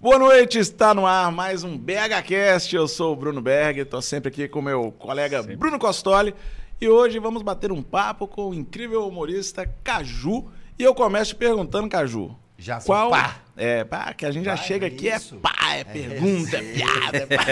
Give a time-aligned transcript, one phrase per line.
[0.00, 2.76] Boa noite, está no ar mais um BHCast.
[2.76, 5.56] Eu sou o Bruno Berg, estou sempre aqui com meu colega sempre.
[5.56, 6.36] Bruno Costoli.
[6.80, 10.46] E hoje vamos bater um papo com o incrível humorista Caju.
[10.78, 12.36] E eu começo perguntando, Caju.
[12.56, 13.38] Já qual pá.
[13.56, 16.56] É, pá, que a gente já pá, chega é aqui, é pá, é, é pergunta,
[16.56, 17.44] é, piada, é pá.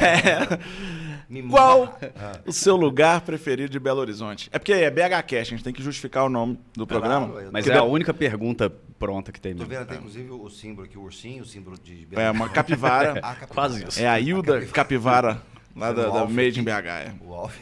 [0.00, 2.40] é, qual ah.
[2.46, 4.48] o seu lugar preferido de Belo Horizonte?
[4.50, 7.28] É porque é BHCast, a gente tem que justificar o nome do programa.
[7.28, 8.72] Claro, mas é a única pergunta
[9.02, 9.66] pronta que tem mesmo.
[9.66, 12.48] Tô vendo até, inclusive, o símbolo aqui, o ursinho, o símbolo de Belo É, uma
[12.48, 13.18] capivara.
[13.20, 13.46] ah, capivara.
[13.48, 14.00] Quase isso.
[14.00, 15.42] É a Hilda Capivara,
[15.74, 16.70] lá da, da Made in BH.
[16.70, 17.14] É.
[17.20, 17.58] O Alf.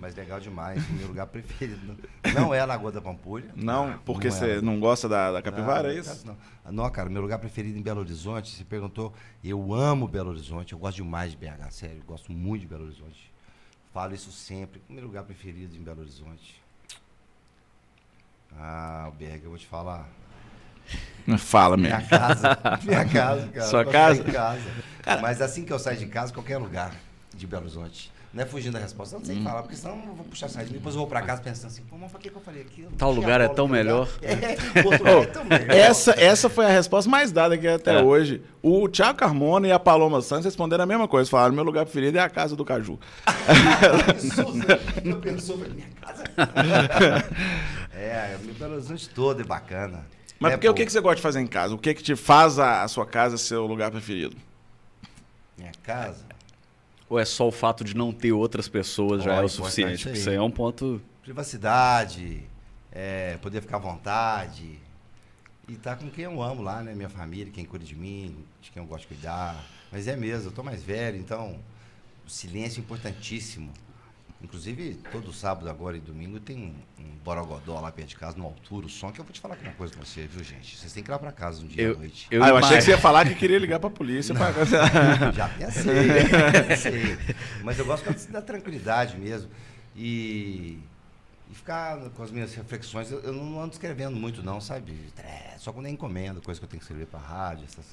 [0.00, 1.96] Mas legal demais, meu lugar preferido.
[2.34, 3.50] Não é a Lagoa da Pampulha.
[3.54, 4.60] Não, porque não você é.
[4.60, 6.26] não gosta da, da capivara, não, é isso?
[6.26, 6.36] Não.
[6.72, 10.78] não, cara, meu lugar preferido em Belo Horizonte, você perguntou, eu amo Belo Horizonte, eu
[10.78, 13.32] gosto demais de BH, sério, gosto muito de Belo Horizonte.
[13.92, 14.82] Falo isso sempre.
[14.90, 16.60] Meu lugar preferido em Belo Horizonte.
[18.58, 20.06] Ah, Berg, eu vou te falar.
[21.38, 21.96] Fala mesmo.
[21.96, 22.58] Minha casa.
[22.84, 23.66] Minha casa, cara.
[23.66, 24.24] Sua casa?
[24.24, 24.70] casa.
[25.02, 26.92] Cara, Mas assim que eu saio de casa, qualquer lugar
[27.34, 28.12] de Belo Horizonte.
[28.36, 29.44] Não é fugindo da resposta, eu não sei hum.
[29.44, 30.70] falar, porque senão eu vou puxar saída.
[30.70, 32.90] Depois eu vou pra casa pensando assim, pô, mas por que, que eu falei aquilo?
[32.98, 34.10] Tal lugar é tão melhor.
[34.20, 35.70] É, outro oh, é tão melhor.
[35.70, 38.02] Essa, essa foi a resposta mais dada aqui até é.
[38.02, 38.42] hoje.
[38.62, 41.30] O Thiago Carmona e a Paloma Santos responderam a mesma coisa.
[41.30, 43.00] Falaram, meu lugar preferido é a casa do Caju.
[45.02, 46.24] eu pensou, minha casa.
[47.94, 50.04] é, o Belo Horizonte todo é bacana.
[50.38, 51.74] Mas é, porque, o que, que você gosta de fazer em casa?
[51.74, 54.36] O que, que te faz a, a sua casa ser o lugar preferido?
[55.56, 56.26] Minha casa?
[57.08, 60.10] Ou é só o fato de não ter outras pessoas oh, já é o suficiente?
[60.10, 61.00] Isso aí é um ponto.
[61.22, 62.42] Privacidade,
[62.92, 64.78] é, poder ficar à vontade.
[65.68, 66.94] E estar tá com quem eu amo lá, né?
[66.94, 69.64] Minha família, quem cuida de mim, de quem eu gosto de cuidar.
[69.90, 71.58] Mas é mesmo, eu tô mais velho, então
[72.26, 73.72] o silêncio é importantíssimo.
[74.42, 78.44] Inclusive, todo sábado agora e domingo tem um, um borogodó lá perto de casa, no
[78.44, 80.76] altura, o som, que eu vou te falar uma coisa com você, viu, gente?
[80.76, 82.26] Vocês têm que ir lá pra casa um dia eu, à noite.
[82.30, 84.34] Eu ah, eu achei que você ia falar que queria ligar pra polícia.
[84.34, 84.52] Pra...
[85.32, 85.84] já pensei,
[86.28, 87.18] já pensei.
[87.64, 89.50] Mas eu gosto da tranquilidade mesmo.
[89.96, 90.78] E,
[91.50, 94.94] e ficar com as minhas reflexões, eu, eu, não ando escrevendo muito não, sabe?
[95.58, 97.86] Só quando é encomenda, coisa que eu tenho que escrever pra rádio, essas...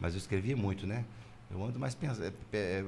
[0.00, 1.04] Mas eu escrevi muito, né?
[1.48, 2.24] Eu ando mais pensando...
[2.24, 2.84] É, é,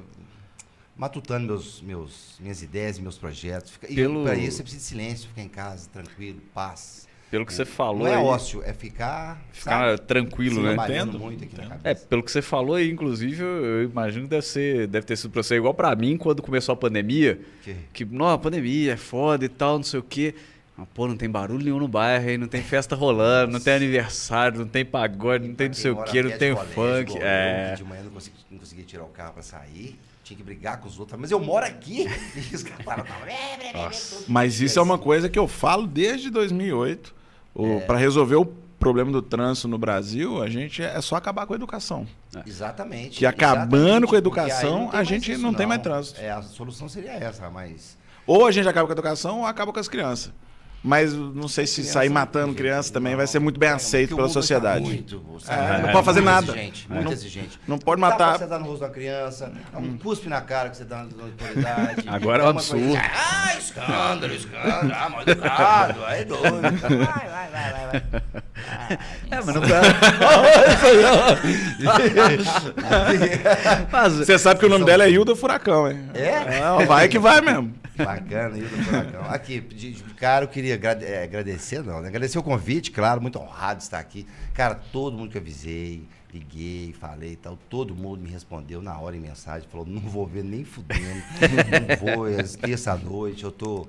[0.97, 3.73] matutando meus, meus, minhas ideias e meus projetos.
[3.89, 4.25] E Pelo...
[4.25, 7.09] para isso você precisa de silêncio, ficar em casa, tranquilo, paz.
[7.33, 8.01] Pelo que você falou.
[8.01, 9.43] Não é aí, ócio, é ficar.
[9.53, 10.75] Ficar sabe, tranquilo, né?
[10.75, 11.19] Entendo.
[11.19, 11.81] Muito aqui Entendo.
[11.83, 15.31] É, pelo que você falou aí, inclusive, eu imagino que deve, ser, deve ter sido
[15.31, 17.41] para você igual para mim quando começou a pandemia.
[17.63, 20.35] Que, que não, a pandemia é foda e tal, não sei o quê.
[20.77, 23.73] Mas, pô, não tem barulho nenhum no bairro, aí, não tem festa rolando, não tem
[23.73, 27.17] aniversário, não tem pagode, não tem não sei o quê, não tem funk.
[27.19, 27.77] É.
[27.77, 29.99] De manhã não consegui, não consegui tirar o carro para sair
[30.33, 31.19] tinha que brigar com os outros.
[31.21, 32.07] Mas eu moro aqui.
[32.51, 32.85] E os caras
[34.27, 37.15] Mas isso é uma coisa que eu falo desde 2008.
[37.55, 37.81] É.
[37.81, 41.57] Para resolver o problema do trânsito no Brasil, a gente é só acabar com a
[41.57, 42.07] educação.
[42.35, 42.43] É.
[42.47, 43.19] Exatamente.
[43.19, 46.21] Que acabando exatamente, com a educação, a gente não, não tem mais trânsito.
[46.21, 47.99] É, a solução seria essa, mas.
[48.27, 50.33] Ou a gente acaba com a educação ou acaba com as crianças.
[50.83, 54.85] Mas não sei se sair matando criança também vai ser muito bem aceito pela sociedade.
[54.85, 56.51] Muito, é, não pode fazer nada.
[56.51, 57.61] Exigente, muito não, exigente.
[57.69, 58.39] Não pode matar.
[58.39, 61.25] Você dá no rosto da criança, é um cuspe na cara que você dá na
[61.25, 62.03] autoridade.
[62.09, 62.97] Agora é um absurdo.
[62.97, 64.93] ah, escândalo, escândalo.
[64.93, 66.05] Ah, mal educado.
[66.05, 66.43] Aí é doido.
[66.83, 67.91] Vai, vai, vai, vai.
[67.91, 68.03] vai.
[69.31, 69.63] É, mas não
[74.25, 76.05] Você sabe que o nome dela é Hilda Furacão, hein?
[76.15, 76.85] É?
[76.87, 77.73] vai que vai mesmo.
[77.97, 79.23] Bacana, Hilda Furacão.
[79.31, 82.09] Aqui, de, de cara, eu queria é, agradecer, não, né?
[82.09, 84.27] Agradecer o convite, claro, muito honrado de estar aqui.
[84.55, 89.17] Cara, todo mundo que avisei, liguei, falei e tal, todo mundo me respondeu na hora
[89.17, 93.87] em mensagem, falou, não vou ver nem fudendo, não vou, é terça-noite, eu tô...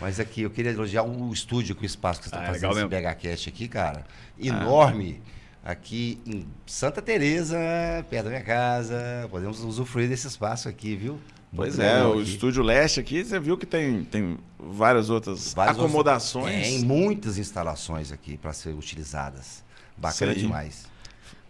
[0.00, 2.76] Mas aqui, eu queria elogiar o estúdio, com o espaço que você está ah, fazendo
[2.76, 4.04] esse BHCast aqui, cara.
[4.36, 5.22] Enorme.
[5.64, 5.70] Ah.
[5.72, 7.56] Aqui em Santa Teresa,
[8.10, 9.28] perto da minha casa.
[9.30, 11.20] Podemos usufruir desse espaço aqui, viu?
[11.54, 12.22] Pois é, o aqui.
[12.22, 16.66] estúdio leste aqui, você viu que tem, tem várias outras várias acomodações.
[16.66, 19.62] Tem muitas instalações aqui para ser utilizadas.
[19.96, 20.90] Bacana demais.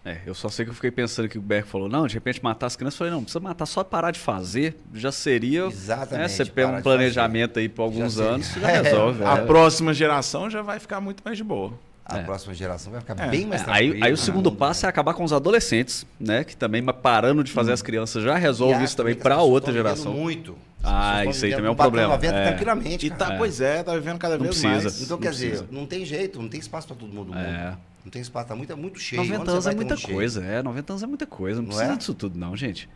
[0.05, 2.43] É, eu só sei que eu fiquei pensando que o Berg falou, não, de repente
[2.43, 2.95] matar as crianças.
[2.97, 4.77] Eu falei, não, precisa matar só parar de fazer.
[4.93, 5.67] Já seria.
[5.67, 6.23] Exatamente.
[6.23, 9.23] Né, você pega um planejamento aí por alguns já anos, já resolve.
[9.23, 9.27] É.
[9.27, 11.73] A próxima geração já vai ficar muito mais de boa.
[12.13, 12.23] A é.
[12.25, 13.29] próxima geração vai ficar é.
[13.29, 13.65] bem mais é.
[13.69, 16.45] Aí, aí, o segundo passo é acabar com os adolescentes, né?
[16.45, 17.75] Que também parando de fazer hum.
[17.75, 20.13] as crianças já resolve isso também para outra geração.
[20.13, 20.57] Muito.
[20.83, 22.15] Ah, isso aí também é um problema.
[22.15, 22.49] É.
[22.49, 23.07] tranquilamente.
[23.07, 25.03] E tá, pois é, tá vivendo cada não vez precisa, mais.
[25.03, 25.63] Então, quer precisa.
[25.63, 27.37] dizer, não tem jeito, não tem espaço para todo mundo.
[27.37, 27.77] É.
[28.05, 29.23] Não tem espaço, tá muito, muito cheio.
[29.23, 30.53] 90 anos é muita coisa, cheio?
[30.53, 30.63] é.
[30.63, 31.57] 90 anos é muita coisa.
[31.61, 31.97] Não, não precisa é?
[31.97, 32.89] disso tudo, não, gente.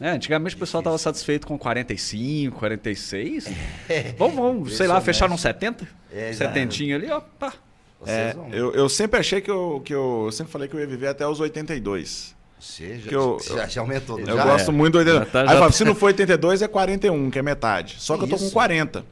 [0.00, 3.48] É, antigamente o pessoal estava satisfeito com 45, 46.
[3.88, 4.12] É.
[4.18, 5.88] Vamos, vamos sei lá, fechar num 70?
[6.12, 7.54] É, 70 ali, ó, pá.
[8.06, 10.22] É, vão- eu, eu sempre achei que eu, que eu.
[10.26, 12.36] Eu sempre falei que eu ia viver até os 82.
[12.60, 14.18] Você já, que eu- já, já aumentou.
[14.18, 14.44] Eu já?
[14.44, 15.26] gosto muito do 82.
[15.26, 17.96] Já tá- Aí eu falo, tá- se não for 82, é 41, que é metade.
[17.98, 18.52] Só que, Que eu tô com isso?
[18.52, 19.04] 40.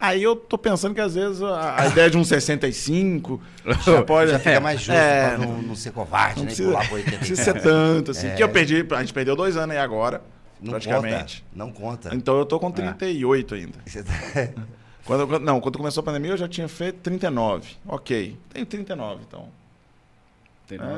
[0.00, 3.40] Aí eu tô pensando que às vezes a, a ideia de um 65
[3.86, 4.32] já pode.
[4.32, 6.46] Já fica mais justo É, pra não, não ser covarde, não né?
[6.48, 7.16] precisa, Pular pro não 80.
[7.18, 8.26] precisa ser tanto, assim.
[8.26, 8.34] É.
[8.34, 10.20] Que eu perdi, a gente perdeu dois anos aí agora,
[10.60, 11.44] Não praticamente.
[11.52, 11.64] conta.
[11.64, 12.14] Não conta.
[12.16, 13.78] Então eu tô com 38 ainda.
[13.86, 14.12] Você tá-
[15.04, 17.70] Quando, quando- não, quando começou a pandemia eu já tinha feito 39.
[17.86, 19.48] Ok, tenho 39, então.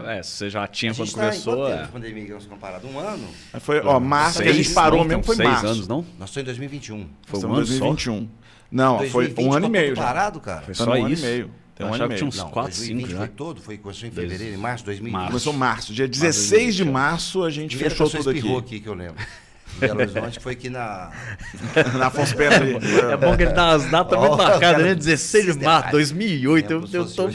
[0.07, 1.57] É, você já A tinha gente quando tá em começou.
[1.57, 1.83] quanto é.
[1.83, 2.87] de pandemia que nós comparado?
[2.87, 3.27] Um ano?
[3.61, 5.67] Foi, ó, março que a gente Seis, parou não, mesmo tem foi seis março.
[5.67, 6.05] anos, não?
[6.17, 7.09] Nós estamos em 2021.
[7.27, 7.73] Foi um em ano só?
[7.73, 8.29] 2021.
[8.71, 10.63] Não, 2020 foi um ano e meio parado, cara.
[10.63, 11.25] Foi só no ano e isso?
[11.25, 11.51] meio.
[11.75, 12.29] Tem um ano e que tinha meio.
[12.29, 13.19] uns Não, 4, 5 2020 já.
[13.19, 15.13] foi todo, foi, começou em fevereiro, em março de 2020.
[15.13, 15.29] Março.
[15.29, 15.93] Começou março.
[15.93, 16.93] Dia Março 16 de 2021.
[16.93, 18.57] março a gente Primeira fechou tudo aqui.
[18.57, 19.17] aqui, que eu lembro.
[19.79, 21.11] Belo Horizonte, que foi aqui na...
[21.99, 22.75] Na Afonso Pena ali.
[23.13, 24.95] É bom que ele dá as datas muito marcadas, né?
[24.95, 25.93] 16 de março, sistemático.
[25.93, 26.73] 2008.
[26.73, 27.29] Eu, eu, tô,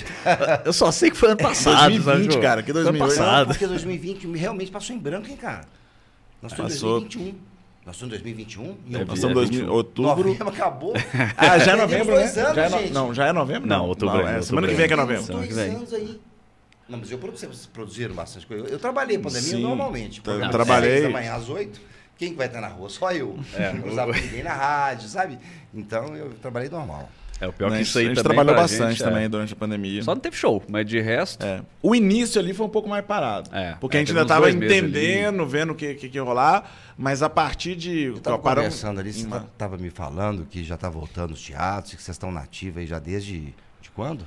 [0.65, 1.89] eu só sei que foi ano passado.
[1.91, 3.03] 2020, sabe, cara, que Foi 2008.
[3.13, 3.47] Ano Não, passado.
[3.47, 5.61] porque 2020 realmente passou em branco, hein, cara?
[6.41, 6.99] Nós estamos em Passou.
[7.01, 7.35] 2021.
[7.85, 8.63] Nós estamos em 2021.
[8.63, 9.15] Em É, Nós outubro.
[9.15, 10.23] estamos em 2000 outubro.
[10.29, 10.93] Novembro acabou.
[11.35, 12.21] Ah, já é novembro, né?
[12.23, 12.93] anos, já é no- gente.
[12.93, 13.67] Não, já é novembro?
[13.67, 15.23] Não, outubro Não, é, semana outubro que vem que é novembro.
[15.23, 15.75] Semana Dois que vem.
[15.75, 16.21] anos aí.
[16.87, 18.65] Não, mas eu produzi, vocês produziram bastante coisa.
[18.67, 20.21] Eu trabalhei a pandemia Sim, normalmente.
[20.25, 21.01] eu trabalhei.
[21.03, 21.79] da manhã às 8.
[22.19, 22.89] Quem que vai estar na rua?
[22.89, 23.39] Só eu.
[23.55, 23.71] É.
[23.71, 25.39] Não usava ninguém na rádio, sabe?
[25.73, 27.09] Então eu trabalhei normal.
[27.41, 29.05] É o pior Né, que isso aí a gente também trabalhou bastante gente, é.
[29.05, 30.03] também durante a pandemia.
[30.03, 31.45] Só não teve show, mas de resto.
[31.45, 31.61] É.
[31.81, 33.49] O início ali foi um pouco mais parado.
[33.55, 36.69] É, porque é, a gente ainda estava entendendo, vendo o que, que, que ia rolar,
[36.97, 38.01] mas a partir de.
[38.01, 41.93] Eu tava paramos- conversando ali, você estava me falando que já tá voltando os teatros,
[41.95, 44.25] que vocês estão nativos aí já desde de quando?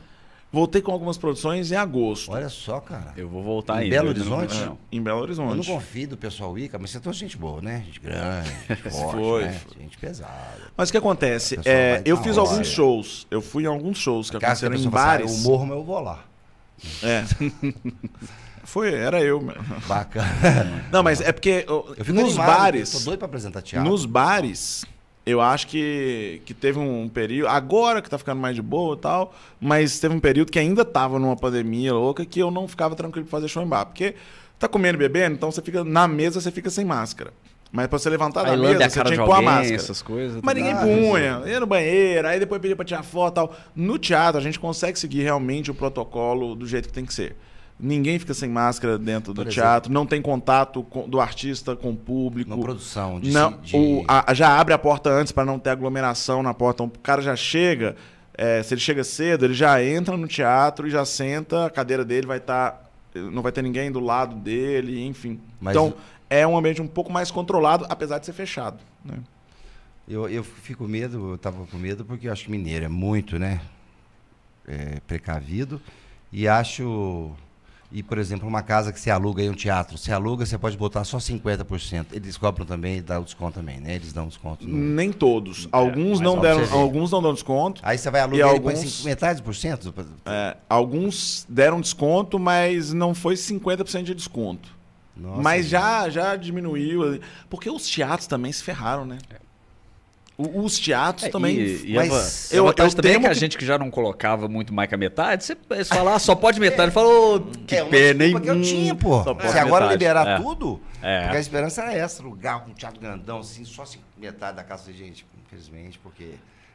[0.52, 2.30] Voltei com algumas produções em agosto.
[2.30, 3.14] Olha só, cara.
[3.16, 3.96] Eu vou voltar Em ainda.
[3.96, 4.48] Belo eu não Horizonte?
[4.50, 4.78] conheço, não.
[4.92, 5.66] Em Belo Eu não Horizonte.
[5.66, 7.82] confio do pessoal ir, cara, mas você trouxe gente boa, né?
[7.86, 9.60] Gente grande, gente forte, Foi, né?
[9.66, 9.82] foi.
[9.82, 10.58] Gente pesada.
[10.76, 11.58] Mas o que acontece?
[11.64, 12.50] É, eu fiz hora.
[12.50, 13.26] alguns shows.
[13.30, 15.32] Eu fui em alguns shows que Caso que a aconteceram em pessoa fale, bares.
[15.32, 16.24] "Ah, eu morro, mas eu vou lá.
[17.02, 17.24] É.
[18.64, 19.40] Foi, era eu.
[19.40, 19.62] mesmo.
[19.88, 20.84] Bacana.
[20.92, 22.92] Não, mas é porque ó, Eu fico nos animado, bares.
[22.94, 23.90] Eu tô doido pra apresentar teatro.
[23.90, 24.84] Nos bares,
[25.24, 27.48] eu acho que, que teve um período.
[27.48, 30.84] Agora que tá ficando mais de boa e tal, mas teve um período que ainda
[30.84, 33.86] tava numa pandemia louca que eu não ficava tranquilo pra fazer show em bar.
[33.86, 34.14] Porque
[34.58, 35.84] tá comendo e bebendo, então você fica.
[35.84, 37.32] Na mesa você fica sem máscara.
[37.70, 39.74] Mas pra você levantar da mesa, você tinha que pôr a máscara.
[39.74, 40.40] essas coisas.
[40.42, 43.56] Mas ninguém punha, ia no banheiro, aí depois pedia pra tirar foto e tal.
[43.74, 47.34] No teatro, a gente consegue seguir realmente o protocolo do jeito que tem que ser.
[47.84, 49.54] Ninguém fica sem máscara dentro do Por exemplo.
[49.68, 52.48] teatro, não tem contato com- do artista com o público.
[52.48, 55.70] Na produção, de, Não, de- o- a- já abre a porta antes para não ter
[55.70, 56.84] aglomeração na porta.
[56.84, 57.96] Então, o cara já chega,
[58.34, 62.04] é, se ele chega cedo, ele já entra no teatro e já senta, a cadeira
[62.04, 62.88] dele vai estar.
[63.14, 65.38] não vai ter ninguém do lado dele, enfim.
[65.60, 65.92] Mas então,
[66.30, 68.78] é um ambiente um pouco mais controlado, apesar de ser fechado.
[69.04, 69.16] né?
[70.08, 72.88] Eu, eu fico com medo, eu tava com medo porque eu acho que mineiro é
[72.88, 73.60] muito, né?
[74.66, 75.80] É, precavido.
[76.32, 77.32] E acho.
[77.92, 80.76] E, por exemplo, uma casa que você aluga aí um teatro, você aluga, você pode
[80.78, 82.06] botar só 50%.
[82.12, 83.94] Eles cobram também, dá o desconto também, né?
[83.96, 84.66] Eles dão desconto.
[84.66, 85.68] no- Nem todos.
[85.70, 87.80] alguns, mas não deram, alguns não dão desconto.
[87.84, 89.92] Aí você vai alugar e alguns- metade por cento?
[90.24, 94.70] É, alguns deram desconto, mas não foi 50% de desconto.
[95.14, 97.20] Nossa, mas já, já diminuiu.
[97.50, 99.18] Porque os teatros também se ferraram, né?
[100.54, 101.56] Os teatros É, também.
[101.56, 103.78] E, e mas a, va- eu- eu, também é temo que a gente que já
[103.78, 106.82] não colocava muito mais que a metade, você, você fala, ah, só pode metade.
[106.84, 108.40] Ele falou, que é pena, hein?
[108.40, 109.22] que eu tinha, pô.
[109.50, 110.36] Se agora liberar É.
[110.38, 111.22] tudo, É.
[111.22, 114.90] porque a esperança era essa, alugar um teatro grandão, assim, só assim, metade da casa
[114.92, 116.30] de gente, infelizmente, porque...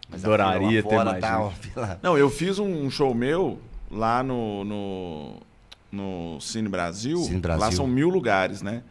[0.10, 3.60] mas Adoraria ter fora mais tá, fila- Não, eu fiz um show meu
[3.90, 5.34] lá no, no,
[5.92, 7.18] no Cine Brasil.
[7.20, 7.62] Cine Brasil.
[7.66, 8.84] Lá são mil lugares, né?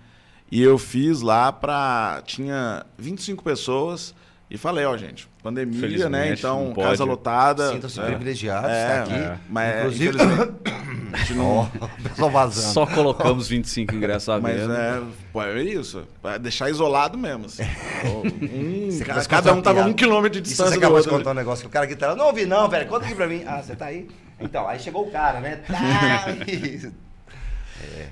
[0.50, 2.23] E eu fiz lá pra.
[2.25, 4.14] Tinha 25 pessoas.
[4.48, 6.32] E falei, ó, gente, pandemia, né?
[6.32, 7.72] Então, casa lotada.
[7.72, 8.04] Sintam-se é.
[8.04, 9.24] privilegiados É, de estar aqui.
[9.24, 9.36] é.
[9.50, 10.16] Mas, Inclusive,
[11.12, 12.72] a gente não- Ó, o pessoal vazando.
[12.72, 14.74] Só colocamos 25 ingressos à Mas venda.
[14.78, 16.04] é, pô, é isso.
[16.22, 17.46] É deixar isolado mesmo.
[17.46, 17.64] assim.
[18.06, 19.90] Um, Você ca- começa a cada um tava piada.
[19.90, 21.86] um quilômetro de Isso distância você do acabou de contar um negócio que o cara
[21.86, 23.42] gritando, não ouvi não, velho, conta aqui pra mim.
[23.46, 24.06] Ah, você tá aí?
[24.38, 25.56] Então, aí chegou o cara, né?
[25.66, 26.26] Tá,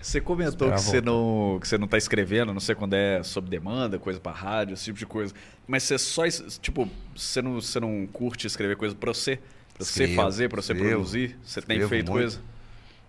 [0.00, 3.48] Você comentou que você, não, que você não tá escrevendo, não sei quando é sob
[3.48, 5.34] demanda, coisa pra rádio, esse tipo de coisa.
[5.66, 6.22] Mas você só,
[6.60, 9.36] tipo, você não, você não curte escrever coisa pra você?
[9.74, 11.36] Pra você Escrevo, fazer, pra você escrevo, produzir?
[11.44, 12.12] Você tem feito muito.
[12.12, 12.40] coisa?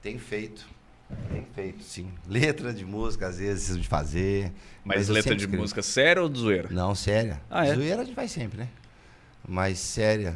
[0.02, 0.66] Tem feito.
[1.32, 2.08] Tem feito, sim.
[2.28, 4.52] Letra de música, às vezes, preciso de fazer.
[4.84, 5.62] Mas, eu letra de escrevo.
[5.62, 6.70] música séria ou de zoeira?
[6.72, 7.40] Não, séria.
[7.50, 7.76] Ah, é?
[7.76, 8.68] Zoeira a gente vai sempre, né?
[9.48, 10.36] Mas séria.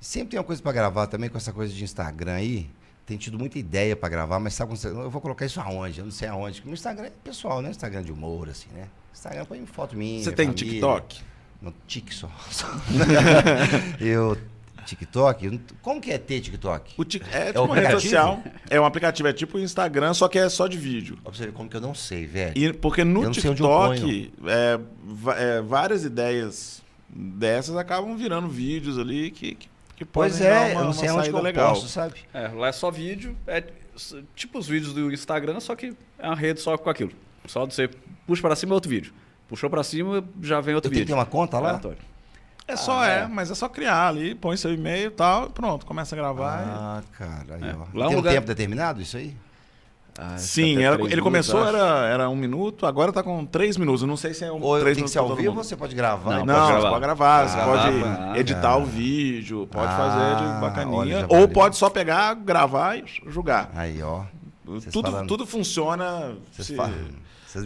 [0.00, 2.68] Sempre tem uma coisa pra gravar também com essa coisa de Instagram aí.
[3.04, 5.00] Tem tido muita ideia pra gravar, mas sabe quando.
[5.00, 5.98] Eu vou colocar isso aonde?
[5.98, 6.62] Eu não sei aonde.
[6.64, 7.70] No Instagram é pessoal, né?
[7.70, 8.88] Instagram de humor, assim, né?
[9.12, 10.22] Instagram põe foto minha.
[10.22, 10.70] Você tem família.
[10.70, 11.20] TikTok?
[11.60, 12.30] No tique só.
[14.00, 14.36] eu,
[14.84, 15.60] TikTok?
[15.80, 16.94] Como que é ter TikTok?
[16.96, 17.22] O tic...
[17.32, 18.42] É, é tipo uma rede social.
[18.68, 21.18] É um aplicativo, é tipo o Instagram, só que é só de vídeo.
[21.24, 22.52] Observe como que eu não sei, velho.
[22.56, 24.80] E, porque no TikTok, é,
[25.36, 30.84] é, várias ideias dessas acabam virando vídeos ali que, que, que pois é, uma, eu
[30.84, 31.74] não sei onde que eu legal.
[31.74, 32.14] Posso, sabe?
[32.32, 33.62] É, lá é só vídeo, é
[34.34, 37.12] tipo os vídeos do Instagram, só que é uma rede só com aquilo.
[37.46, 37.88] Só você
[38.26, 39.12] puxa para cima é outro vídeo.
[39.48, 41.06] Puxou para cima, já vem outro eu vídeo.
[41.06, 41.80] Tem uma conta lá?
[42.66, 43.18] É só, ah, é.
[43.20, 43.26] é.
[43.26, 46.64] mas é só criar ali, põe seu e-mail e tal, pronto, começa a gravar.
[46.64, 47.16] Ah, e...
[47.16, 47.74] cara, aí, é.
[47.74, 47.86] ó.
[47.92, 48.32] Lá Tem um lugar...
[48.32, 49.36] tempo determinado isso aí?
[50.18, 54.02] Ah, Sim, era, ele começou, era, era um minuto, agora está com três minutos.
[54.02, 54.62] Não sei se é um.
[54.62, 56.44] Ou três tem que ser ao vivo ou você pode gravar?
[56.44, 56.80] Não, não pode gravar.
[56.80, 61.26] você pode gravar, ah, você pode ah, editar o vídeo, pode ah, fazer de bacaninha.
[61.28, 63.70] Olha, ou pode só pegar, gravar e julgar.
[63.74, 64.24] Aí, ó.
[64.90, 65.28] Tudo, falando...
[65.28, 66.34] tudo funciona.
[66.52, 66.76] Se...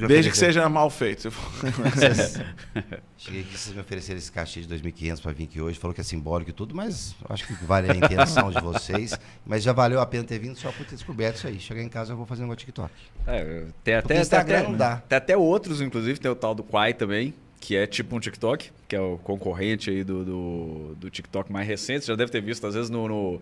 [0.09, 1.31] Desde que seja mal feito.
[1.31, 2.41] Vocês...
[3.17, 5.79] Cheguei aqui, vocês me ofereceram esse cachê de 2.500 para vir aqui hoje.
[5.79, 9.19] Falou que é simbólico e tudo, mas acho que vale a intenção de vocês.
[9.45, 11.61] Mas já valeu a pena ter vindo só por ter descoberto isso aí.
[11.61, 12.93] Chegar em casa eu vou fazer um TikTok.
[13.27, 14.97] É, tem até, Instagram até, não dá.
[15.09, 16.19] Tem até outros, inclusive.
[16.19, 19.91] Tem o tal do Quai também, que é tipo um TikTok, que é o concorrente
[19.91, 22.05] aí do, do, do TikTok mais recente.
[22.05, 23.41] Você já deve ter visto, às vezes, no, no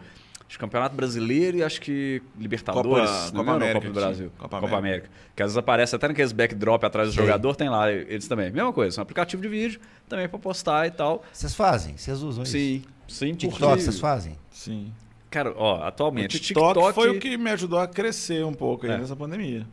[0.54, 3.11] Acho que Campeonato Brasileiro e acho que Libertadores.
[3.11, 3.75] Copa, Copa é América.
[3.75, 4.32] Copa do Brasil.
[4.38, 4.78] Copa, Copa América.
[4.78, 5.11] América.
[5.34, 7.23] Que às vezes aparece até naqueles backdrop atrás do Sim.
[7.23, 8.52] jogador, tem lá eles também.
[8.52, 11.25] Mesma coisa, um aplicativo de vídeo também para postar e tal.
[11.32, 11.96] Vocês fazem?
[11.96, 12.76] Vocês usam Sim.
[12.76, 12.88] isso?
[13.08, 13.30] Sim.
[13.30, 13.34] Sim.
[13.34, 14.37] TikTok vocês fazem?
[14.49, 14.92] Sim.
[15.28, 16.37] Cara, ó, atualmente.
[16.37, 18.99] O TikTok, TikTok, foi o que me ajudou a crescer um pouco aí é.
[18.99, 19.66] nessa pandemia.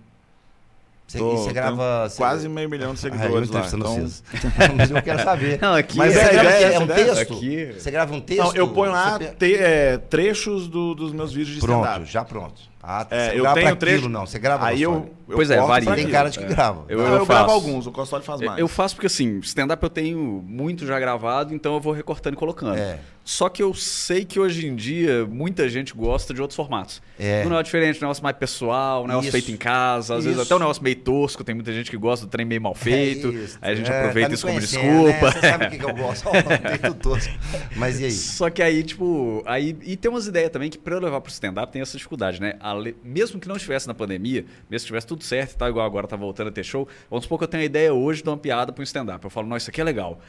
[1.11, 2.09] Você, Tô, você grava.
[2.15, 3.67] Quase meio milhão de seguidores ah, lá.
[3.67, 4.07] Então...
[4.77, 5.59] Mas eu quero saber.
[5.61, 7.33] Não, aqui Mas é, é, é um texto?
[7.33, 7.73] Aqui...
[7.77, 8.41] Você grava um texto?
[8.41, 9.25] Não, eu ponho lá você...
[9.31, 11.95] te, é, trechos do, dos meus vídeos de stand-up.
[11.95, 12.61] Pronto, já pronto.
[12.81, 14.07] Ah, é, eu tenho trecho.
[14.07, 15.93] não, você grava Aí eu, eu, Pois é, varia.
[15.93, 16.47] Tem cara de que é.
[16.47, 16.85] grava.
[16.87, 18.57] Eu, eu, eu gravo alguns, o Costoli faz mais.
[18.57, 22.37] Eu faço porque assim, stand-up eu tenho muito já gravado, então eu vou recortando e
[22.37, 22.77] colocando.
[22.77, 22.99] É.
[23.23, 27.01] Só que eu sei que hoje em dia muita gente gosta de outros formatos.
[27.19, 27.41] É.
[27.41, 29.31] Um negócio diferente, um negócio mais pessoal, um negócio Isso.
[29.31, 30.29] feito em casa, às Isso.
[30.29, 32.73] vezes até um negócio meio tosco, tem muita gente que gosta do trem meio mal
[32.73, 33.29] feito.
[33.29, 35.27] É aí a gente é, aproveita tá isso como desculpa.
[35.27, 35.31] Né?
[35.31, 36.27] Você sabe o que, que eu gosto?
[36.89, 37.33] oh, tosco.
[37.75, 38.11] Mas e aí?
[38.11, 39.77] Só que aí, tipo, aí.
[39.83, 42.55] E tem umas ideias também que pra eu levar pro stand-up tem essa dificuldade, né?
[43.03, 46.07] Mesmo que não estivesse na pandemia, mesmo que estivesse tudo certo e tal, igual agora
[46.07, 48.37] tá voltando a ter show, vamos supor que eu tenho a ideia hoje de uma
[48.37, 49.23] piada para um stand-up.
[49.23, 50.19] Eu falo, não, isso aqui é legal.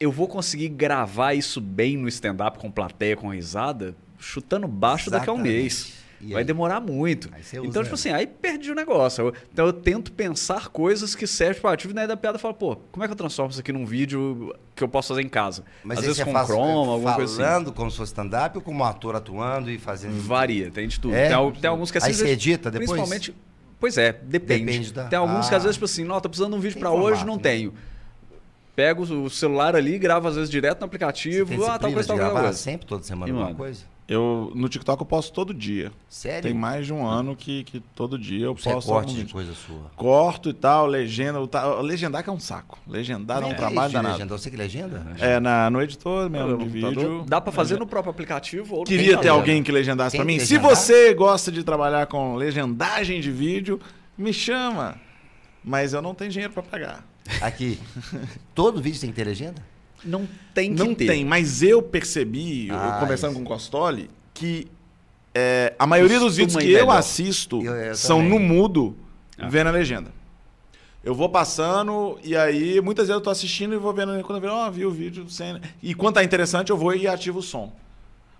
[0.00, 5.26] Eu vou conseguir gravar isso bem no stand-up com plateia, com risada, chutando baixo Exatamente.
[5.26, 5.98] daqui a um mês.
[6.20, 6.44] E vai aí?
[6.44, 7.30] demorar muito.
[7.62, 9.26] Então, tipo assim, aí perdi o negócio.
[9.26, 12.54] Eu, então eu tento pensar coisas que servem para ativo, e daí da piada fala,
[12.54, 15.28] pô, como é que eu transformo isso aqui num vídeo que eu posso fazer em
[15.28, 15.64] casa?
[15.84, 17.42] Mas Às vezes com faz, chroma, alguma coisa assim.
[17.42, 20.20] Falando como se fosse stand-up ou como ator atuando e fazendo.
[20.20, 21.14] Varia, tem de tudo.
[21.14, 21.28] É?
[21.28, 22.08] Tem, tem, alguns que assim.
[22.08, 22.90] Aí você edita depois?
[22.90, 23.34] Principalmente.
[23.78, 24.64] Pois é, depende.
[24.64, 25.04] depende da...
[25.04, 25.48] Tem alguns ah.
[25.50, 27.42] que às vezes, tipo assim, não, tô precisando de um vídeo para hoje, não né?
[27.42, 27.72] tenho.
[28.78, 31.52] Pego o celular ali, gravo às vezes direto no aplicativo.
[31.64, 32.52] ah, tal coisa, tal coisa.
[32.52, 33.84] sempre, toda semana, alguma coisa?
[34.06, 35.90] Eu, no TikTok eu posto todo dia.
[36.08, 36.44] Sério?
[36.44, 38.86] Tem mais de um ano que, que todo dia eu Você posto.
[38.86, 39.90] corte de coisa sua.
[39.96, 41.44] Corto e tal, legenda.
[41.48, 42.78] Tá, legendar que é um saco.
[42.86, 44.14] Legendar é um trabalho danado.
[44.14, 44.38] Legenda?
[44.38, 45.04] Você que legenda?
[45.18, 47.24] É, na, no editor mesmo, de vídeo.
[47.26, 48.76] Dá para fazer no próprio aplicativo?
[48.76, 50.38] Ou Queria ter alguém que legendasse para mim.
[50.38, 53.80] Se você gosta de trabalhar com legendagem de vídeo,
[54.16, 55.07] me chama.
[55.64, 57.04] Mas eu não tenho dinheiro para pagar.
[57.40, 57.78] Aqui,
[58.54, 59.62] todo vídeo tem que ter legenda?
[60.04, 61.06] Não tem que Não ter.
[61.06, 63.40] tem, mas eu percebi, ah, eu, conversando isso.
[63.40, 64.68] com o Costoli, que
[65.34, 68.96] é, a maioria dos vídeos que eu assisto eu, eu são no mudo,
[69.36, 69.48] ah.
[69.48, 70.12] vendo a legenda.
[71.02, 74.40] Eu vou passando e aí muitas vezes eu tô assistindo e vou vendo quando eu
[74.42, 75.60] vejo, ó, oh, vi o vídeo sem.
[75.82, 77.72] E quando tá interessante, eu vou e ativo o som.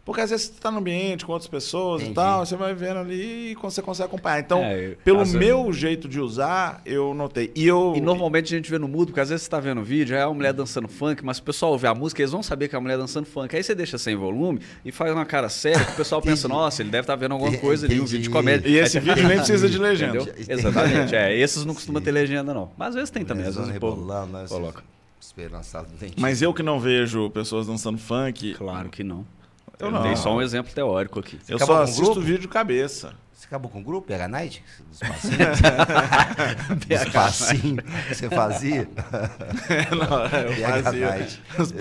[0.09, 2.13] Porque às vezes você está no ambiente com outras pessoas Entendi.
[2.13, 4.41] e tal, você vai vendo ali e você consegue acompanhar.
[4.41, 5.79] Então, é, pelo meu vezes...
[5.79, 7.53] jeito de usar, eu notei.
[7.55, 7.93] E, eu...
[7.95, 10.17] e normalmente a gente vê no mudo, porque às vezes você está vendo o vídeo,
[10.17, 12.75] é uma mulher dançando funk, mas o pessoal ouve a música, eles vão saber que
[12.75, 13.55] é a mulher dançando funk.
[13.55, 16.81] Aí você deixa sem volume e faz uma cara séria, que o pessoal pensa, nossa,
[16.81, 18.67] ele deve estar tá vendo alguma coisa ali, um vídeo de comédia.
[18.67, 20.23] E esse vídeo nem precisa de legenda.
[20.23, 20.35] Entendeu?
[20.49, 21.15] Exatamente.
[21.15, 22.71] É, esses não costumam ter legenda, não.
[22.79, 24.47] Mas às vezes tem também, às vezes o povo né?
[24.49, 24.83] coloca.
[26.17, 28.55] Mas eu que não vejo pessoas dançando funk.
[28.55, 29.27] Claro que não.
[29.79, 30.03] Eu, não.
[30.03, 31.39] dei só um exemplo teórico aqui.
[31.43, 32.21] Você eu só assisto grupo?
[32.21, 33.15] vídeo cabeça.
[33.33, 34.09] Você acabou com o grupo?
[34.09, 34.65] PH Night?
[36.91, 37.77] Espacinho.
[38.09, 38.89] Você fazia?
[39.97, 41.09] não, eu PH fazia.
[41.09, 41.43] Night.
[41.59, 41.73] Os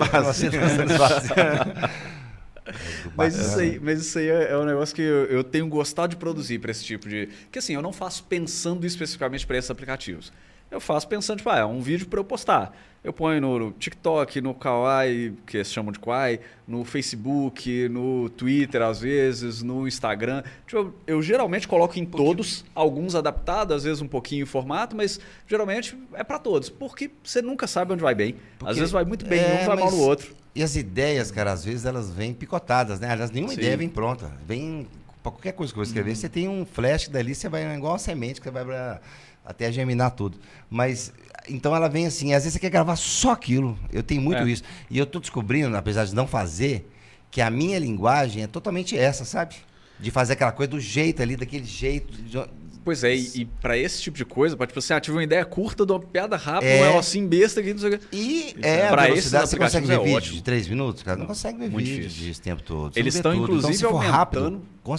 [3.16, 6.10] mas isso aí, mas isso aí é, é um negócio que eu, eu tenho gostado
[6.10, 7.28] de produzir para esse tipo de.
[7.50, 10.32] Que assim, eu não faço pensando especificamente para esses aplicativos.
[10.70, 12.74] Eu faço pensando, tipo, ah, é um vídeo para eu postar.
[13.02, 18.28] Eu ponho no, no TikTok, no Kawaii, que eles chamam de Kawaii, no Facebook, no
[18.28, 20.42] Twitter às vezes, no Instagram.
[20.66, 25.20] Tipo, eu geralmente coloco em todos, alguns adaptados, às vezes um pouquinho em formato, mas
[25.46, 28.34] geralmente é para todos, porque você nunca sabe onde vai bem.
[28.58, 30.34] Porque, às vezes vai muito bem é, um, vai mal no outro.
[30.54, 33.08] E as ideias, cara, às vezes elas vêm picotadas, né?
[33.10, 33.60] Aliás, nenhuma Sim.
[33.60, 34.32] ideia vem pronta.
[34.44, 34.88] Vem
[35.22, 37.92] pra qualquer coisa que eu vou escrever, você tem um flash dali, você vai igual
[37.92, 39.00] uma semente, que você vai pra,
[39.48, 40.38] até germinar tudo.
[40.68, 41.12] Mas,
[41.48, 43.78] então ela vem assim, às vezes você quer gravar só aquilo.
[43.92, 44.48] Eu tenho muito É.
[44.50, 44.62] isso.
[44.90, 46.88] E eu tô descobrindo, apesar de não fazer,
[47.30, 49.54] que a minha linguagem é totalmente essa, sabe?
[49.98, 52.12] De fazer aquela coisa do jeito ali, daquele jeito.
[52.22, 52.38] de-
[52.84, 55.22] Pois é, e, e pra esse tipo de coisa, pode tipo assim, ah, tive uma
[55.24, 56.82] ideia curta de uma piada rápida, É.
[56.82, 58.04] um negocinho besta aqui, não sei o quê.
[58.12, 58.88] E é, é.
[58.88, 60.34] Pra esses você consegue ver é vídeo ótimo.
[60.36, 61.18] de três minutos, cara?
[61.18, 62.28] Não consegue ver vídeo difícil.
[62.28, 62.94] desse tempo todo.
[62.94, 63.42] Você Eles não estão, tudo.
[63.44, 64.96] inclusive, então, se for rápido, aumentando- com É.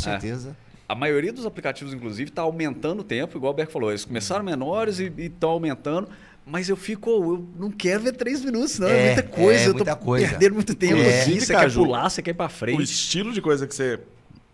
[0.89, 3.91] A maioria dos aplicativos, inclusive, está aumentando o tempo, igual o Beck falou.
[3.91, 6.09] Eles começaram menores e estão aumentando.
[6.45, 8.87] Mas eu fico, oh, eu não quero ver três minutos, não.
[8.87, 9.63] É, É, muita coisa.
[9.65, 10.27] é eu tô muita coisa.
[10.29, 10.95] perdendo muito tempo.
[10.95, 11.01] É.
[11.21, 11.29] aqui.
[11.29, 12.83] Inclusive, Você Caju, quer pular, você quer ir pra O frente.
[12.83, 13.99] estilo de coisa que você,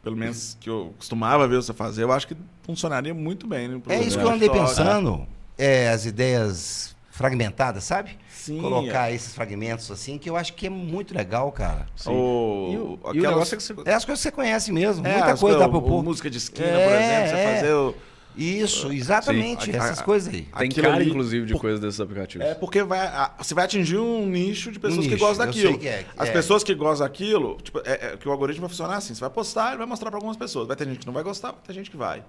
[0.03, 3.69] pelo menos que eu costumava ver você fazer, eu acho que funcionaria muito bem.
[3.69, 4.67] Né, É isso que eu andei TikTok.
[4.75, 5.25] pensando.
[5.57, 8.17] É, as ideias fragmentadas, sabe?
[8.45, 11.87] Sim, Colocar esses fragmentos assim, que eu acho que é muito legal, cara.
[12.05, 13.73] O, E o, e o negócio é que você...
[13.85, 15.05] É as coisas que você conhece mesmo.
[15.07, 16.03] É, Muita coisa dá pra pôr.
[16.03, 17.55] Música de esquina, É, por exemplo, você é.
[17.55, 17.95] fazer o...
[18.37, 19.65] Isso, exatamente.
[19.65, 19.77] Sim.
[19.77, 20.41] Essas A- a- coisas aí.
[20.41, 22.45] Tem aquilo cara, ali- inclusive, de por- coisas desses aplicativos.
[22.45, 25.45] É porque vai, a- você vai atingir um nicho de pessoas Um que nicho, gostam
[25.45, 25.69] eu daquilo.
[25.71, 26.31] sei que é, As é.
[26.33, 29.13] pessoas que gostam daquilo, tipo, é, é que o algoritmo vai funcionar assim.
[29.15, 30.67] Você vai postar, ele vai mostrar para algumas pessoas.
[30.67, 32.23] Vai ter gente que não vai gostar, vai ter gente que vai.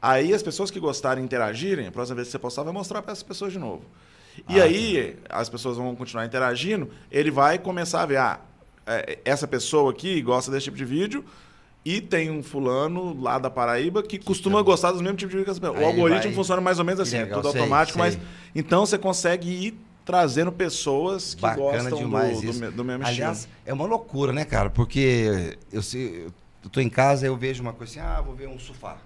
[0.00, 3.02] Aí as pessoas que gostarem e interagirem, a próxima vez que você postar, vai mostrar
[3.02, 3.82] para essas pessoas de novo.
[4.48, 8.40] E Ah, aí as pessoas vão continuar interagindo, ele vai começar a ver, ah,
[8.86, 11.24] é, essa pessoa aqui gosta desse tipo de vídeo
[11.84, 15.44] e tem um fulano lá da Paraíba que costuma gostar dos mesmos tipos de vídeo
[15.44, 15.78] que as pessoas.
[15.78, 18.10] Aí O algoritmo vai- funciona mais ou menos assim, legal, é tudo sei, automático, sei.
[18.10, 18.18] mas
[18.54, 22.70] então você consegue ir trazendo pessoas que Bacana gostam demais do, do isso.
[22.72, 23.54] do mesmo Aliás, estilo.
[23.64, 24.68] é uma loucura, né, cara?
[24.68, 26.26] Porque eu, sei,
[26.62, 28.98] eu tô em casa, eu vejo uma coisa assim, ah, vou ver um sofá.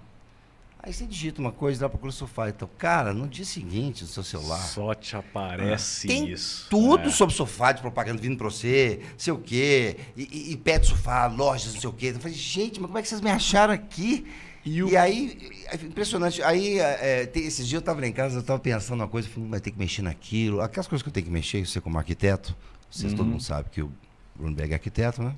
[0.89, 2.49] Aí você digita uma coisa, dá procura sofá.
[2.49, 6.65] Então, cara, no dia seguinte, no seu celular, Só te aparece tem isso.
[6.67, 7.11] tudo É.
[7.11, 11.27] sobre sofá de propaganda vindo pra você, sei o quê, e, e, e pet sofá,
[11.27, 12.07] lojas, não sei o quê.
[12.07, 14.25] Eu falei, gente, mas como é que vocês me acharam aqui?
[14.65, 16.41] E E, o- aí, é impressionante.
[16.41, 19.27] Aí, é, tem- esses dias eu tava lá em casa, eu tava pensando uma coisa,
[19.27, 20.59] eu falei, vai ter que mexer naquilo.
[20.59, 22.57] Aquelas coisas que eu tenho que mexer, você como arquiteto,
[22.89, 23.17] vocês, Uhum.
[23.19, 23.91] todo mundo sabe que o
[24.35, 25.35] Brunberg é arquiteto, né?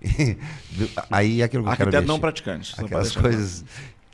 [1.10, 2.20] aí aquilo que eu quero Arquiteto não mexer.
[2.20, 2.74] praticante.
[2.78, 3.64] não Aquelas deixar- coisas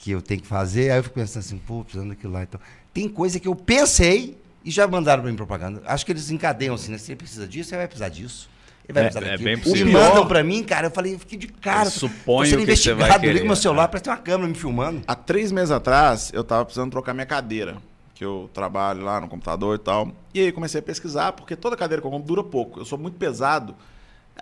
[0.05, 2.43] que eu tenho que fazer, aí eu fico pensando assim, pô, precisando daquilo lá.
[2.43, 2.61] Então,
[2.93, 5.81] tem coisa que eu pensei e já mandaram pra mim propaganda.
[5.87, 6.99] Acho que eles encadeiam assim, né?
[6.99, 8.51] Você precisa disso, você vai precisar disso.
[8.87, 9.45] Ele vai É, precisar é daquilo.
[9.49, 9.87] bem O possível.
[9.87, 11.87] me mandam pra mim, cara, eu falei, eu fiquei de cara.
[11.87, 13.87] Eu suponho tô sendo que você vai investigado, eu ligo querer, meu celular, é.
[13.87, 15.03] parece que tem uma câmera me filmando.
[15.07, 17.79] Há três meses atrás, eu tava precisando trocar minha cadeira,
[18.15, 20.13] que eu trabalho lá no computador e tal.
[20.35, 22.79] E aí comecei a pesquisar, porque toda cadeira que eu compro dura pouco.
[22.81, 23.75] Eu sou muito pesado.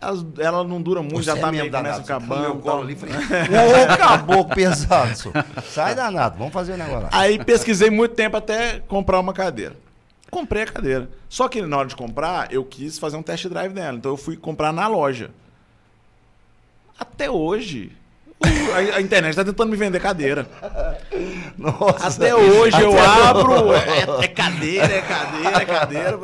[0.01, 2.63] Ela, ela não dura muito, já Você tá é meio começa acabando.
[2.65, 5.45] meu ali, falei, ô, caboclo pesado, senhor.
[5.65, 7.09] Sai danado, vamos fazer o negócio lá.
[7.13, 9.77] Aí pesquisei muito tempo até comprar uma cadeira.
[10.31, 11.11] Comprei a cadeira.
[11.29, 13.97] Só que na hora de comprar, eu quis fazer um test drive nela.
[13.99, 15.31] Então eu fui comprar na loja.
[16.99, 17.93] Até hoje,
[18.95, 20.47] a, a internet tá tentando me vender cadeira.
[21.57, 22.09] Nossa.
[22.09, 26.19] Até hoje eu abro, é, é cadeira, é cadeira, é cadeira.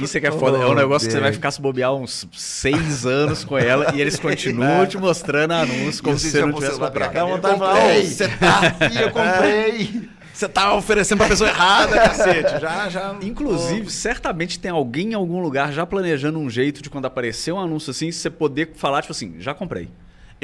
[0.00, 0.58] Isso é que é foda.
[0.58, 4.00] É um negócio que você vai ficar se bobear uns seis anos com ela e
[4.00, 7.12] eles continuam te mostrando anúncios como se você não tivesse comprado.
[7.12, 8.00] Dá vontade de falar, comprei.
[8.00, 10.08] "Ô, você tá, Ih, eu comprei.
[10.32, 12.60] você tá oferecendo pra pessoa errada, cacete.
[12.60, 13.16] Já, já.
[13.22, 17.58] Inclusive, certamente tem alguém em algum lugar já planejando um jeito de quando aparecer um
[17.60, 19.88] anúncio assim, você poder falar, tipo assim, já comprei.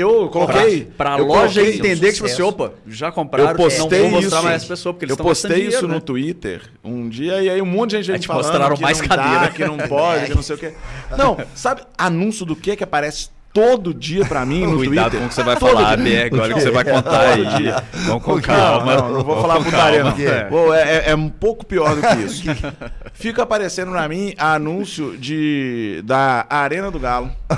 [0.00, 0.84] Eu coloquei.
[0.96, 4.20] Pra eu loja coloquei- entender que, tipo assim, opa, já compraram, Eu postei não vou
[4.20, 4.44] mostrar isso.
[4.46, 6.00] mais as pessoas, porque eles eu postei isso dinheiro, no né?
[6.00, 8.82] Twitter um dia e aí um monte de gente Aí veio te falando mostraram que
[8.82, 9.40] mais não cadeira.
[9.40, 10.74] dá, que não pode, que não sei o quê.
[11.16, 15.20] Não, sabe anúncio do que que aparece todo dia pra mim no Cuidado Twitter?
[15.20, 17.44] com o que você vai Todo falar, olha o que você vai contar aí.
[18.06, 18.94] Vamos com calma.
[18.96, 20.10] Não, não, vou falar putaria, não.
[20.18, 20.44] É.
[20.44, 22.44] Pô, é, é- é um pouco pior do que isso.
[23.12, 27.30] Fica aparecendo pra mim anúncio de, da Arena do Galo.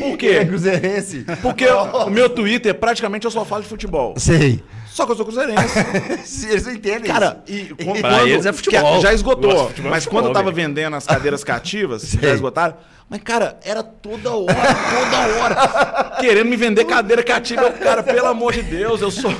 [0.00, 0.38] Por quê?
[0.40, 1.24] É cruzeirense.
[1.42, 4.14] Porque o meu Twitter, praticamente, eu só falo de futebol.
[4.16, 4.62] Sei.
[4.96, 5.78] Só que eu sou cruzeirense.
[6.48, 7.74] Eles não entendem Cara, isso.
[7.78, 8.98] e quando, Pra eles é futebol.
[9.02, 9.68] Já esgotou.
[9.68, 10.68] futebol, mas futebol, quando eu tava velho.
[10.68, 12.20] vendendo as cadeiras cativas, Sei.
[12.22, 12.74] já esgotaram.
[13.08, 16.16] Mas, cara, era toda hora, toda hora.
[16.18, 17.70] querendo me vender cadeira cativa.
[17.72, 19.30] Cara, pelo amor de Deus, eu sou.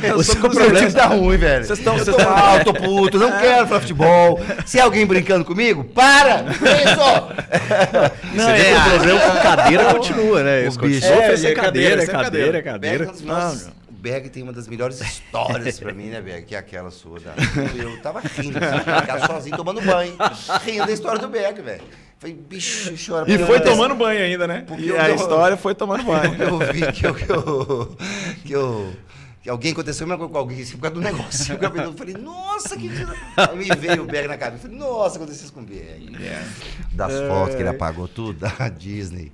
[0.00, 1.64] Eu O sou seu problema tá ruim, velho.
[1.66, 4.40] Vocês tão- eu vocês tô tão- mal, tô puto, não quero falar futebol.
[4.64, 6.44] Se é alguém brincando comigo, para!
[6.52, 7.34] Isso!
[8.32, 10.60] Você vê que o problema com cadeira continua, né?
[10.62, 11.00] Eles O bicho.
[11.00, 12.62] continuam É, é cadeira, cadeira, é cadeira, cadeira.
[12.62, 13.04] cadeira.
[13.06, 16.44] Berg, nossa, o Berg tem uma das melhores histórias pra mim, né, Berg?
[16.44, 17.18] Que é aquela sua.
[17.20, 17.32] Da...
[17.74, 20.14] Eu tava rindo, assim, casa sozinho, tomando banho.
[20.62, 21.82] Rindo da história do Berg, velho.
[22.18, 23.30] Falei, bicho, chora.
[23.32, 24.62] E foi tomando banho ainda, né?
[24.66, 26.34] Porque E eu a não- história foi tomando banho.
[26.34, 27.96] eu vi que eu, que eu,
[28.44, 28.94] que eu,
[29.42, 31.58] que alguém aconteceu a mesma coisa com alguém, assim, por causa do negócio.
[31.58, 32.90] eu falei, nossa, que.
[33.38, 34.66] Aí me veio o Berg na cabeça.
[34.66, 36.14] Eu falei, nossa, aconteceu isso com o Berg.
[36.22, 36.44] É.
[36.92, 37.26] Das é.
[37.26, 39.32] fotos que ele apagou tudo da Disney.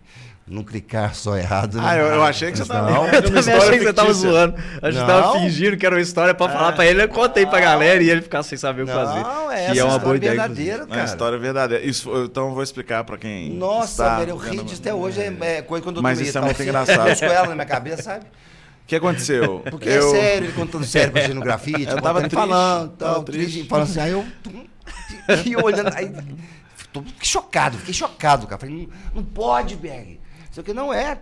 [0.51, 1.79] Não clicar só errado.
[1.81, 2.91] Ah, eu, eu, achei que você tava.
[2.91, 4.57] Não, eu também achei que você tava zoando.
[4.83, 7.05] A gente tava fingindo que era uma história pra falar pra ele.
[7.05, 9.21] Eu contei pra galera e ele ficar sem saber o que fazer.
[9.21, 10.33] Não, é, que é uma boa ideia.
[10.33, 10.93] verdadeira, cara.
[10.93, 11.87] É uma história verdadeira.
[11.87, 13.51] Isso, então eu vou explicar pra quem.
[13.51, 15.21] Nossa, velho, eu ri disso até hoje.
[15.21, 17.09] É, é coisa quando eu Mas isso é muito engraçado.
[17.09, 18.25] Eu com ela na minha cabeça, sabe?
[18.25, 19.63] O que aconteceu?
[19.71, 20.09] Porque é eu...
[20.09, 21.87] é sério, ele contando sério, fazendo grafite.
[21.95, 23.65] Eu tava triste, falando, tava triste.
[23.69, 24.27] Falando assim, aí eu.
[25.47, 25.95] E olhando.
[25.95, 26.13] Aí,
[26.93, 28.59] tô chocado, fiquei chocado, cara.
[28.59, 30.20] Falei, não, não pode, Berg.
[30.51, 31.19] Só que não é, é,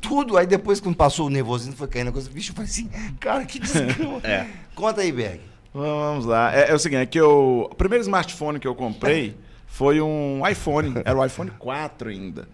[0.00, 0.36] tudo.
[0.36, 2.30] Aí depois, quando passou o nervosismo, foi caindo a coisa.
[2.30, 2.88] Bicho, eu falei assim,
[3.18, 4.20] cara, que desgrama.
[4.24, 4.46] é.
[4.74, 5.40] Conta aí, Berg.
[5.72, 6.54] Vamos lá.
[6.54, 7.68] É, é, o seguinte, é que eu.
[7.70, 10.94] O primeiro smartphone que eu comprei foi um iPhone.
[11.04, 12.48] Era o iPhone 4 ainda.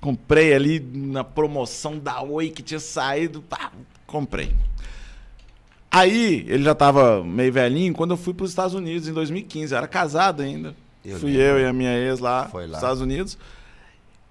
[0.00, 3.40] Comprei ali na promoção da Oi que tinha saído.
[3.42, 3.70] Pá,
[4.06, 4.54] comprei.
[5.90, 9.72] Aí, ele já estava meio velhinho quando eu fui para os Estados Unidos em 2015.
[9.72, 10.74] Eu era casado ainda.
[11.04, 11.44] Eu Fui lembro.
[11.44, 13.38] eu e a minha ex lá, nos Estados Unidos.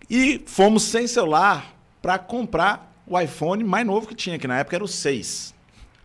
[0.10, 4.76] E fomos sem celular para comprar o iPhone mais novo que tinha, que na época
[4.76, 5.54] era o 6.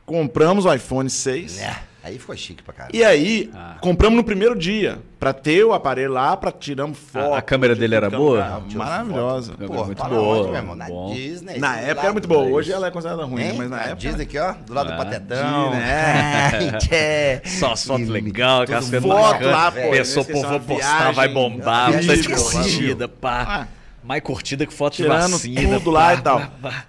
[0.05, 1.59] Compramos o iPhone 6.
[1.61, 1.83] É.
[2.05, 2.95] Aí ficou chique pra caramba.
[2.95, 3.77] E aí, ah.
[3.81, 4.99] compramos no primeiro dia.
[5.19, 7.33] Pra ter o aparelho lá, pra tiramos foto.
[7.33, 8.63] A, a câmera dele era boa?
[8.75, 9.55] Maravilhosa.
[9.55, 10.53] Pô, muito boa.
[10.53, 11.15] Mesmo, na bom.
[11.15, 11.59] Disney.
[11.59, 12.45] Na época era muito boa.
[12.45, 13.55] Hoje ela é considerada ruim, hein?
[13.57, 13.97] mas na, na época...
[13.97, 14.53] Disney aqui, ó.
[14.53, 15.71] Do lado ah, do Patetão.
[15.71, 17.43] Disney, é.
[17.47, 19.91] Só as fotos legais, aquelas fotos lá, pô.
[19.91, 21.91] Pessoa, pô, vou postar, vai bombar.
[21.91, 23.67] Tá esquecida, pá.
[24.05, 24.07] Ah.
[24.07, 25.79] Mais curtida que foto Tirando de vacina.
[25.79, 26.43] tudo lá e tal.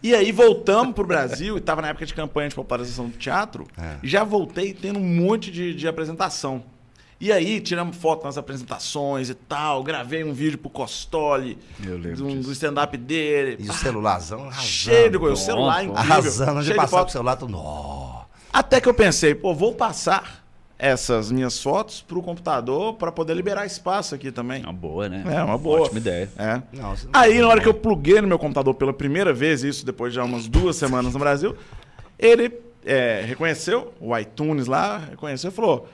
[0.03, 3.65] E aí voltamos pro Brasil, e tava na época de campanha de popularização do teatro,
[3.77, 3.95] é.
[4.03, 6.63] e já voltei tendo um monte de, de apresentação.
[7.17, 12.51] E aí, tiramos foto nas apresentações e tal, gravei um vídeo pro Costoli, do, do
[12.51, 13.55] stand-up dele.
[13.57, 14.67] E o celularzão arrasando.
[14.67, 16.01] Cheio de coisa, o celular incrível.
[16.01, 17.47] Arrasando, de passar com o celular, tô...
[18.51, 20.44] Até que eu pensei, pô, vou passar
[20.77, 24.63] essas minhas fotos para o computador para poder liberar espaço aqui também.
[24.63, 25.23] Uma boa, né?
[25.25, 25.81] É, uma boa.
[25.81, 26.29] Ótima ideia.
[26.37, 26.61] É.
[26.73, 30.11] Nossa, Aí, na hora que eu pluguei no meu computador pela primeira vez, isso depois
[30.11, 31.55] de umas duas semanas no Brasil,
[32.19, 32.51] ele
[32.85, 35.87] é, reconheceu, o iTunes lá, reconheceu e falou: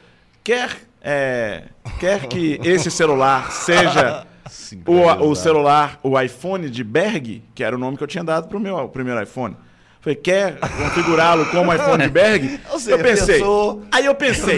[0.44, 1.64] quer, é,
[2.00, 4.26] quer que esse celular seja
[4.86, 8.48] o, o celular, o iPhone de Berg, que era o nome que eu tinha dado
[8.48, 9.56] para o meu primeiro iPhone.
[10.02, 12.60] Falei, quer configurá-lo como iPhone de Berg?
[12.88, 13.36] eu pensei.
[13.36, 13.84] Pensou...
[13.92, 14.58] Aí eu pensei.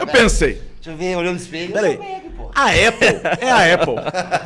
[0.00, 0.62] eu pensei.
[0.76, 1.72] Deixa eu ver, olhando no espelho.
[1.72, 1.98] Peraí.
[2.54, 3.94] A Apple é a Apple.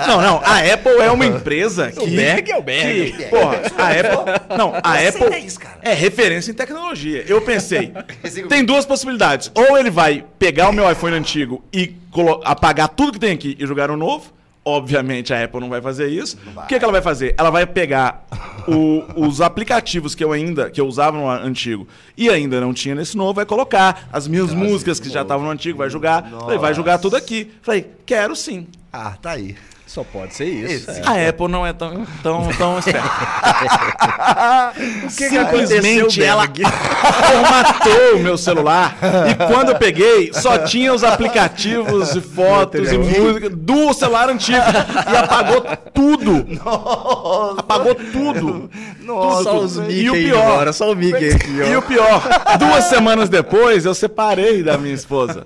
[0.08, 0.40] Não, não.
[0.44, 2.00] A Apple é uma empresa que.
[2.00, 3.12] O Berg é o Berg.
[3.12, 4.56] Que, porra, a Apple.
[4.56, 7.24] Não, a Apple é, isso, é referência em tecnologia.
[7.28, 7.92] Eu pensei.
[8.48, 9.50] tem duas possibilidades.
[9.54, 11.94] Ou ele vai pegar o meu iPhone antigo e
[12.44, 14.32] apagar tudo que tem aqui e jogar um novo
[14.64, 16.38] Obviamente a Apple não vai fazer isso.
[16.55, 16.64] Vai.
[16.64, 17.35] O que, que ela vai fazer?
[17.38, 18.27] Ela vai pegar
[18.68, 22.94] o, os aplicativos que eu ainda que eu usava no antigo e ainda não tinha
[22.94, 26.23] nesse novo, vai colocar as minhas Nossa, músicas que já estavam no antigo, vai jogar,
[26.61, 27.51] vai jogar tudo aqui.
[27.62, 28.66] Falei, quero sim.
[28.92, 29.57] Ah, tá aí.
[29.90, 30.88] Só pode ser isso.
[30.88, 31.03] É.
[31.05, 33.11] A Apple não é tão, tão, tão esperta.
[35.05, 36.09] o que, que aconteceu?
[36.24, 38.96] Ela formatou o meu celular
[39.29, 44.59] e quando eu peguei, só tinha os aplicativos de fotos e música do celular antigo.
[44.59, 46.46] E apagou tudo.
[46.64, 47.59] Nossa.
[47.59, 48.70] Apagou tudo.
[49.00, 51.66] Nossa, só os Mickey e o pior, embora, só o Mickey aqui, ó.
[51.66, 52.22] E o pior,
[52.61, 55.42] duas semanas depois eu separei da minha esposa.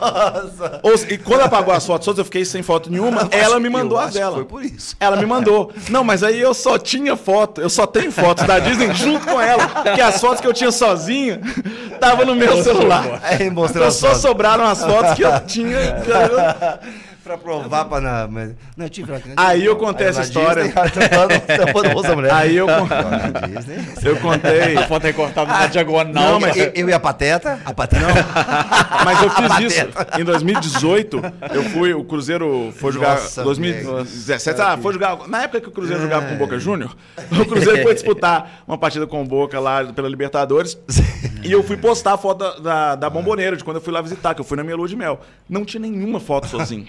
[0.00, 0.80] Nossa.
[1.08, 4.12] e quando apagou as fotos todas, eu fiquei sem foto nenhuma, ela me mandou as
[4.12, 4.36] dela.
[4.36, 4.96] Foi por isso.
[5.00, 5.72] Ela me mandou.
[5.88, 9.40] Não, mas aí eu só tinha foto, eu só tenho fotos da Disney junto com
[9.40, 9.66] ela.
[9.68, 11.40] Porque as fotos que eu tinha sozinha
[11.98, 13.20] tava no meu celular.
[13.22, 15.78] É, então só sobraram as fotos que eu tinha.
[17.30, 18.28] pra provar pra não.
[18.28, 20.64] Mas, não, eu tive Aí eu contei essa história.
[22.32, 22.66] Aí eu,
[24.02, 24.76] eu contei.
[24.76, 26.32] A foto é cortada na diagonal.
[26.32, 27.60] Não, mas eu, e a Pateta.
[27.64, 28.06] A Pateta.
[28.06, 28.14] Não,
[29.04, 29.88] mas eu fiz isso.
[30.18, 31.20] Em 2018,
[31.54, 31.94] eu fui.
[31.94, 33.14] O Cruzeiro foi jogar.
[33.14, 34.60] Nossa, 2017.
[34.60, 35.28] Ah, foi jogar.
[35.28, 36.96] Na época que o Cruzeiro jogava com o Boca Júnior,
[37.30, 40.78] o Cruzeiro foi disputar uma partida com o Boca lá pela Libertadores.
[41.42, 44.00] e eu fui postar a foto da, da, da bomboneira, de quando eu fui lá
[44.00, 45.20] visitar, que eu fui na minha lua de mel.
[45.48, 46.86] Não tinha nenhuma foto sozinho.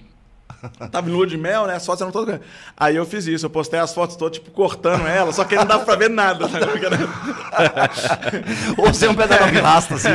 [0.92, 1.76] Tava em lua de mel, né?
[1.76, 2.40] As fotos eram todas.
[2.78, 5.66] Aí eu fiz isso, eu postei as fotos todas, tipo, cortando ela, só que não
[5.66, 6.48] dava pra ver nada.
[6.48, 6.60] Né?
[8.78, 10.10] Ou você é um pedaço de rasta, assim,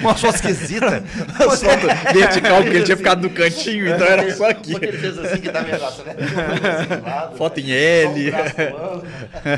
[0.00, 1.02] uma foto esquisita.
[1.42, 4.72] Foto vertical, porque ele tinha ficado no cantinho, então era só aqui.
[4.72, 5.78] Porque ele fez assim que dá né?
[7.36, 8.32] Foto em L.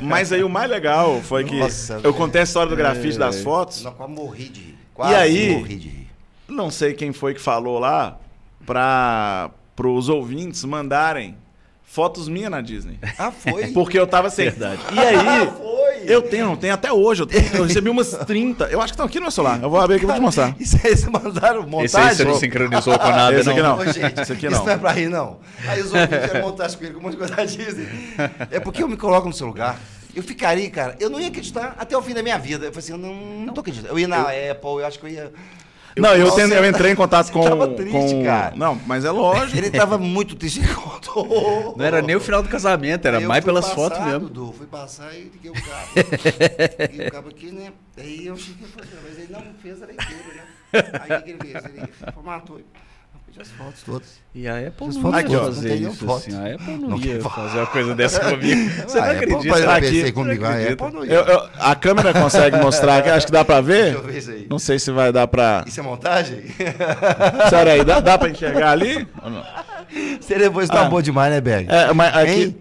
[0.02, 3.40] Mas aí o mais legal foi que Nossa, eu contei a história do grafite das
[3.40, 3.82] fotos.
[3.82, 4.78] Não, quase morri de rir.
[4.94, 6.08] Quase e aí, morri de rir.
[6.48, 8.18] Não sei quem foi que falou lá
[8.64, 11.36] pra para os ouvintes mandarem
[11.82, 12.98] fotos minhas na Disney.
[13.18, 13.68] Ah, foi?
[13.68, 14.46] Porque eu tava sem.
[14.46, 14.80] Verdade.
[14.92, 15.16] E aí.
[15.16, 15.84] Ah, foi!
[16.06, 17.22] Eu tenho, não tenho até hoje.
[17.22, 18.64] Eu, tenho, eu recebi umas 30.
[18.64, 19.62] Eu acho que estão aqui no meu celular.
[19.62, 20.54] Eu vou abrir aqui e vou te mostrar.
[20.58, 21.84] Isso aí vocês mandaram montagem?
[21.84, 23.78] Esse aí você não sincronizou com nada, Esse aqui não.
[23.78, 24.64] Ô, gente, Esse aqui isso não.
[24.66, 25.38] não é pra rir, não.
[25.66, 27.88] Aí os outros fizeram montagem com ele com um monte de coisa da Disney.
[28.50, 29.78] É porque eu me coloco no seu lugar.
[30.14, 32.66] Eu ficaria, cara, eu não ia acreditar até o fim da minha vida.
[32.66, 33.14] Eu falei assim, eu não,
[33.46, 33.92] não tô acreditando.
[33.92, 35.32] Eu ia na Apple, eu acho que eu ia.
[35.96, 37.42] Não, eu, Nossa, ten- eu entrei em contato com.
[37.42, 38.24] tava triste, com...
[38.24, 38.54] cara.
[38.56, 39.56] Não, mas é lógico.
[39.56, 40.60] Ele tava muito triste.
[40.60, 41.74] Ele contou.
[41.76, 44.20] Não era nem o final do casamento, era eu mais pelas passar, fotos mesmo.
[44.28, 45.88] Dudu, fui passar e liguei o cabo.
[46.92, 47.72] liguei o cabo aqui, né?
[47.96, 50.44] Aí eu cheguei e falei, mas ele não fez a leitura, né?
[51.00, 51.64] Aí o que ele fez?
[51.64, 52.60] Ele formatou.
[53.40, 54.08] As fotos todas.
[54.34, 56.16] E a Apple As não fotos ia fazer não isso, foto.
[56.28, 56.36] assim.
[56.36, 58.70] A Apple não, Não ia fazer uma coisa dessa comigo.
[58.86, 59.58] Você não Ah, Apple, acredita?
[59.58, 59.80] Eu Aqui.
[59.90, 60.84] pensei comigo, a acredita.
[60.84, 61.12] Apple não ia.
[61.12, 63.82] Eu- eu- a câmera consegue mostrar aqui, acho que dá pra ver.
[63.84, 64.46] Deixa eu ver isso aí.
[64.48, 65.64] Não sei se vai dar pra.
[65.66, 66.42] Isso é montagem?
[67.50, 69.06] Sério aí, dá, dá pra enxergar ali?
[69.22, 69.42] Ou não?
[70.20, 70.88] Você isso tá Ah.
[70.88, 71.68] boa demais, né, Berg?
[71.70, 72.30] É, mas aqui.
[72.30, 72.56] Hein?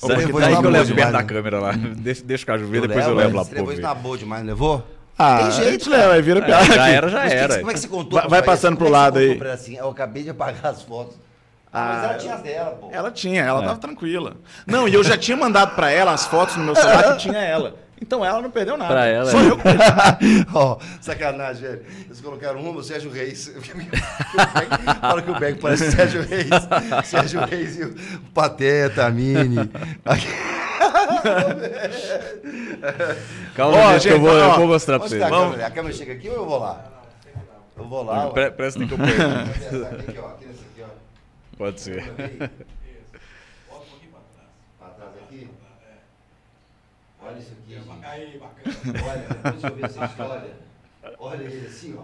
[0.00, 1.24] Levou tá daí isso que eu levo perto da né?
[1.24, 1.72] câmera lá.
[1.72, 3.80] Deixa, deixa o cara ver, depois eu levo lá Você ver.
[3.80, 4.86] na boa demais, levou?
[5.18, 6.64] Ah, Tem jeito, leva, aí vira Ah, piada.
[6.74, 7.58] já era, já Mas que- era.
[7.58, 8.20] Como é que você contou?
[8.20, 9.40] Vai- vai passando pro é lado aí.
[9.52, 9.76] assim?
[9.76, 11.16] Eu acabei de apagar as fotos.
[11.72, 12.88] Ah, mas ela tinha as dela, pô.
[12.92, 14.36] Ela tinha, ela tava tranquila.
[14.66, 17.38] Não, e eu já tinha mandado pra ela as fotos no meu celular que tinha
[17.38, 17.74] ela.
[18.00, 18.94] Então ela não perdeu nada.
[18.94, 19.48] Pra ela, Só é.
[19.48, 19.82] eu que perdi.
[20.54, 21.82] Ó, sacanagem, velho.
[22.06, 23.52] Eles colocaram uma, o Sérgio Reis.
[25.00, 26.48] Fala que o Beck parece o Sérgio Reis.
[27.04, 27.94] Sérgio Reis e o
[28.32, 29.58] Pateta, a Mini.
[30.04, 30.26] Aqui.
[33.54, 35.50] Calma, Ó, gente, que eu vou, eu ó, vou mostrar pra tá a Vamos.
[35.52, 35.66] câmera?
[35.66, 36.84] A câmera chega aqui ou eu vou lá?
[37.76, 38.26] Eu vou lá.
[38.26, 38.30] ó.
[38.30, 39.12] Pre- Presta atenção que
[39.74, 39.86] eu.
[39.86, 40.26] Aqui, ó.
[40.28, 40.86] Aqui nesse aqui, ó.
[41.56, 42.02] Pode ser.
[44.78, 45.48] Pra trás aqui.
[47.22, 47.88] Olha isso aqui, gente.
[49.04, 50.50] Olha, deixa eu ver se vocês olha.
[51.18, 52.02] Olha ele assim, ó.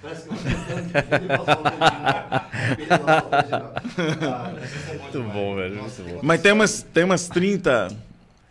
[0.00, 0.38] Parece que eu
[5.02, 6.20] Muito bom, velho, muito bom.
[6.22, 7.88] Mas tem umas, tem umas 30.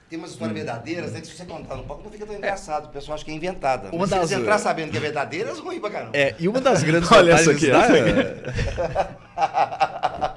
[0.09, 1.19] Tem umas histórias verdadeiras, né?
[1.19, 2.85] Que se você contar no palco, não fica tão engraçado.
[2.85, 3.89] O pessoal acha que é inventada.
[3.89, 6.11] Uma Mas das- se eles entrar sabendo que é verdadeira, vão ir pra caramba.
[6.13, 7.73] É, e uma das grandes Olha essa vantagens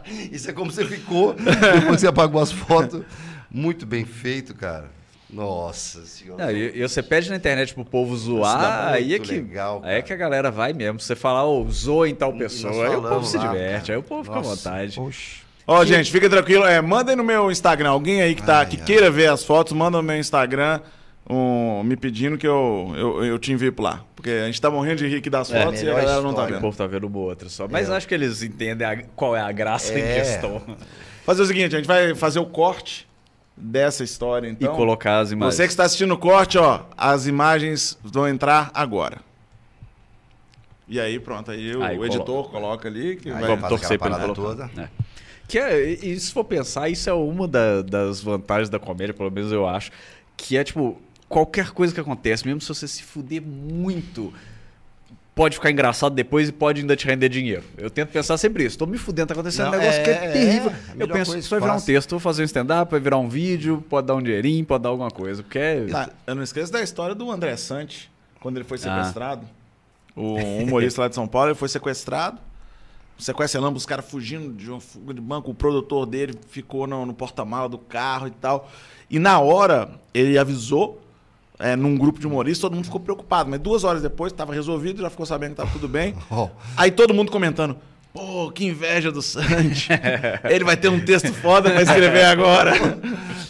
[0.02, 0.35] aqui.
[0.35, 3.02] Isso é como você ficou depois que você apagou as fotos.
[3.50, 4.87] Muito bem feito, cara.
[5.28, 6.46] Nossa senhora.
[6.46, 9.98] Não, e, e você pede na internet pro povo zoar, aí é que, legal, aí
[9.98, 10.98] é que a galera vai mesmo.
[10.98, 13.92] Você falar, ô, zoa em tal pessoa, aí o povo se diverte, cara.
[13.92, 14.98] aí o povo fica à Nossa, vontade.
[14.98, 15.39] Oxe.
[15.66, 16.64] Ó, gente, fica tranquilo.
[16.64, 17.90] É, mandem no meu Instagram.
[17.90, 18.85] Alguém aí que, tá, Ai, que ai.
[18.85, 20.81] queira ver as fotos, manda no meu Instagram
[21.29, 24.03] um, me pedindo que eu, eu, eu te envio por lá.
[24.16, 26.25] Porque a gente tá morrendo de rir aqui das É, fotos e a galera não
[26.25, 26.51] tá história.
[26.51, 26.61] O vendo.
[26.61, 27.68] povo tá vendo uma outra só.
[27.68, 27.96] Mas É.
[27.96, 30.14] acho que eles entendem a- qual é a graça em É.
[30.16, 30.61] questão.
[31.25, 33.07] Fazer o seguinte, a gente vai fazer o corte
[33.57, 34.73] dessa história, então.
[34.73, 35.55] e colocar as imagens.
[35.55, 39.18] Você que está assistindo o corte, ó, as imagens vão entrar agora.
[40.88, 43.51] E aí, pronto, aí o, Aí o editor coloca ali que Aí vai...
[43.57, 44.29] Vamos torcer colocar.
[44.35, 44.68] toda.
[44.77, 44.88] É.
[45.50, 49.30] Que é, e se for pensar, isso é uma da- das vantagens da comédia, pelo
[49.30, 49.90] menos eu acho,
[50.36, 50.96] que é tipo,
[51.28, 54.32] qualquer coisa que acontece, mesmo se você se fuder muito,
[55.34, 57.64] pode ficar engraçado depois e pode ainda te render dinheiro.
[57.76, 58.78] Eu tento pensar sempre isso.
[58.78, 60.70] Tô me fudendo, tá acontecendo Não, um negócio que é, é terrível.
[60.70, 63.28] é, eu penso, isso vai virar um texto, vou fazer um stand-up, vai virar um
[63.28, 65.84] vídeo, pode dar um dinheirinho, pode dar alguma coisa, porque é...
[65.86, 68.08] Tá, eu não esqueço da história do André Sante,
[68.40, 68.80] quando ele foi Ah.
[68.82, 69.46] sequestrado.
[70.14, 72.38] O humorista lá de São Paulo, ele foi sequestrado.
[73.66, 75.50] Ambos, os caras fugindo de uma fuga de banco.
[75.50, 78.70] O produtor dele ficou no, no porta-mala do carro e tal.
[79.09, 81.00] E na hora, ele avisou
[81.59, 83.50] é, num grupo de humoristas, todo mundo ficou preocupado.
[83.50, 86.14] Mas duas horas depois, estava resolvido, já ficou sabendo que estava tudo bem.
[86.30, 87.76] Ó, Aí todo mundo comentando.
[88.12, 89.88] Pô, que inveja do Santi.
[90.49, 92.73] Ele vai ter um texto foda pra escrever agora.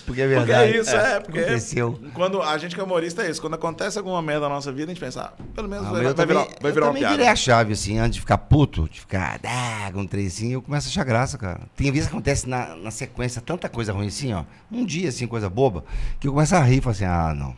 [0.05, 0.73] porque é Porque verdade.
[0.73, 1.20] é isso, é.
[1.20, 1.99] Porque Aconteceu.
[2.12, 3.40] quando a gente que é humorista é isso.
[3.40, 6.01] Quando acontece alguma merda na nossa vida, a gente pensa, ah, pelo menos Ah, vai,
[6.01, 7.14] eu vai também, virar, vai eu virar uma piada.
[7.16, 10.62] virei a chave, assim, antes de ficar puto, de ficar ah, com um trezinho, eu
[10.62, 11.61] começo a achar graça, cara.
[11.75, 14.44] Tem vezes que acontece na, na sequência tanta coisa ruim assim, ó.
[14.70, 15.85] Um dia, assim, coisa boba,
[16.20, 17.57] que eu começo a rir e falo assim, ah, não.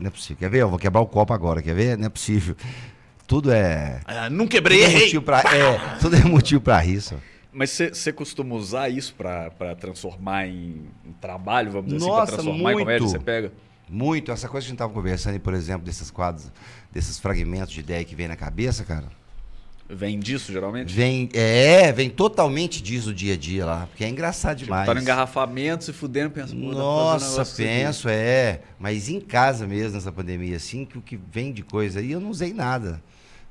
[0.00, 0.36] Não é possível.
[0.36, 0.62] Quer ver?
[0.62, 1.96] Eu vou quebrar o copo agora, quer ver?
[1.98, 2.56] Não é possível.
[3.26, 4.00] Tudo é.
[4.04, 5.04] Ah, não quebrei, Tudo é errei.
[5.06, 7.16] motivo pra, é, tudo é motivo pra rir, só.
[7.52, 12.26] Mas você costuma usar isso pra pra transformar em, em trabalho, vamos dizer assim, Nossa,
[12.26, 12.78] pra transformar em muito.
[12.86, 13.08] comédia?
[13.08, 13.52] Você pega?
[13.88, 14.30] Muito.
[14.30, 16.52] Essa coisa que a gente tava conversando, por exemplo, desses quadros,
[16.92, 19.06] desses fragmentos de ideia que vem na cabeça, cara.
[19.88, 20.92] Vem disso, geralmente?
[20.92, 24.84] Vem, é, vem totalmente disso do dia a dia lá, porque é engraçado Tipo, demais.
[24.86, 27.54] tá no engarrafamento, se fudendo, pensa, um Nossa, aqui.
[27.62, 28.60] penso, é.
[28.80, 32.20] Mas em casa mesmo, nessa pandemia, assim, que o que vem de coisa aí, eu
[32.20, 33.00] não usei nada.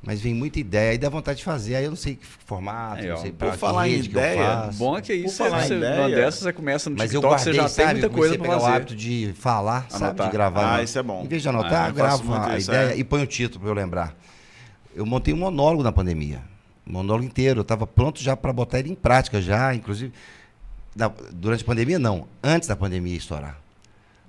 [0.03, 3.01] Mas vem muita ideia, aí dá vontade de fazer, aí eu não sei que formato,
[3.01, 4.69] Aí, ó, não sei por pra que falar em eu ideia.
[4.73, 7.11] Bom é que aí Por você, falar você, ideia- uma dessas você começa no Mas
[7.11, 7.85] eu TikTok, guardei, você já sabe?
[7.87, 8.73] tem muita coisa pra pegar o fazer.
[8.75, 10.03] hábito de falar, sabe?
[10.05, 10.27] Anotar.
[10.27, 10.75] De gravar.
[10.75, 11.23] Ah, isso é bom.
[11.23, 12.97] Em vez de Ah, anotar, eu eu faço gravo a isso, ideia é.
[12.97, 14.15] e ponho o título pra eu lembrar.
[14.95, 16.39] Eu montei um monólogo na pandemia.
[16.87, 17.59] Um monólogo inteiro.
[17.59, 20.13] Eu estava pronto já para botar ele em prática já, inclusive.
[20.95, 22.27] na- durante a pandemia, não.
[22.43, 23.59] Antes da pandemia estourar.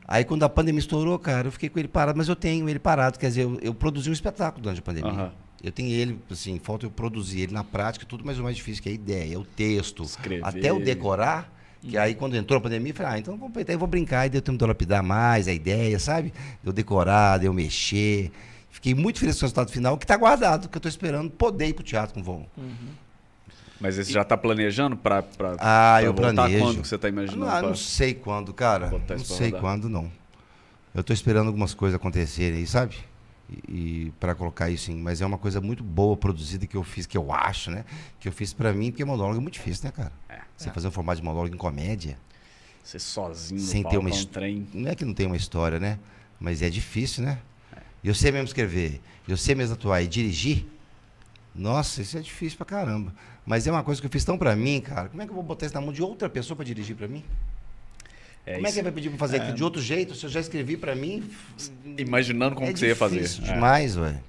[0.09, 2.79] Aí quando a pandemia estourou, cara, eu fiquei com ele parado, mas eu tenho ele
[2.79, 3.19] parado.
[3.19, 5.13] Quer dizer, eu, eu produzi um espetáculo durante a pandemia.
[5.13, 5.33] Aham.
[5.63, 8.83] Eu tenho ele, assim, falta eu produzir ele na prática, tudo, mas o mais difícil
[8.83, 10.03] que é a ideia, é o texto.
[10.03, 10.45] Escrever.
[10.47, 13.73] Até o decorar, que aí quando entrou a pandemia, eu falei, ah, então vou aproveitar
[13.73, 16.31] e vou brincar, e deu tempo de eu lapidar mais a ideia, sabe?
[16.63, 18.31] De eu decorar, de eu mexer.
[18.71, 21.69] Fiquei muito feliz com o resultado final, que está guardado, que eu estou esperando poder
[21.69, 22.47] ir pro teatro com o Von.
[23.81, 25.23] Mas esse já tá planejando pra, Ah,
[25.99, 26.65] pra eu voltar planejo.
[26.65, 27.47] quando que você tá imaginando?
[27.51, 28.91] Ah, pra- não sei quando, cara.
[28.91, 29.61] Não sei rodar?
[29.61, 30.11] quando, não.
[30.95, 32.97] Eu tô esperando algumas coisas acontecerem aí, sabe?
[33.49, 34.97] E, e para colocar isso em.
[34.97, 37.85] Mas é uma coisa muito boa produzida que eu fiz, que eu acho, né?
[38.19, 40.13] Que eu fiz pra mim, porque monólogo é muito difícil, né, cara?
[40.29, 40.41] É.
[40.57, 42.19] Você fazer um formato de monólogo em comédia,
[42.83, 44.67] Você sozinho sem ter uma é um trem.
[44.73, 45.99] Não é que não tem uma história, né?
[46.41, 47.39] Mas é difícil, né?
[48.03, 50.67] Eu sei mesmo escrever, eu sei mesmo atuar e dirigir.
[51.55, 53.15] Nossa, isso é difícil pra caramba.
[53.45, 55.09] Mas é uma coisa que eu fiz tão pra mim, cara.
[55.09, 57.09] Como é que eu vou botar isso na mão de outra pessoa pra dirigir pra
[57.09, 57.25] mim?
[58.47, 58.75] É Como é isso.
[58.75, 60.15] que ele vai pedir pra fazer aquilo de outro jeito?
[60.15, 61.29] Se eu já escrevi pra mim.
[61.99, 63.17] Imaginando como é que você ia fazer.
[63.21, 63.53] difícil É.
[63.55, 64.21] demais, velho.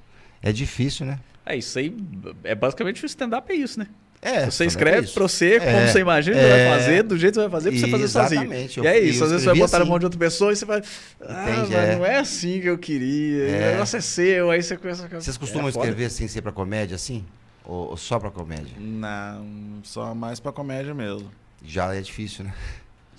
[0.41, 1.19] É difícil, né?
[1.45, 1.95] É isso aí.
[2.43, 3.87] É basicamente o stand-up é isso, né?
[4.19, 4.45] É.
[4.49, 6.49] Você também escreve é pra você, como É, você imagina, que é.
[6.49, 8.41] você vai fazer, do jeito que você vai fazer, pra você fazer sozinho.
[8.41, 9.89] Exatamente, eu- E é isso, às vezes você vai botar na assim.
[9.91, 10.81] mão de outra pessoa e você vai.
[11.21, 11.95] Ah, mas é.
[11.95, 13.43] não é assim que eu queria.
[13.43, 13.67] É.
[13.69, 15.21] O negócio é seu, aí você começa a.
[15.21, 15.85] Vocês costumam É foda.
[15.85, 17.23] escrever sem ser pra comédia, assim?
[17.63, 18.73] Ou, ou só pra comédia?
[18.79, 19.45] Não,
[19.83, 21.29] só mais pra comédia mesmo.
[21.63, 22.53] Já é difícil, né?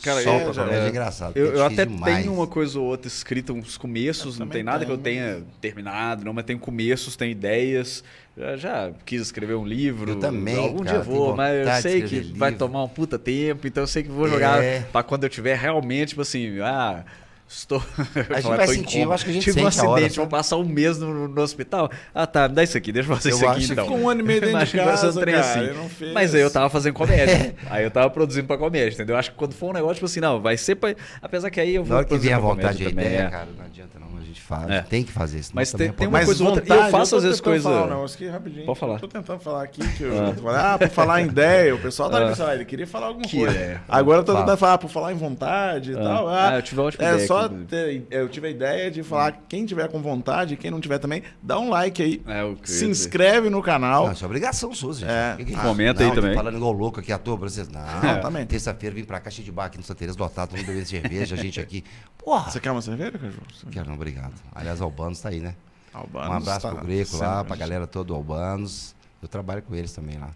[0.02, 0.88] Cara, só é, é, é.
[0.88, 1.36] engraçado.
[1.36, 2.16] Eu, é eu até demais.
[2.18, 5.22] tenho uma coisa ou outra escrita, uns começos, Eu não tem nada que eu tenho,
[5.22, 8.04] tenha terminado, não, mas tenho começos, tenho ideias.
[8.36, 10.12] Já, já quis escrever um livro.
[10.12, 12.66] Eu também, Algum cara, dia eu vou, tenho mas eu sei que escrever vai livro.
[12.66, 14.30] tomar um puta tempo, então eu sei que vou É.
[14.30, 17.04] jogar pra quando eu tiver realmente, tipo assim, ah.
[17.48, 17.82] Estou.
[18.28, 20.26] A gente vai sentir, eu acho que a gente Tive um a hora, acidente, vou
[20.26, 21.90] passar um mês no, no hospital.
[22.14, 23.84] Ah, tá, me dá isso aqui, deixa eu fazer Eu isso aqui acho então.
[23.86, 25.60] que Ficou um ano e meio dentro de um casa, cara, assim.
[26.04, 26.12] não.
[26.12, 27.54] Mas aí eu tava fazendo comédia.
[27.70, 29.16] aí eu tava produzindo pra comédia, entendeu?
[29.16, 30.94] Acho que quando for um negócio, tipo assim, não, vai ser pra.
[31.22, 31.92] Apesar que aí eu vou.
[31.92, 33.30] Na hora que vier a pra vontade a também, ideia, é.
[33.30, 34.70] cara, não adianta não, a gente faz.
[34.70, 34.80] É.
[34.82, 35.52] Tem que fazer isso.
[35.54, 37.84] Mas tem- tem uma coisa ou outra- vontade, e eu faço às vezes coisa- falar
[37.86, 38.66] um negócio aqui rapidinho.
[38.66, 38.98] Pode falar.
[38.98, 42.18] Tô tentando falar aqui que eu falando, ah, por falar em ideia, o pessoal tá
[42.22, 42.28] Ah.
[42.28, 43.80] pensando, ah, ele queria falar alguma coisa.
[43.88, 46.02] Agora eu tô tentando falar por falar em vontade e Ah.
[46.02, 46.28] tal.
[46.28, 49.32] Ah, eu tive uma ótima é ideia só ter, eu tive a ideia de falar
[49.48, 52.22] quem tiver com vontade, quem não tiver também, dá um like aí.
[52.26, 54.06] É, o se inscreve no canal.
[54.06, 55.08] Não, isso é obrigação sua, gente.
[55.10, 55.34] É.
[55.36, 56.36] Que que Ah, comenta aí não, tô também.
[56.36, 57.68] falando igual louco aqui à toa pra vocês.
[57.68, 58.16] Não, É.
[58.18, 58.46] também.
[58.46, 60.86] terça-feira vim pra cá cheio de bar aqui no Santa Teresa lotado, todo mundo bebendo
[60.86, 61.84] cerveja, a gente aqui.
[62.16, 62.50] Porra!
[62.50, 63.38] Você quer uma cerveja, Caju?
[63.70, 64.34] Quero não, obrigado.
[64.54, 65.54] Aliás, Albanos tá aí, né?
[65.92, 68.94] Albanos um abraço tá pro Greco lá, pra galera toda do Albanos.
[69.22, 70.30] Eu trabalho com eles também lá.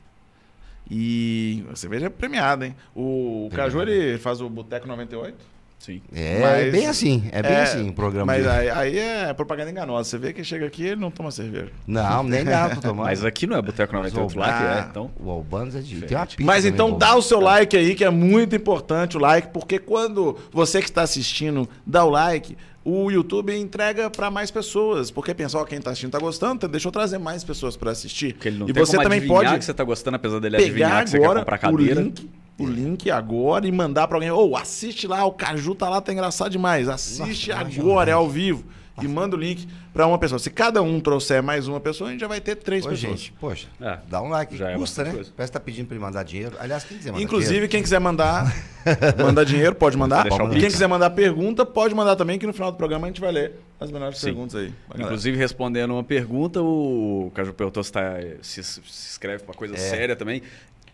[0.90, 2.74] E a cerveja é premiada, hein?
[2.94, 5.36] O Caju, ele faz o Boteco 98.
[5.82, 6.00] Sim.
[6.14, 9.68] É Mas- bem assim, é bem É, assim o programa Mas aí, aí é propaganda
[9.68, 10.08] enganosa.
[10.08, 11.72] Você vê que chega aqui ele não toma cerveja.
[11.84, 13.02] Não, nem dá pra tomar.
[13.06, 15.10] Mas aqui não é Boteco 98 lá que é, então.
[15.18, 16.02] O Albanos é de.
[16.02, 19.20] Tem uma pizza Mas então dá o seu like aí, que é muito importante o
[19.20, 24.52] like, porque quando você que está assistindo dá o like, o YouTube entrega para mais
[24.52, 25.10] pessoas.
[25.10, 27.90] Porque pensa, ó, quem está assistindo tá gostando, então deixa eu trazer mais pessoas para
[27.90, 28.34] assistir.
[28.34, 30.58] Porque ele não e tem você como também pode que você tá gostando, apesar dele
[30.58, 32.02] pegar adivinhar que você quer comprar o cadeira.
[32.02, 36.00] link, o link agora e mandar para alguém, ou assiste lá, o Caju tá lá,
[36.00, 36.88] tá engraçado demais.
[36.88, 38.64] Assiste Nossa, agora, é ao vivo.
[39.02, 40.38] E manda o link para uma pessoa.
[40.38, 43.18] Se cada um trouxer mais uma pessoa, a gente já vai ter três Ô, pessoas.
[43.20, 44.54] gente, poxa, É, dá um like.
[44.54, 45.08] já é Custa, né?
[45.08, 45.32] bastante coisa.
[45.34, 46.54] Parece que tá pedindo pra ele mandar dinheiro.
[46.60, 48.54] Aliás, quem quiser mandar Inclusive, dinheiro, quem quiser mandar,
[49.18, 50.26] mandar dinheiro, pode mandar.
[50.26, 53.20] E quem quiser mandar pergunta, pode mandar também, que no final do programa a gente
[53.20, 54.26] vai ler as melhores Sim.
[54.26, 54.72] perguntas aí.
[54.96, 59.56] Inclusive, respondendo uma pergunta, o Caju perguntou se, tá, se, se inscreve pra É.
[59.56, 60.42] coisa séria também.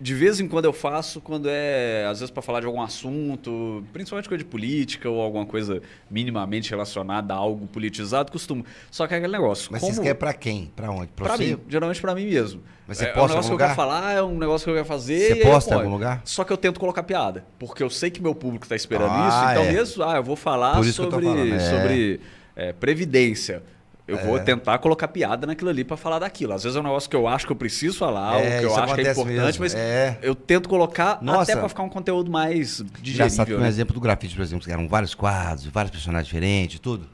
[0.00, 3.84] De vez em quando eu faço, quando é, às vezes, para falar de algum assunto,
[3.92, 8.64] principalmente coisa de política ou alguma coisa minimamente relacionada a algo politizado, costumo.
[8.92, 9.70] Só que é aquele negócio.
[9.72, 9.92] Mas como...
[9.92, 10.70] vocês querem pra quem?
[10.76, 11.08] Pra onde?
[11.08, 11.56] Pra você?
[11.56, 12.62] mim, geralmente pra mim mesmo.
[12.86, 13.76] Mas você é, é um posta negócio que eu quero lugar?
[13.76, 15.34] falar, é um negócio que eu quero fazer.
[15.34, 16.22] Você posta em algum lugar?
[16.24, 17.44] Só que eu tento colocar piada.
[17.58, 19.50] Porque eu sei que meu público tá esperando Ah, isso.
[19.50, 19.72] Então, é.
[19.72, 21.58] mesmo, ah, eu vou falar sobre, falando, é.
[21.58, 22.20] sobre
[22.54, 23.64] é, previdência.
[24.08, 26.54] Eu vou tentar colocar piada naquilo ali pra falar daquilo.
[26.54, 28.64] Às vezes é um negócio que eu acho que eu preciso falar, É, ou que
[28.64, 29.60] eu acho que é importante, mesmo.
[29.62, 30.18] mas É.
[30.22, 31.42] eu tento colocar Nossa.
[31.52, 33.58] até pra ficar um conteúdo mais digerível.
[33.58, 33.68] um Né?
[33.68, 37.06] exemplo do grafite, por exemplo, que eram vários quadros, vários personagens diferentes, tudo.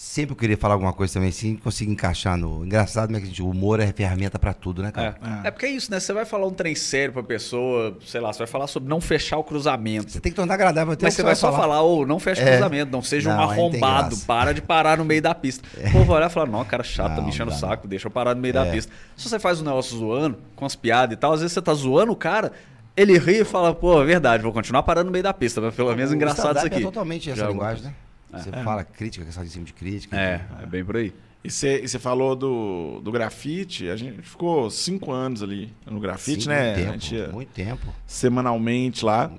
[0.00, 2.64] Sempre eu queria falar alguma coisa também, assim, conseguir encaixar no.
[2.64, 3.18] Engraçado, né?
[3.18, 5.16] Que gente, o humor é ferramenta pra tudo, né, cara?
[5.44, 5.48] É.
[5.48, 5.98] é porque é isso, né?
[5.98, 9.00] Você vai falar um trem sério pra pessoa, sei lá, você vai falar sobre não
[9.00, 10.12] fechar o cruzamento.
[10.12, 12.44] Você tem que tornar agradável até Mas o você vai só falar, ô, não fecha
[12.44, 12.50] o É.
[12.52, 15.66] cruzamento, não seja um Não, tem arrombado, para de parar no meio da pista.
[15.88, 17.58] O povo vai olhar e falar, não, cara chato, tá Não, me enchendo o não
[17.60, 18.70] saco, deixa eu parar no meio da É.
[18.70, 18.92] pista.
[19.16, 21.74] Se você faz um negócio zoando, com as piadas e tal, às vezes você tá
[21.74, 22.52] zoando o cara,
[22.96, 25.74] ele ri e fala, pô, é verdade, vou continuar parando no meio da pista, mas
[25.74, 26.82] pelo menos O engraçado isso stand-up aqui.
[26.84, 27.94] É totalmente essa Já linguagem, né?
[28.32, 30.16] Você fala crítica, que é só em cima de crítica.
[30.18, 31.12] É, é bem por aí.
[31.42, 36.48] E você falou do, do grafite, a gente ficou cinco anos ali no grafite, Sim,
[36.50, 36.74] né?
[36.74, 37.94] Muito a tempo, gente ia muito tempo.
[38.06, 39.30] semanalmente lá.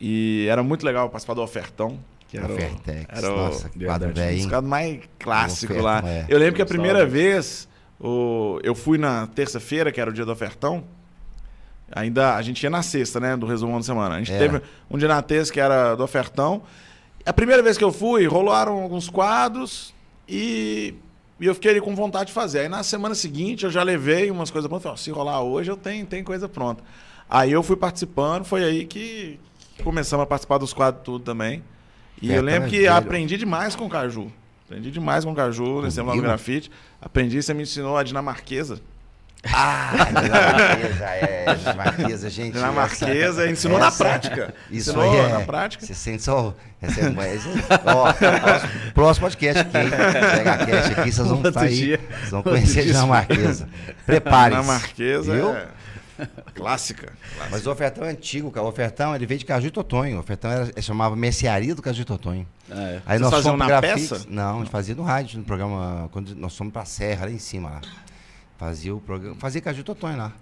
[0.00, 1.98] E era muito legal participar do ofertão.
[2.28, 3.06] Que era, Ofertex.
[3.08, 6.08] era Nossa, que quadro velho, um quadros mais clássicos Oferta, lá.
[6.08, 6.26] é.
[6.28, 7.66] Eu lembro que a primeira vez
[7.98, 10.84] o, eu fui na terça-feira, que era o dia do ofertão.
[11.90, 13.34] Ainda a gente ia na sexta, né?
[13.34, 14.16] Do resumão da semana.
[14.16, 14.38] A gente É.
[14.38, 14.60] teve
[14.90, 16.62] um dia na terça que era do ofertão.
[17.28, 19.94] A primeira vez que eu fui, rolaram alguns quadros
[20.26, 20.94] e,
[21.38, 22.60] e eu fiquei ali com vontade de fazer.
[22.60, 24.84] Aí na semana seguinte eu já levei umas coisas prontas.
[24.84, 26.82] Falei, se rolar hoje eu tenho, tenho coisa pronta.
[27.28, 29.38] Aí eu fui participando, foi aí que,
[29.84, 31.62] começamos a participar dos quadros tudo também.
[32.22, 34.32] E É, eu lembro que aprendi demais com o Caju.
[34.64, 36.28] Aprendi demais com o Caju, nesse lá no Guima?
[36.28, 36.70] grafite.
[36.98, 38.80] Aprendi, você me ensinou a dinamarquesa.
[39.52, 42.52] Ah, dinamarquesa, é, dinamarquesa, gente.
[42.54, 44.54] Dinamarquesa, essa- ensinou na essa- prática.
[44.70, 45.86] Isso ensinou aí é, na prática.
[45.86, 46.54] Você sente só.
[46.82, 47.42] Essa é, mas,
[47.86, 48.12] ó,
[48.42, 49.90] próximo, próximo podcast aqui, hein?
[49.90, 51.96] Pega a cast aqui, vocês vão estar aí.
[51.96, 53.68] Vocês vão conhecer a dinamarquesa.
[54.06, 54.60] Preparem-se.
[54.62, 55.50] Dinamarquesa viu?
[55.50, 55.66] é
[56.54, 57.12] clássica.
[57.12, 57.12] clássica.
[57.50, 58.66] Mas o ofertão é antigo, cara.
[58.66, 60.16] O ofertão ele veio de Caju e Totonho.
[60.16, 62.46] O ofertão era, chamava Mercearia do Caju e Totonho.
[62.70, 63.00] Ah, é.
[63.06, 64.08] Aí Vocês nós fomos na grafite.
[64.08, 64.26] peça?
[64.28, 66.08] Não, a gente fazia no rádio, no programa.
[66.12, 67.70] Quando nós fomos pra Serra, lá em cima.
[67.70, 67.80] Lá.
[68.58, 69.36] Fazia o programa.
[69.36, 70.32] Fazia Caju Totonho lá.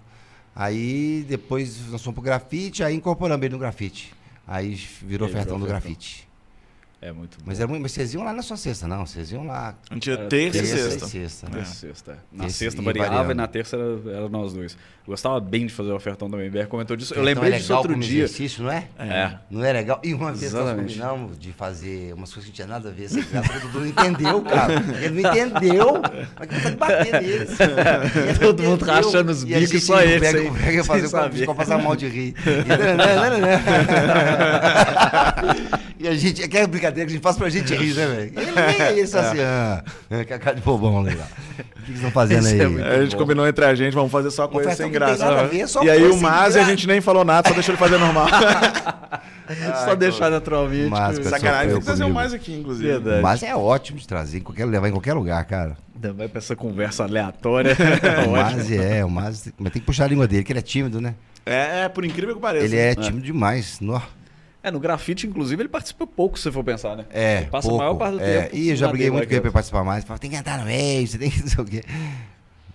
[0.55, 4.11] Aí depois nós fomos pro grafite, aí incorporamos ele no grafite.
[4.45, 6.26] Aí virou ofertão do grafite.
[6.99, 7.43] É muito bom.
[7.45, 9.05] Mas, era muito, mas vocês iam lá na sua sexta, não.
[9.05, 9.75] Vocês iam lá.
[9.89, 11.05] A gente ia Era terça e terça sexta.
[11.05, 11.49] e sexta.
[11.49, 12.11] Na sexta.
[12.13, 12.15] é.
[12.31, 13.31] Na Esse sexta ia variava variando.
[13.31, 14.73] e na terça era, era nós dois.
[14.73, 16.49] Eu gostava bem de fazer o ofertão também.
[16.49, 17.13] O BR comentou disso.
[17.13, 18.23] Eu lembrei é disso outro dia.
[18.23, 18.87] exercício, não é?
[18.97, 19.31] É.
[19.49, 20.01] Não é legal?
[20.03, 20.97] E uma vez nós Exatamente.
[20.97, 23.05] combinamos de fazer umas coisas que não tinha nada a ver.
[23.05, 24.73] Assim, graças a Deus, o Dudu não entendeu, cara.
[24.99, 26.01] Ele não entendeu.
[26.39, 27.57] Mas que bater neles.
[28.41, 31.77] Todo mundo rachando os E bicos, gente só ele, Pega, sem- pega fazer o passar
[31.77, 32.33] mal de rir.
[35.99, 38.31] E, a gente, aquela brincadeira que a gente faz pra gente rir, né, velho?
[38.37, 41.25] Ele nem ele só assim, ah, ah, que a cara de bobão, legal.
[41.25, 42.81] O que que vocês estão fazendo Esse aí?
[42.81, 43.21] é a gente bom.
[43.21, 45.47] combinou entre a gente, vamos fazer só coisa sem que graça.
[45.47, 48.27] ver, e aí o Maz a gente nem falou nada, só deixou ele fazer normal.
[49.85, 50.89] Só deixar naturalmente.
[50.89, 52.13] Mas, Sacanagem, tem que trazer o.
[52.13, 52.89] Mais aqui, inclusive.
[52.89, 53.21] Verdade.
[53.21, 55.77] Mas é ótimo de trazer, em qualquer, levar em qualquer lugar, cara.
[55.95, 57.75] Ainda vai pra essa conversa aleatória.
[58.27, 58.31] O.
[58.35, 60.99] Maz é, o Maz, mas tem que puxar a língua dele, que ele é tímido,
[60.99, 61.15] né?
[61.45, 62.65] É, é, por incrível que pareça.
[62.65, 63.79] Ele é tímido demais.
[63.79, 64.01] nó.
[64.67, 67.05] É, no grafite, inclusive, ele participa pouco, se você for pensar, né?
[67.09, 67.81] É, Ele passa pouco.
[67.81, 68.41] a maior parte do é.
[68.43, 68.55] tempo.
[68.55, 70.03] E eu já briguei dele muito com ele pra participar mais.
[70.03, 71.83] Falava, tem que entrar no meio, você tem que não sei o quê.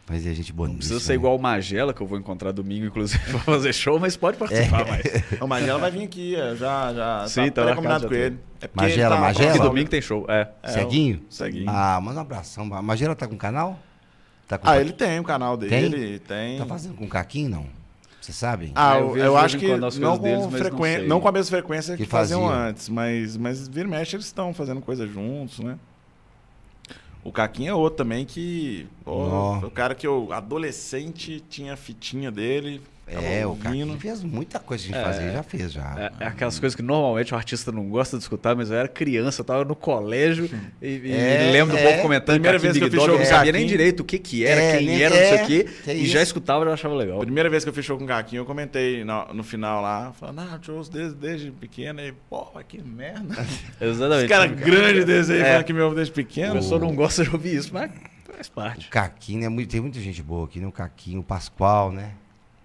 [0.08, 1.14] Mas é gente boa Não precisa ser né?
[1.14, 4.86] igual o Magela, que eu vou encontrar domingo, inclusive, pra fazer show, mas pode participar
[4.86, 5.02] mais.
[5.40, 8.38] O Magela vai vir aqui, é, já, já Sim, tá tá combinado com ele.
[8.60, 9.46] É porque Magela, ele tá Magela?
[9.46, 10.48] Porque com a domingo tem show, é.
[10.62, 11.22] É, Ceguinho?
[11.28, 11.66] o Ceguinho.
[11.68, 12.74] Ah, manda um abração.
[12.74, 13.78] A Magela tá com canal?
[14.48, 15.68] Tá com Ah, ele tem o canal Tem?
[15.68, 16.58] dele, tem.
[16.58, 17.81] Tá fazendo com caquinho, não?
[18.22, 18.70] Vocês sabem?
[18.74, 20.96] Ah, É, eu eu, acho que não deles, com, não frequen...
[20.98, 21.06] sei.
[21.08, 24.26] não com a mesma frequência que, Que faziam antes, mas, mas vira e mexe eles
[24.26, 25.76] estão fazendo coisa juntos, né?
[27.24, 28.86] O Caquinha é outro também que.
[29.60, 32.80] foi o cara que eu, adolescente, tinha a fitinha dele.
[33.06, 33.64] É, o ouvindo.
[33.64, 35.12] Caquinho fez muita coisa que a gente É.
[35.12, 36.12] fazia, já fez, já.
[36.20, 38.88] É, é aquelas coisas que normalmente o artista não gosta de escutar, mas eu era
[38.88, 40.48] criança, eu tava no colégio
[40.80, 41.90] e, e É, lembro do é.
[41.90, 44.18] povo comentando Primeira vez que eu fiz não show com sabia nem direito o que
[44.18, 46.68] que era, É, quem era, não sei é, o quê, que e já escutava e
[46.68, 47.18] já achava legal.
[47.20, 49.82] A primeira vez que eu fiz show com o Caquinho, eu comentei no, no final
[49.82, 52.00] lá, falando, ah, eu te ouço desde, desde pequeno.
[52.00, 53.34] E, porra, que merda.
[53.80, 54.18] Exatamente.
[54.20, 55.62] Esse cara grande desse aí, É.
[55.62, 56.54] que me ouve desde pequeno.
[56.54, 57.90] pessoa não gosta de ouvir isso, mas
[58.34, 58.86] faz parte.
[58.86, 60.66] O Caquinho, é muito, tem muita gente boa aqui, né?
[60.66, 62.12] O Caquinho, o Pascoal, né?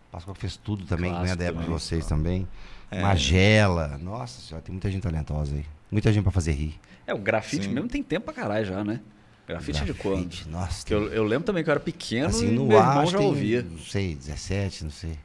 [0.08, 1.18] O Pascoal fez tudo também, né?
[1.18, 2.48] Clássico Da época de vocês também.
[2.90, 3.02] É.
[3.02, 3.98] Magela.
[4.02, 5.66] Nossa senhora, tem muita gente talentosa aí.
[5.92, 6.76] Muita gente pra fazer rir.
[7.06, 7.74] É, o grafite Sim.
[7.74, 9.00] mesmo tem tempo pra caralho já, né?
[9.48, 10.24] Grafite, é de quando?
[10.24, 12.78] Grafite, Nossa, Que eu, eu lembro também que eu era pequeno assim, e no meu
[12.80, 13.62] ar, já tem, ouvia.
[13.70, 15.18] não sei, 17, não sei.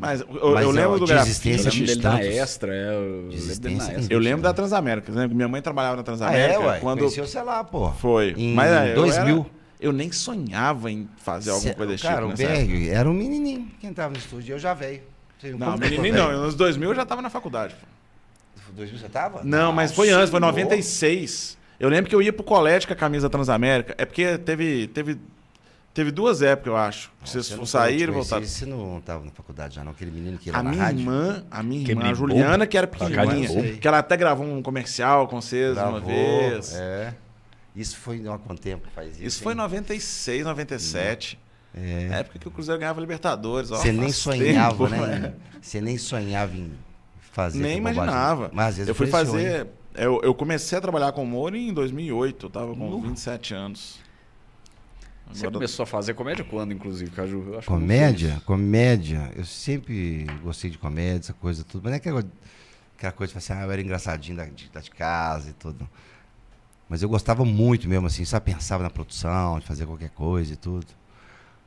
[0.00, 1.48] Mas eu, Mas, eu ó, lembro do de grafite.
[1.48, 2.24] eu existência lembro dele na.
[2.24, 4.14] Extra, é, eu lembro dele na existência Extra.
[4.14, 5.12] Eu lembro da Transamérica.
[5.12, 5.26] Né?
[5.28, 6.54] Minha mãe trabalhava na Transamérica.
[6.54, 6.78] é, ué.
[6.80, 7.90] quando Conheceu, sei lá, pô.
[7.92, 8.32] Foi.
[8.38, 9.36] Em Mas é, eu 2000.
[9.38, 9.46] era-
[9.80, 12.28] Eu, nem sonhava em fazer alguma Cê- coisa desse Cara, tipo.
[12.28, 12.48] o época.
[12.66, 15.02] Berg era um menininho que entrava no estúdio, eu já veio.
[15.58, 16.26] Não, que menininho não.
[16.28, 16.40] velho?
[16.42, 17.74] Nos 2000 eu já tava na faculdade.
[17.74, 18.72] pô.
[18.74, 19.42] 2000 você tava?
[19.44, 20.50] Não, mas foi antes, foi senhor.
[20.52, 21.56] 96.
[21.78, 23.94] Eu lembro que eu ia pro colégio com a camisa Transamérica.
[23.98, 25.18] É porque teve, teve,
[25.92, 27.10] teve duas épocas, eu acho.
[27.24, 28.44] Você vocês não saíram e voltaram.
[28.46, 29.92] Você não tava na faculdade já, não?
[29.92, 31.00] Aquele menino que ia A na minha rádio?
[31.00, 32.66] irmã, a minha Que irmã, a Juliana, bobo.
[32.70, 36.74] que era pequenininha, que ela até gravou um comercial com vocês uma Gravou, vez.
[36.74, 37.14] É.
[37.76, 39.22] Isso foi há quanto tempo que faz isso?
[39.24, 39.62] Isso foi em hein?
[39.62, 41.38] 96, 97.
[41.74, 42.08] É.
[42.08, 43.68] Na época que o Cruzeiro ganhava Libertadores.
[43.68, 45.34] Você nem sonhava, tempo, né?
[45.60, 46.72] Você nem sonhava em
[47.20, 47.58] fazer.
[47.58, 48.50] Nem imaginava.
[48.52, 49.66] Mas às vezes eu fui fazer.
[49.94, 52.46] Eu, eu comecei a trabalhar com humor em 2008.
[52.46, 53.00] Eu tava com Nu.
[53.02, 53.98] 27 anos.
[55.30, 57.36] Você Agora- começou a fazer comédia quando, inclusive, Caju?
[57.48, 58.42] Eu acho que eu não Comédia?
[58.46, 59.30] Comédia.
[59.36, 61.82] Eu sempre gostei de comédia, essa coisa tudo.
[61.82, 62.24] Mas não é aquela,
[62.96, 65.88] aquela coisa de assim, ah, eu era engraçadinho da de, da de casa e tudo.
[66.88, 70.56] Mas eu gostava muito mesmo, assim, só pensava na produção, de fazer qualquer coisa e
[70.56, 70.86] tudo.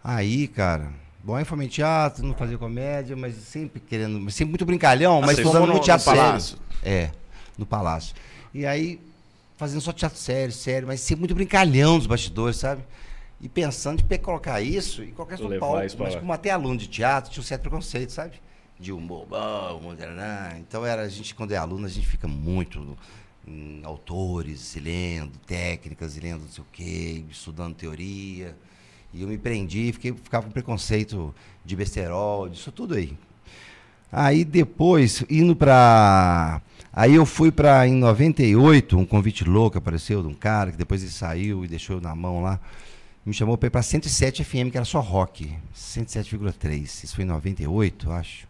[0.04, 0.90] Aí, cara,
[1.24, 5.40] bom, aí em teatro, não fazia comédia, mas sempre querendo, sempre muito brincalhão, Ah, mas
[5.40, 6.22] fomos estão no teatro sério.
[6.22, 6.58] Palácio.
[6.82, 7.12] É,
[7.58, 8.16] no Palácio.
[8.54, 9.00] E aí,
[9.58, 12.82] fazendo só teatro sério, sério, mas sempre muito brincalhão dos bastidores, sabe?
[13.42, 15.78] E pensando de colocar isso e colocar isso no palco.
[16.00, 18.34] Mas como até aluno de teatro, tinha um certo preconceito, sabe?
[18.80, 19.98] De humor bom, humor...
[20.58, 22.98] Então, era, a gente, quando é aluno, a gente fica muito
[23.50, 28.56] em autores, lendo técnicas, lendo não sei o quê, estudando teoria.
[29.14, 31.34] E eu me prendi, fiquei, ficava com preconceito
[31.66, 33.18] de besterol, disso tudo aí.
[34.12, 36.62] Aí depois, indo para.
[36.92, 41.02] Aí eu fui para, em 98, um convite louco apareceu de um cara que depois
[41.02, 42.60] ele saiu e deixou eu na mão lá.
[43.26, 45.54] Me chamou para ir para 107 FM, que era só rock.
[45.76, 47.04] 107,3.
[47.04, 48.49] Isso foi em 98, acho.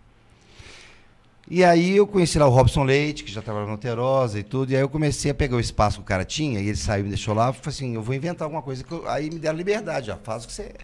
[1.50, 4.72] E aí eu conheci lá o Robson Leite, que já trabalhava no Terosa e tudo,
[4.72, 7.02] e aí eu comecei a pegar o espaço que o cara tinha, e ele saiu
[7.02, 9.40] e me deixou lá, falei assim, eu vou inventar alguma coisa, que eu, aí me
[9.40, 10.76] deram liberdade, já faz o que você...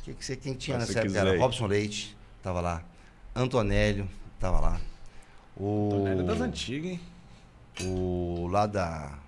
[0.00, 2.84] O que, que você, quem tinha nessa época era Robson Leite, tava lá,
[3.34, 4.08] Antonélio,
[4.38, 4.80] tava lá.
[5.56, 7.00] O, Antonélio das antigas, hein?
[7.82, 9.18] O lá da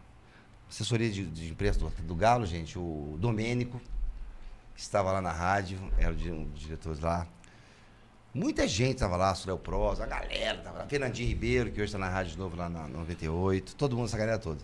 [0.70, 3.80] assessoria de, de imprensa do, do, Galo, gente, o Domênico,
[4.76, 7.26] estava lá na rádio, era o, um dos diretores lá.
[8.39, 10.86] Muita gente estava lá, Surel Prosa, a galera estava lá.
[10.86, 14.16] Fernandinho Ribeiro, que hoje está na rádio de novo lá na 98, todo mundo, essa
[14.16, 14.61] galera toda.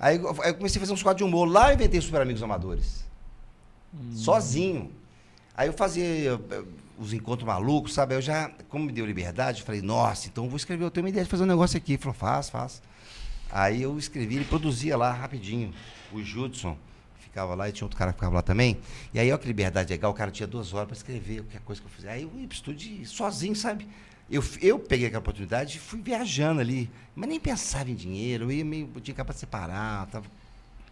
[0.00, 1.46] Aí, eu comecei a fazer uns quadros de humor.
[1.46, 3.04] Lá eu inventei Super Amigos Amadores.
[3.92, 4.16] Hum.
[4.16, 4.90] Sozinho.
[5.54, 6.40] Aí eu fazia
[6.98, 8.14] os encontros malucos, sabe?
[8.14, 11.04] Eu já, como me deu liberdade, eu falei, nossa, então eu vou escrever, eu tenho
[11.04, 11.92] uma ideia de fazer um negócio aqui.
[11.92, 12.82] Ele falou, faz, faz.
[13.52, 15.74] Aí eu escrevi, ele produzia lá rapidinho.
[16.10, 16.74] O Judson
[17.34, 18.78] ficava lá e tinha outro cara que ficava lá também.
[19.12, 21.80] E aí, olha que liberdade legal, o cara tinha duas horas para escrever qualquer coisa
[21.80, 22.12] que eu fizer.
[22.12, 23.88] Aí eu ia pro estúdio sozinho, sabe?
[24.30, 28.52] Eu, eu peguei aquela oportunidade e fui viajando ali, mas nem pensava em dinheiro, eu
[28.52, 30.26] ia meio, tinha para separar, tava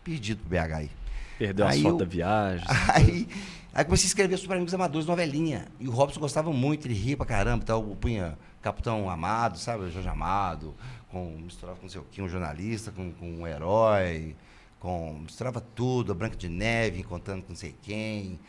[0.05, 0.90] perdido pro BH aí.
[1.38, 2.66] Perdeu aí as fotos da viagem.
[2.93, 3.26] Aí,
[3.72, 5.66] aí comecei a escrever sobre amigos amadores, novelinha.
[5.80, 9.90] E o Robson gostava muito, ele ria pra caramba, então punha Capitão Amado, sabe?
[9.90, 10.74] Jorge Amado,
[11.11, 14.36] com, misturava com não sei o que, um jornalista, com, com um herói
[14.83, 18.41] com misturava tudo, a Branca de Neve, contando com não sei quem.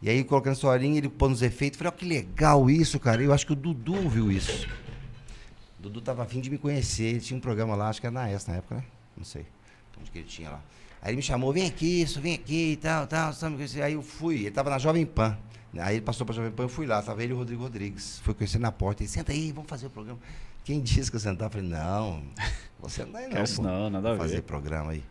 [0.00, 1.76] E aí, colocando historinha, ele pôs nos efeitos.
[1.76, 3.20] Falei, ó, oh, que legal isso, cara.
[3.20, 4.68] Eu acho que o Dudu viu isso.
[5.78, 7.04] O Dudu tava afim de me conhecer.
[7.04, 8.84] Ele tinha um programa lá, acho que era na ESA na época, né?
[9.16, 9.44] Não sei
[10.00, 10.60] onde que ele tinha lá.
[11.00, 13.32] Aí ele me chamou, vem aqui, isso, vem aqui e tal, tal.
[13.84, 15.36] Aí eu fui, ele tava na Jovem Pan.
[15.78, 18.20] Aí ele passou pra Jovem Pan, eu fui lá, tava ele e o Rodrigo Rodrigues.
[18.20, 19.02] Foi conhecer na porta.
[19.02, 20.20] Ele, senta aí, vamos fazer o programa.
[20.64, 21.46] Quem disse que eu sentar?
[21.46, 22.22] Eu falei, não,
[22.78, 23.44] você não é não.
[23.44, 24.18] Quer não, nada a ver.
[24.18, 25.02] Fazer programa aí.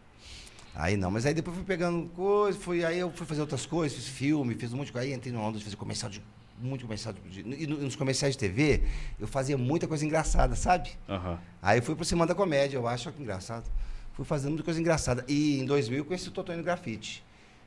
[0.74, 3.97] Aí não, mas aí depois fui pegando coisas, fui, aí eu fui fazer outras coisas,
[3.97, 5.07] fiz filme, fiz um monte de coisa.
[5.07, 6.22] Aí entrei no onda de fazer comercial de.
[6.59, 8.84] Muito comercial de, E nos comerciais de TV,
[9.19, 10.91] eu fazia muita coisa engraçada, sabe?
[11.09, 11.36] Uhum.
[11.59, 13.65] Aí fui pro Semana da Comédia, eu acho que engraçado.
[14.13, 15.26] Fui fazendo muita coisa engraçada.
[15.28, 17.24] E em 2000 conheci o Totônio Grafite.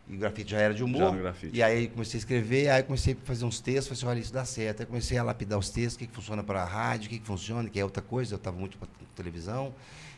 [0.07, 1.15] E o grafite já era de humor.
[1.53, 4.33] E aí comecei a escrever, aí comecei a fazer uns textos, falei assim, olha, isso
[4.33, 4.81] dá certo.
[4.81, 7.19] Aí comecei a lapidar os textos, o que, que funciona para a rádio, o que,
[7.19, 9.75] que funciona, que é outra coisa, eu estava muito para televisão.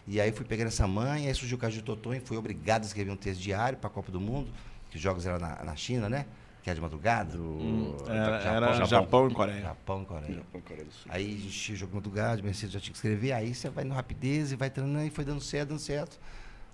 [0.08, 2.82] E aí fui pegando essa mãe, aí surgiu o caso de Totô e fui obrigado
[2.82, 4.48] a escrever um texto diário para a Copa do Mundo,
[4.90, 6.26] que os jogos eram na, na China, né?
[6.62, 7.36] Que era de madrugada.
[7.36, 7.44] Do...
[7.44, 9.60] Hum, era, Japão, era Japão, Japão, e Coreia.
[9.60, 10.34] Japão e Coreia.
[10.34, 11.10] Japão, Coreia do Sul.
[11.12, 13.94] Aí a gente jogo de madrugada, Mercedes já tinha que escrever, aí você vai no
[13.94, 16.18] rapidez e vai treinando, e foi dando certo, dando certo.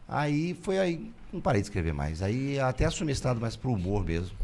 [0.08, 2.22] Aí foi aí, não parei de escrever mais.
[2.22, 4.36] Aí até assumi estado mais pro humor mesmo.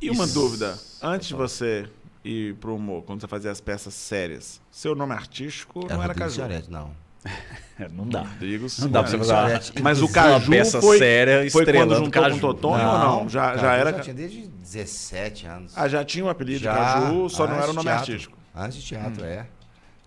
[0.00, 0.34] E uma Isso.
[0.34, 1.88] dúvida, antes de você
[2.22, 6.14] ir pro humor, quando você fazia as peças sérias, seu nome artístico era não era
[6.14, 6.42] Caju?
[6.68, 6.90] não.
[7.92, 8.22] não dá.
[8.22, 12.22] Rodrigo, não dá pra você fazer Mas o Caju peça foi, séria foi quando juntou
[12.22, 12.30] Caju.
[12.40, 13.28] com o Totonho ou não?
[13.28, 13.92] Já, já era...
[13.92, 15.72] Já tinha desde 17 anos.
[15.76, 18.12] Ah, já tinha o um apelido já, de Caju, só não era o nome teatro,
[18.12, 18.38] artístico.
[18.54, 19.26] Antes de teatro, hum.
[19.26, 19.46] é.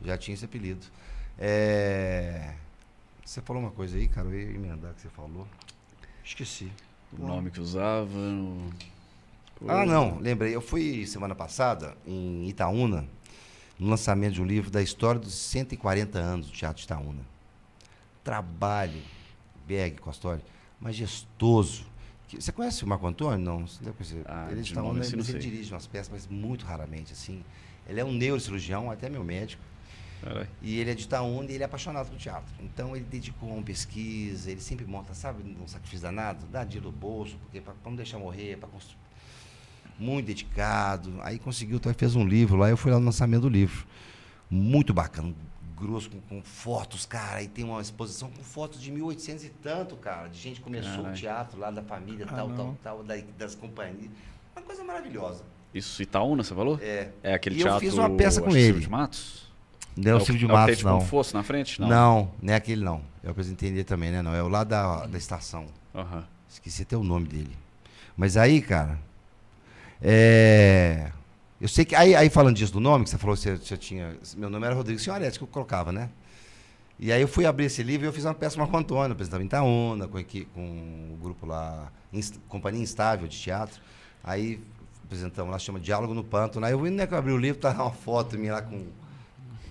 [0.06, 0.86] Já tinha esse apelido.
[1.38, 2.54] É...
[3.30, 5.47] Você falou uma coisa aí, cara, eu ia emendar que você falou.
[6.25, 6.71] Esqueci.
[7.13, 8.09] O nome que usava...
[9.61, 9.69] O...
[9.69, 10.55] Ah, não, lembrei.
[10.55, 13.07] Eu fui semana passada em Itaúna,
[13.77, 17.21] no lançamento de um livro da história dos 140 anos do Teatro de Itaúna.
[18.23, 18.99] Trabalho,
[19.67, 20.41] Berg, Costório,
[20.82, 21.86] majestoso.
[22.34, 23.38] Você conhece o Marco Antônio?
[23.38, 24.23] Não, você deve conhecer.
[24.25, 27.13] Ah, ele, de Itaúna, ele, ele dirige umas peças, mas muito raramente.
[27.13, 27.45] assim.
[27.88, 29.61] Ele é um neurocirurgião, até meu médico.
[30.61, 32.53] E ele é de Itaúna e ele é apaixonado por teatro.
[32.59, 36.97] Então ele dedicou uma pesquisa, ele sempre monta, sabe, um sacrifício danado, dá dinheiro do
[36.97, 38.97] bolso, porque para não deixar morrer, para construir
[39.99, 41.20] muito dedicado.
[41.22, 43.86] Aí conseguiu, então, fez um livro lá, eu fui lá no lançamento do livro.
[44.49, 45.34] Muito bacana,
[45.78, 47.38] grosso, com, com fotos, cara.
[47.38, 51.05] Aí tem uma exposição com fotos de 1800 e tanto, cara, de gente que começou
[51.05, 54.09] o teatro lá da família, ah, tal, tal, tal, da, das companhias.
[54.55, 55.43] Uma coisa maravilhosa.
[55.74, 56.80] Isso, Itaúna, você falou?
[56.82, 57.11] É.
[57.22, 57.78] É aquele e teatro.
[57.78, 58.80] Eu fiz uma peça com ele.
[58.80, 59.49] de Matos?
[60.04, 61.02] Não é o Silvio de Matos, tipo não.
[61.02, 61.80] fosse na frente?
[61.80, 61.88] Não.
[61.88, 63.02] não, não é aquele não.
[63.24, 64.22] Eu preciso entender também, né?
[64.22, 65.66] Não, é o lá da, da estação.
[65.93, 66.24] Uhum.
[66.47, 67.56] Esqueci até o nome dele.
[68.16, 68.97] Mas aí, cara,
[70.02, 71.12] é,
[71.60, 71.95] eu sei que.
[71.95, 74.16] Aí, aí, falando disso do nome, que você falou que você, você tinha.
[74.38, 76.10] Meu nome era Rodrigo Senhoretti, que eu colocava, né?
[76.97, 78.78] E aí eu fui abrir esse livro e eu fiz uma peça com o Marco
[78.78, 80.22] Antônio, apresentava em Itaúna, com,
[80.54, 83.82] com o grupo lá, Inst Companhia Instável de Teatro.
[84.22, 84.60] Aí
[85.06, 86.66] apresentamos lá, chama Diálogo no Pântano.
[86.66, 88.86] Aí eu né, que eu abri o livro, tá uma foto minha lá com...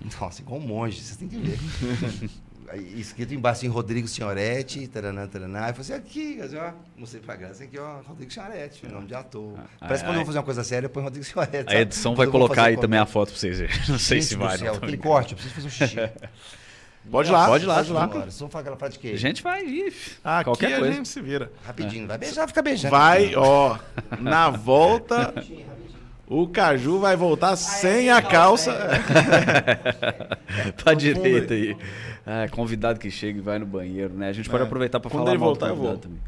[0.19, 1.59] Nossa, igual um monge, vocês têm que ver.
[2.71, 5.23] Aí, escrito embaixo em Rodrigo Senhoretti, taraná.
[5.23, 9.07] Aí eu falei assim, aqui, assim, ó, mostrei pra graça, aqui, ó, Rodrigo Senhoretti, nome
[9.07, 9.55] de ator.
[9.57, 11.75] Ah, Parece que quando eu vou fazer uma coisa séria, eu ponho Rodrigo Senhoretti.
[11.75, 13.75] A edição vai colocar aí também a foto pra vocês verem.
[13.87, 14.55] Não sei se vai.
[14.59, 15.95] Céu, aquele corte, eu preciso fazer um xixi.
[17.09, 17.47] Pode ir lá.
[17.47, 18.03] Pode ir lá, Pode ir lá.
[18.03, 19.15] Agora, só falar aquela frase de queijo.
[19.15, 19.93] A gente vai ir.
[20.23, 20.93] Aqui qualquer a coisa.
[20.93, 21.51] gente se vira.
[21.65, 22.91] Rapidinho, vai beijar, fica beijando.
[22.95, 23.79] Vai, ó,
[24.19, 25.33] na volta,
[26.29, 28.71] o Caju vai voltar sem a calça.
[30.81, 31.75] pra direita aí.
[32.25, 34.29] Ah, convidado que chega e vai no banheiro, né?
[34.29, 34.65] A gente pode É.
[34.65, 36.01] aproveitar pra Quando falar ele mal do voltar, eu convidado vou.
[36.03, 36.19] também.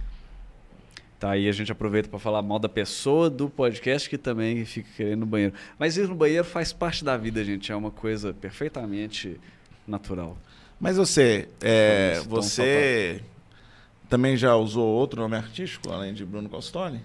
[1.19, 4.89] Tá aí, a gente aproveita pra falar mal da pessoa do podcast que também fica
[4.97, 5.53] querendo no banheiro.
[5.77, 7.71] Mas ir no banheiro faz parte da vida, gente.
[7.71, 9.39] É uma coisa perfeitamente
[9.87, 10.35] natural.
[10.79, 13.21] Mas você, é, então, você
[14.09, 16.99] também já usou outro nome artístico, além de Bruno Costoli?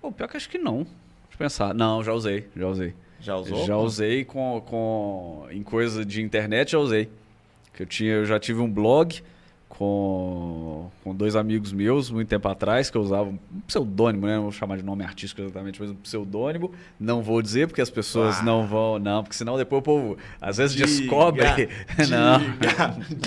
[0.00, 0.86] Pô, pior que acho que não.
[1.34, 1.74] Deixa eu pensar.
[1.74, 2.94] Não, já usei, já usei.
[3.20, 3.66] Já usou?
[3.66, 7.08] Já usei com, com em coisa de internet, já usei.
[7.74, 9.20] Que eu tinha, eu já tive um blog
[9.68, 14.36] com, com dois amigos meus muito tempo atrás que eu usava um pseudônimo, né?
[14.36, 16.70] Não vou chamar de nome artístico exatamente, mas um pseudônimo.
[17.00, 18.42] Não vou dizer porque as pessoas Ah.
[18.44, 21.42] não vão, não, porque senão depois o povo às vezes Diga, descobre.
[22.08, 22.40] não.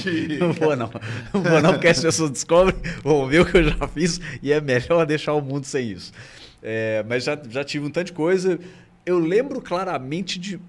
[0.01, 0.89] diga, Não vou não.
[1.33, 4.53] Não vou não, porque as pessoas descobrem, vão ver o que eu já fiz e
[4.53, 6.13] é melhor deixar o mundo sem isso.
[6.61, 8.59] É, mas já, já tive um tanto de coisa.
[9.05, 10.59] Eu lembro claramente de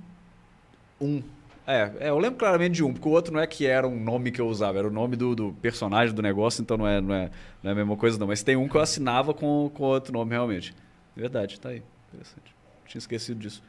[1.00, 1.22] um.
[1.66, 3.98] É, é, eu lembro claramente de um, porque o outro não é que era um
[3.98, 7.00] nome que eu usava, era o nome do, do personagem do negócio, então não é,
[7.00, 7.30] não, é,
[7.62, 8.26] não é a mesma coisa não.
[8.26, 10.74] Mas tem um que eu assinava com, com outro nome realmente.
[11.14, 11.82] Verdade, tá aí.
[12.08, 12.54] Interessante.
[12.86, 13.62] Tinha esquecido disso.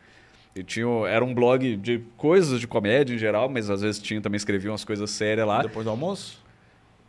[0.56, 4.22] E tinha, era um blog de coisas de comédia em geral, mas às vezes tinha
[4.22, 5.62] também escrevia umas coisas sérias lá.
[5.62, 6.42] Depois do almoço?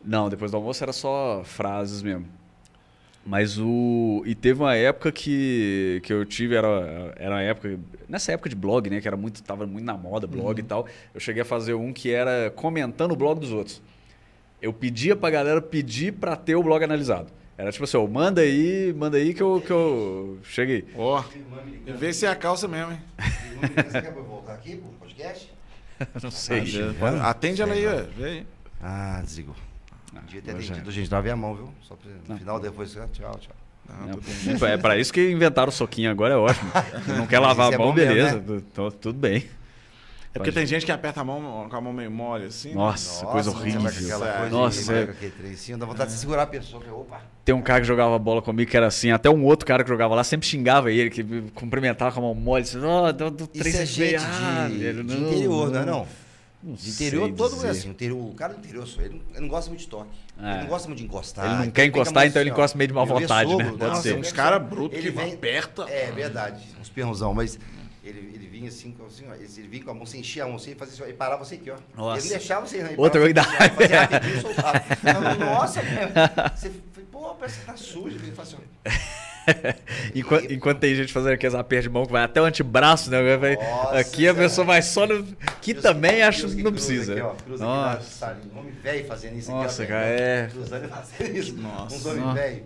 [0.05, 2.27] Não, depois do almoço era só frases mesmo.
[3.25, 4.23] Mas o.
[4.25, 7.79] E teve uma época que, que eu tive, era, era uma época.
[8.09, 9.01] Nessa época de blog, né?
[9.01, 9.43] Que era muito.
[9.43, 10.87] Tava muito na moda, blog e tal.
[11.15, 13.83] Eu cheguei a fazer um que era comentando o blog dos outros.
[14.61, 17.31] Eu pedia pra galera pedir pra ter o blog analisado.
[17.57, 20.87] Era tipo assim, ó, manda aí, manda aí que eu, que eu cheguei.
[20.97, 21.23] Ó,
[21.87, 23.01] vê se é a calça mesmo, hein?
[23.87, 25.53] Você quer voltar aqui pro podcast?
[26.23, 26.61] Não sei.
[26.61, 26.81] Atende,
[27.23, 28.03] Atende ela aí, ó.
[28.17, 28.47] Vê aí.
[28.81, 29.55] Ah, desligou.
[30.31, 31.11] Devia ter já atendido, gente.
[31.11, 31.69] Lavei a mão, viu?
[31.83, 33.39] Só pra, no final, depois, tchau, tchau.
[33.89, 36.71] Não, Não, é para isso que inventaram o soquinho agora, é ótimo.
[37.19, 38.65] Não quer lavar a é mão, bom mesmo, beleza.
[38.73, 39.45] tu- Tudo bem.
[40.33, 42.69] É porque tem gente que aperta a mão com a mão meio mole, assim.
[42.69, 42.77] né?
[42.77, 43.81] Nossa, coisa você horrível.
[43.83, 45.31] coisa Nossa, de- é.
[45.31, 46.81] trencinho, dá vontade de segurar a pessoa.
[46.81, 47.21] que, Opa.
[47.45, 49.89] Tem um cara que jogava bola comigo que era assim, até um outro cara que
[49.89, 53.29] jogava lá sempre xingava ele, que me cumprimentava com a mão mole, assim, ó, do,
[53.29, 56.07] do Isso é gente ah, de, de interior, não é não?
[56.63, 57.79] Não interior, sei todo mundo é dizer.
[57.81, 57.89] assim.
[57.89, 60.11] O, interior, o cara do interior, sou ele, não, ele não gosta muito de toque.
[60.39, 60.51] É.
[60.53, 61.45] Ele não gosta muito de encostar.
[61.47, 63.65] Ele não Ele quer encostar, então ele assim, encosta meio de má vontade, né?
[63.65, 64.19] Pode nossa, ser.
[64.19, 65.83] Uns caras brutos Ele que vem- aperta.
[65.89, 67.59] É verdade, uns perrãozão, mas
[68.03, 70.57] ele, ele vinha assim, assim ó, ele, vinha com a mão, você enchia a mão
[70.57, 71.77] assim, fazia assim, ó, e parava você aqui, ó.
[71.97, 72.19] Nossa.
[72.21, 72.77] Ele não deixava você.
[72.79, 73.41] Ele Outra coisa.
[73.41, 75.35] assim, ó, fazia rapidinho e soltava.
[75.37, 78.17] Nossa, cara, você foi, pô, parece que tá sujo.
[78.17, 78.91] Ele fala assim, ó,
[80.15, 83.37] Enquanto, enquanto tem gente fazendo aqueles apertos de mão que vai até o antebraço, né?
[83.37, 85.25] Vai- Nossa, aqui a pessoa vai só no.
[85.61, 87.13] Que Deus também que- acho Deus que que não precisa.
[87.15, 88.39] Aqui, ó, cruza aqui na Nossa.
[88.57, 90.49] Homem velho fazendo isso Nossa, aqui, ó, cara, é.
[90.53, 91.57] Cruzando e fazendo isso.
[91.57, 91.97] Nossa.
[91.97, 92.41] Uns homens Nossa.
[92.41, 92.63] velhos.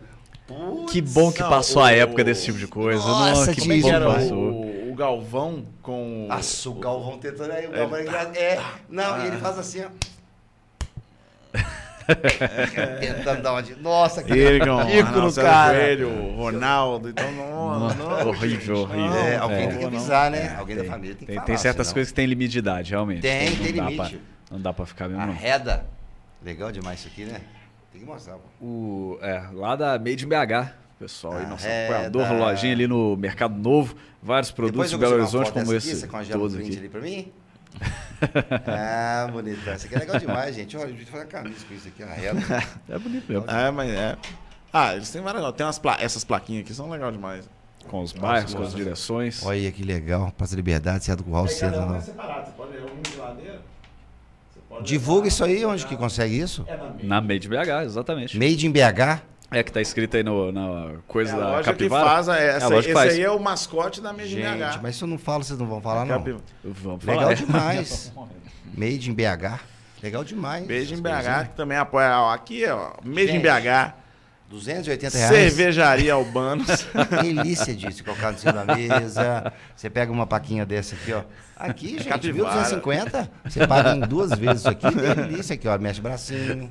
[0.91, 2.99] Que bom que Não, passou o- a época desse tipo de coisa.
[3.03, 4.37] Nossa, Nossa, que tio, bom é que que passou.
[4.53, 6.27] o, o Galvão com.
[6.29, 8.37] Nossa, o Galvão tentando aí, o Galvão é engraçado.
[8.37, 9.89] É, não, e ele faz assim, ó.
[13.01, 13.75] Tentando dar uma de.
[13.77, 14.39] Nossa, cara.
[14.39, 15.73] Ele com o Ícone, Arnaldo cara.
[15.79, 19.15] Coelho, Ronaldo, então não, não, horrível, horrível.
[19.17, 19.67] É, alguém É.
[19.69, 20.55] tem que avisar, né?
[20.59, 21.47] Alguém Tem, da família tem que tem, falar.
[21.47, 23.23] tem certas senão- coisas que tem limite de idade, realmente.
[23.23, 23.97] Tem, Não tem limite.
[23.97, 24.11] pra-
[24.51, 25.33] não dá pra ficar mesmo, não.
[25.33, 25.87] Arreda.
[26.45, 27.41] Legal demais isso aqui, né?
[27.91, 28.41] Tem que mostrar, pô.
[28.65, 33.57] O, é, lá da Made in BH, pessoal, aí, nosso apoiador, lojinha ali no Mercado
[33.57, 36.69] Novo, vários produtos de eu Belo Horizonte como esse, aqui, você congela o todos print
[36.69, 36.79] aqui.
[36.79, 37.33] ali pra mim?
[38.67, 39.75] ah, bonitão.
[39.75, 40.77] Isso aqui é legal demais, gente.
[40.77, 42.41] Olha, a gente fazer camisa com isso aqui, arreda.
[42.89, 43.51] É bonito mesmo.
[43.51, 44.17] É, mas é.
[44.73, 45.53] Ah, eles têm várias.
[45.53, 45.97] Tem umas pla...
[46.01, 47.49] essas plaquinhas aqui são legais demais.
[47.89, 48.77] Com os bairros, com as nossa.
[48.77, 49.45] direções.
[49.45, 50.33] Olha que legal.
[50.37, 51.81] Praça da Liberdade, Certo com o Raul Cedo.
[51.81, 52.01] não.
[52.01, 52.47] separado.
[52.47, 53.61] Você pode ler um de ladeira.
[54.83, 56.65] Divulga isso aí, onde que consegue isso?
[56.67, 57.09] É na minha.
[57.09, 58.39] Na Made in BH, exatamente.
[58.39, 59.23] Made in BH.
[59.55, 62.05] É que tá escrito aí no, na coisa É da loja Capivara.
[62.05, 62.29] que faz.
[62.29, 63.13] é, É a Essa, loja que esse faz.
[63.15, 64.81] aí é o mascote da Made in Gente, BH.
[64.83, 66.19] mas se eu não falo, vocês não vão falar, não.
[66.19, 67.17] Capi- Vamos falar.
[67.17, 67.35] Legal é.
[67.35, 68.13] demais.
[68.77, 69.61] Made in BH.
[70.03, 70.63] Legal demais.
[70.67, 72.19] Made in BH, que também apoia.
[72.21, 72.93] ó, Aqui, ó.
[73.05, 73.43] Made in Gente.
[73.43, 73.95] BH.
[74.51, 75.33] 280 reais.
[75.35, 76.87] Cervejaria Albanos.
[77.23, 79.53] Delícia disso, colocar no cima da mesa.
[79.75, 81.23] Você pega uma paquinha dessa aqui, ó.
[81.57, 82.45] Aqui, gente, viu?
[82.45, 82.55] Capivara.
[82.63, 83.31] 250?
[83.49, 84.87] Você paga em duas vezes isso aqui.
[84.95, 85.79] Delícia aqui, ó.
[85.79, 86.69] Mexe bracinho.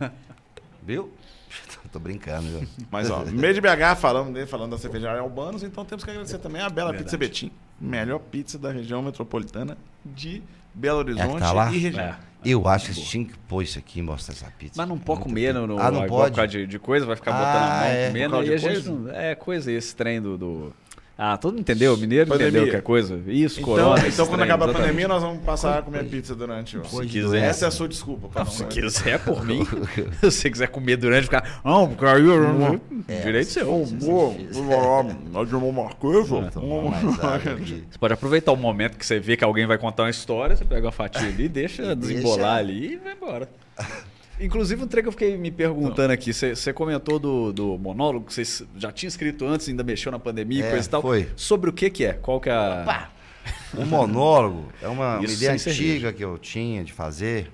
[0.82, 1.12] Viu?
[1.92, 2.68] Tô brincando, viu?
[2.92, 6.40] Mas, ó, meio de BH, falando dele, falando da cervejaria Albanos, então temos que agradecer
[6.40, 7.04] também a Bela Verdade.
[7.06, 7.52] Pizza Betim.
[7.80, 10.42] Melhor pizza da região metropolitana de
[10.74, 11.72] Belo Horizonte tá lá?
[11.72, 12.04] e região.
[12.04, 12.16] É.
[12.46, 14.74] Eu acho que tinha que pôr isso aqui e mostrar essa pizza.
[14.76, 16.32] Mas não pode comer no, no Ah, não pode?
[16.32, 18.08] por causa de, de coisa, vai ficar Ah, botando a mão é.
[18.08, 18.44] comendo.
[18.44, 20.38] E a gente não- é coisa esse trem do.
[20.38, 20.74] do-
[21.16, 21.96] Ah, todo mundo entendeu?
[21.96, 22.50] Mineiro Pandemia.
[22.50, 23.20] entendeu que é coisa.
[23.28, 24.08] Isso, Então, corona.
[24.08, 26.84] então quando trem, acabar a pandemia, nós vamos passar a comer pizza durante o.
[26.86, 27.44] Se quiser.
[27.44, 28.28] Essa é a sua desculpa.
[28.30, 29.64] pra não- Se quiser por mim,
[30.22, 31.62] se você quiser comer durante, ficar.
[31.64, 32.82] Não, porque aí eu.
[33.24, 33.86] Direito seu.
[37.22, 37.84] Água aqui.
[37.90, 40.66] Você pode aproveitar o momento que você vê que alguém vai contar uma história, você
[40.66, 43.50] pega uma fatia ali, deixa desembolar ali e vai embora.
[44.40, 48.34] Inclusive, um trem que eu fiquei me perguntando aqui, você, comentou do, do monólogo, que
[48.34, 51.02] você já tinha escrito antes, ainda mexeu na pandemia e É, coisa e tal.
[51.02, 51.30] foi.
[51.36, 52.14] Sobre o que que é?
[52.14, 52.84] Qual que é a...
[52.86, 53.10] Pá!
[53.78, 57.52] O monólogo é uma, uma ideia antiga que eu tinha de fazer.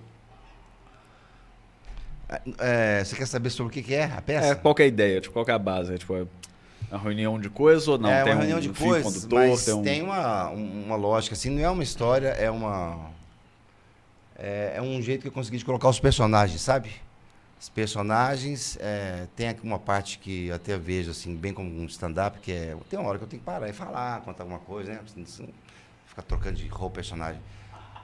[2.59, 4.47] É, você quer saber sobre o que, que é a peça?
[4.49, 5.19] É, qual que é a ideia?
[5.19, 5.93] Tipo, qual que é a base?
[5.93, 6.25] É, tipo, é
[6.91, 8.09] uma reunião de coisas ou não?
[8.09, 10.05] é tem uma um reunião de fio coisas, mas tem tem, um...
[10.05, 13.09] uma, um- uma lógica, assim, não é uma história, é uma...
[14.39, 16.91] É, é um jeito que eu consegui de colocar os personagens, sabe?
[17.59, 21.85] Os personagens, é, tem aqui uma parte que eu até vejo, assim, bem como um
[21.87, 22.77] stand-up, que é...
[22.89, 25.01] Tem uma hora que eu tenho que parar e falar, contar alguma coisa, né?
[25.03, 25.49] Assim, assim,
[26.07, 27.41] Ficar trocando de roupa personagem.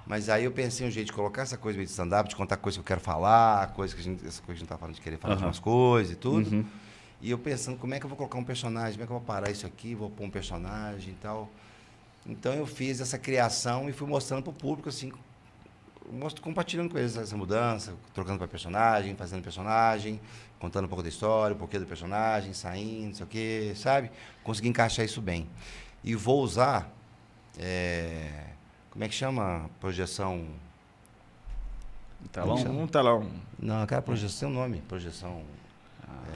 [0.05, 2.57] Mas aí eu pensei um jeito de colocar essa coisa meio de stand-up, de contar
[2.57, 4.77] coisas que eu quero falar, coisas que a gente, essa coisa que a gente tá
[4.77, 5.47] falando de querer falar de Aham.
[5.47, 6.53] umas coisas e tudo.
[6.53, 6.65] Uhum.
[7.21, 8.91] E eu pensando, como é que eu vou colocar um personagem?
[8.93, 9.95] Como é que eu vou parar isso aqui?
[9.95, 11.49] Vou pôr um personagem e tal.
[12.25, 15.11] Então eu fiz essa criação e fui mostrando para o público, assim,
[16.11, 20.19] mostro, compartilhando com eles essa mudança, trocando para personagem, fazendo personagem,
[20.59, 24.11] contando um pouco da história, o porquê do personagem, saindo, não sei o quê, sabe?
[24.43, 25.47] Consegui encaixar isso bem.
[26.03, 26.89] E vou usar,
[27.57, 28.45] é,
[28.91, 29.69] como é que chama?
[29.79, 30.45] Projeção...
[32.31, 32.55] Telão?
[32.55, 33.29] Um telão.
[33.59, 35.43] Não, aquela projeção, tem um nome, projeção...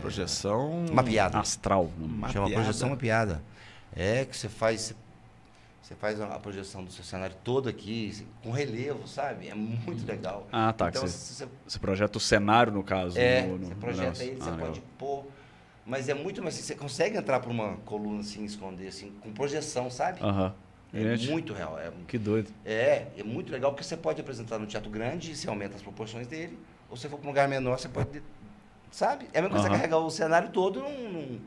[0.01, 0.85] Projeção.
[0.91, 1.39] Mapeada.
[1.39, 1.91] Astral.
[1.99, 2.63] Uma Chama piada.
[2.63, 3.41] projeção uma piada.
[3.95, 4.95] É que você faz.
[5.89, 9.47] Você faz a projeção do seu cenário todo aqui, com relevo, sabe?
[9.47, 10.47] É muito legal.
[10.51, 10.87] Ah, tá.
[10.89, 13.17] Então, você, você, você projeta o cenário, no caso.
[13.17, 14.83] é, no, no- você projeta ele, você Ah, pode legal.
[14.99, 15.25] pôr.
[15.83, 16.53] Mas é muito mais.
[16.53, 20.21] assim, Você consegue entrar por uma coluna assim, esconder, assim, com projeção, sabe?
[20.21, 20.53] Aham.
[20.93, 21.79] É Gente, muito real.
[21.79, 22.51] É, Que doido.
[22.63, 26.27] é, é muito legal porque você pode apresentar no teatro grande, você aumenta as proporções
[26.27, 28.21] dele, ou se for para um lugar menor, você pode.
[28.91, 29.25] Sabe?
[29.33, 29.75] É a mesma coisa Aham.
[29.75, 31.09] você carregar o cenário todo num.
[31.11, 31.39] num-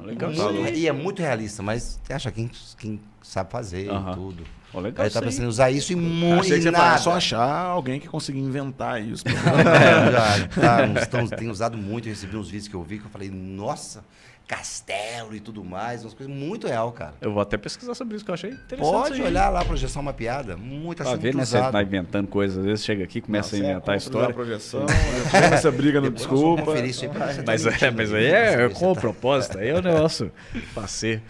[0.00, 0.30] Legal.
[0.32, 4.44] muito- e é muito realista, mas acha quem, quem sabe fazer e tudo.
[4.74, 6.40] Ó, legal Aí tá pensando em usar isso e muito.
[6.40, 9.22] Achei que você é só achar alguém que consiga inventar isso.
[9.28, 12.98] É, já, tá, uns tão- tem usado muito, eu recebi uns vídeos que eu vi
[12.98, 14.02] que eu falei, nossa,
[14.46, 17.14] castelo e tudo mais, umas coisas muito real, cara.
[17.20, 18.92] Eu vou até pesquisar sobre isso que eu achei interessante.
[18.92, 21.44] Pode olhar lá, projeção mapeada, muito assim, ver, muito né?
[21.44, 24.34] Você tá inventando coisas, às vezes chega aqui, começa a inventar a história.
[24.34, 26.78] projeção, já tivemos essa briga no Desculpa.
[26.80, 29.00] isso aí pra ver se tá Mas, é, mas aí, é se com o tá-
[29.00, 30.30] propósito, aí é o negócio
[30.74, 31.22] passeio.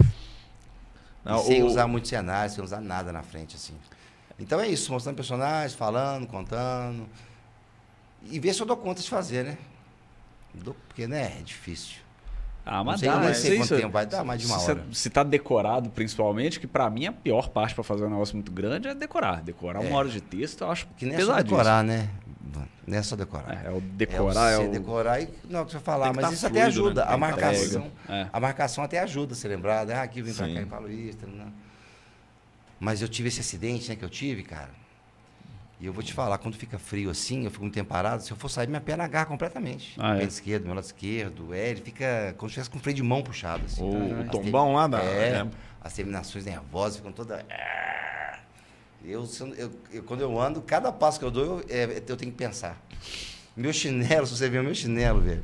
[1.24, 3.74] E sem usar muito cenário, sem usar nada na frente, assim.
[4.38, 7.06] Então é isso, mostrando personagens, falando, contando.
[8.24, 9.58] E ver se eu dou conta de fazer, né?
[10.64, 11.96] Porque, né, é difícil.
[12.64, 14.70] Ah, mas sei, dá, mas sei isso- quanto tempo vai dar, mais de uma se,
[14.70, 14.84] hora.
[14.92, 18.52] Se tá decorado, principalmente, que pra mim a pior parte pra fazer um negócio muito
[18.52, 19.42] grande é decorar.
[19.42, 19.88] Decorar É.
[19.88, 22.08] uma hora de texto eu acho Que nem é só decorar, né?
[22.86, 23.64] Não é só decorar.
[23.64, 24.70] É, é o decorar, é é, você o...
[24.70, 27.00] decorar e não é o que você falar, mas tá isso até fluido, ajuda.
[27.02, 27.06] né?
[27.06, 27.86] A tá marcação.
[28.08, 28.26] É.
[28.32, 29.90] A marcação até ajuda a ser lembrado.
[29.90, 30.54] Ah, aqui vem pra Sim.
[30.54, 31.18] cá e falo isso.
[31.26, 31.46] Né?
[32.80, 34.70] Mas eu tive esse acidente, né, que eu tive, cara.
[35.82, 38.30] E eu vou te falar, quando fica frio assim, eu fico muito tempo parado, se
[38.30, 39.96] eu for sair, minha perna agarra completamente.
[39.98, 40.18] Ah, é?
[40.20, 43.20] Pé esquerdo, meu lado esquerdo, é, ele fica como se estivesse com freio de mão
[43.20, 43.64] puxado.
[43.66, 43.82] Assim.
[43.82, 45.00] O, o As tombão lá da.
[45.02, 45.46] é, é.
[45.80, 47.44] as terminações nervosas ficam todas.
[49.04, 49.28] Eu-
[49.58, 52.38] eu- eu- quando eu ando, cada passo que eu dou, eu, é, eu tenho que
[52.38, 52.80] pensar.
[53.56, 55.42] Meu chinelo, se você ver o meu chinelo, velho,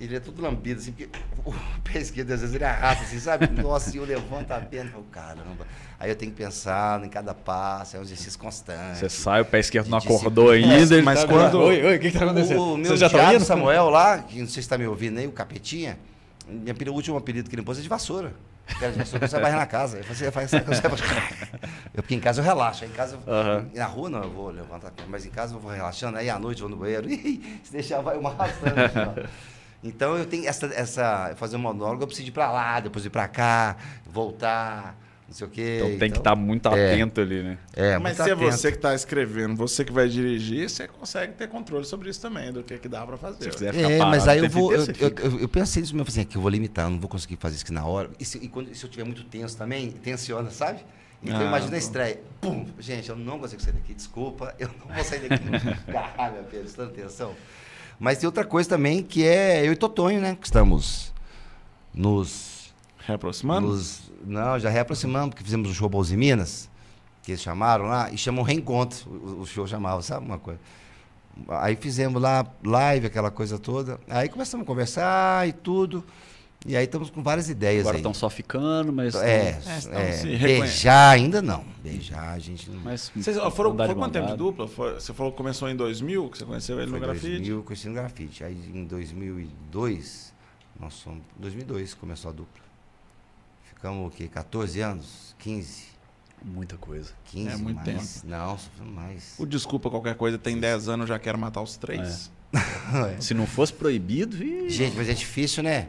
[0.00, 1.08] ele é tudo lambido, assim, porque
[1.44, 1.52] o
[1.84, 3.46] pé esquerdo, às vezes, ele arrasta, assim, sabe?
[3.60, 5.66] Nossa, e eu levanto a perna e falo, caramba.
[5.98, 8.98] Aí eu tenho que pensar em cada passo, é um exercício constante.
[9.00, 10.74] Você sai, o pé esquerdo De não acordou ainda.
[10.94, 12.62] ele mas tá- quando- Oi, oi, o que, que tá acontecendo?
[12.62, 13.44] O meu já diabo indo?
[13.44, 15.98] Samuel lá, que não sei se está me ouvindo aí, o Capetinha,
[16.48, 18.32] minha, o último apelido que ele pôs é de vassoura.
[18.78, 19.98] Cara de vassoura, você vai na casa.
[19.98, 20.82] Eu falei, faz essa coisa.
[21.92, 22.84] Eu, porque em casa eu relaxo.
[22.84, 23.66] Aí em casa, eu- Aham.
[23.74, 26.16] na rua não, eu vou levantar a perna, mas em casa eu vou relaxando.
[26.16, 27.08] Aí à noite eu vou no banheiro,
[27.62, 29.28] se deixar vai uma arrastando.
[29.82, 33.10] Então eu tenho essa, essa fazer um monólogo, eu preciso ir para lá, depois ir
[33.10, 33.76] para cá,
[34.06, 34.94] voltar.
[35.26, 35.74] não sei o quê.
[35.76, 36.92] Então tem que estar muito é.
[36.92, 37.58] atento ali, né?
[37.72, 38.50] É, Mas muito se é atento.
[38.52, 42.52] você que está escrevendo, você que vai dirigir, você consegue ter controle sobre isso também,
[42.52, 43.44] do que, que dá para fazer.
[43.44, 44.72] Se quiser ficar É, mas parado aí eu vou.
[44.72, 47.00] Eu, você eu, eu- eu pensei nisso mesmo, assim, que eu vou limitar, eu não
[47.00, 48.10] vou conseguir fazer isso aqui na hora.
[48.18, 50.80] E se, e quando, se eu tiver muito tenso também, tensiona, sabe?
[51.22, 52.20] Então Ah, imagina a estreia.
[52.40, 52.66] Pum!
[52.78, 55.42] Gente, eu não consigo sair daqui, desculpa, eu não vou sair daqui.
[55.92, 57.34] Caralho, meu filho, prestando atenção.
[58.00, 60.36] Mas tem outra coisa também que é eu e Totonho, né?
[60.40, 61.12] Que estamos
[61.94, 62.72] nos.
[63.06, 63.68] Reaproximando?
[63.68, 66.68] nos não, já reaproximamos, porque fizemos um show Bolsa em Minas,
[67.22, 70.60] que eles chamaram lá, e chamam Reencontro, o, o show chamava, sabe uma coisa?
[71.48, 73.98] Aí fizemos lá live, aquela coisa toda.
[74.08, 76.04] Aí começamos a conversar e tudo.
[76.66, 78.00] E aí estamos com várias ideias Agora aí.
[78.00, 79.14] estão só ficando, mas.
[79.14, 79.58] É,
[79.90, 81.64] É, é, beijar ainda não.
[81.82, 82.80] Beijar a gente não.
[82.80, 84.68] Mas Vocês foram, de quanto tempo de dupla?
[84.68, 87.28] Foi- você falou que começou em 2000, que você conheceu ele Foi no grafite?
[87.30, 88.44] 2000, conheci no grafite.
[88.44, 90.34] Aí em 2002,
[90.78, 91.22] nós somos.
[91.38, 92.62] 2002 começou a dupla.
[93.64, 94.28] Ficamos o quê?
[94.28, 95.34] 14 anos?
[95.38, 95.84] 15?
[96.44, 97.12] Muita coisa.
[97.26, 98.22] 15 É muito mais.
[98.22, 99.34] Não, sofremos mais.
[99.38, 102.30] O Desculpa Qualquer Coisa tem 10 anos, já quero matar os três.
[103.20, 105.88] Se não fosse proibido, ih, Gente, mas é difícil, né?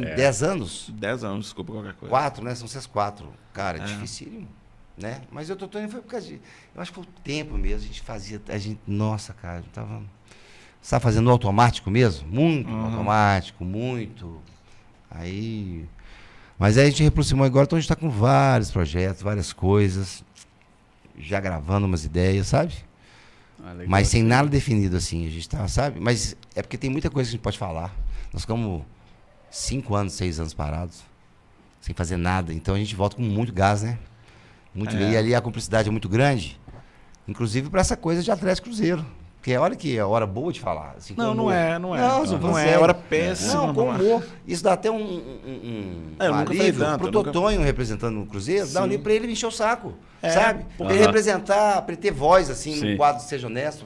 [0.00, 0.14] Tem É.
[0.14, 0.90] 10 anos.
[0.94, 2.10] 10 anos, Desculpa Qualquer Coisa.
[2.10, 2.54] Quatro, né?
[2.54, 3.32] São vocês quatro.
[3.52, 3.84] Cara, é, É.
[3.86, 4.48] dificílimo.
[4.96, 5.22] Né?
[5.32, 6.40] Mas eu tô indo foi por causa de.
[6.74, 7.78] Eu acho que foi o tempo mesmo.
[7.84, 8.40] A gente fazia.
[8.48, 10.02] A gente, nossa, cara, eu tava.
[10.80, 12.28] Sabe, fazendo automático mesmo?
[12.28, 12.84] Muito Uhum.
[12.84, 14.40] automático, muito.
[15.10, 15.84] Aí.
[16.58, 20.22] Mas aí a gente reaproximou agora, então a gente tá com vários projetos, várias coisas.
[21.18, 22.74] Já gravando umas ideias, sabe?
[23.64, 23.74] ah.
[23.88, 25.98] Mas sem nada definido assim, a gente tá, sabe?
[26.00, 27.94] Mas é porque tem muita coisa que a gente pode falar.
[28.32, 28.82] Nós ficamos
[29.56, 31.02] cinco anos, seis anos parados,
[31.80, 32.52] sem fazer nada.
[32.52, 33.98] Então a gente volta com muito gás, né?
[34.74, 35.12] Muito É.
[35.12, 36.60] E ali a cumplicidade é muito grande,
[37.28, 39.04] inclusive para essa coisa de Atlético Cruzeiro.
[39.36, 40.94] Porque olha que é hora boa de falar.
[40.96, 42.00] assim, Não, não é, não é.
[42.00, 42.80] Não, Não, não é, sério.
[42.80, 43.96] hora péssima, Não, com é.
[43.98, 44.26] humor.
[44.46, 48.26] Isso dá até um, um, um, É, alívio tanto, pro eu nunca- Totonho representando o
[48.26, 48.88] Cruzeiro, dá um Sim.
[48.88, 49.92] alívio pra ele me encher o saco,
[50.22, 50.64] É, sabe?
[50.78, 52.92] Pra ele representar, pra ele ter voz, assim, Sim.
[52.92, 53.84] no quadro Seja Honesto,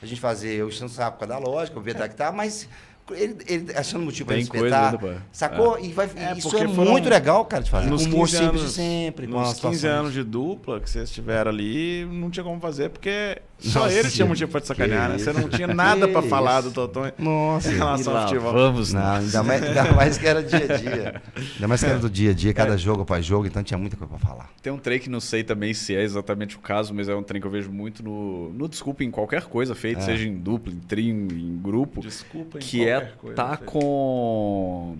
[0.00, 2.30] a gente fazer, eu enchendo o saco por causa da lógica, o verdade que tá,
[2.30, 2.68] mas
[3.14, 5.08] ele, ele achando motivo pra Tem ele coisa espetar, pô.
[5.32, 5.78] sacou?
[5.78, 7.88] E vai, É, isso é muito legal, cara, de fazer.
[7.90, 9.84] Nos humor 15 simples anos, de sempre, nos as 15 situações.
[9.84, 14.10] anos de dupla que vocês tiveram ali, não tinha como fazer, porque só Nossa, ele
[14.10, 15.18] tinha motivo pra te sacanear, né?
[15.18, 17.70] Você não tinha nada pra Que falar do Totonho Nossa.
[17.70, 18.52] em relação ao futebol.
[18.52, 19.18] vamos, Não, né?
[19.18, 21.22] ainda mais, ainda mais que era dia a dia.
[21.54, 23.96] Ainda mais que era do dia a dia, cada jogo após jogo, então tinha muita
[23.96, 24.50] coisa pra falar.
[24.62, 27.22] Tem um trem que não sei também se é exatamente o caso, mas é um
[27.22, 30.04] trem que eu vejo muito no, no desculpa em qualquer coisa feita, É.
[30.04, 34.96] seja em dupla, em trio, em grupo, Desculpa em que é coisa, tá com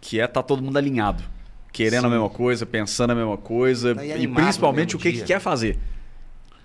[0.00, 1.22] que é tá todo mundo alinhado,
[1.72, 2.14] querendo a Sim.
[2.14, 5.40] mesma coisa, pensando a mesma coisa Tá, e e, principalmente no o que, que quer
[5.40, 5.78] fazer.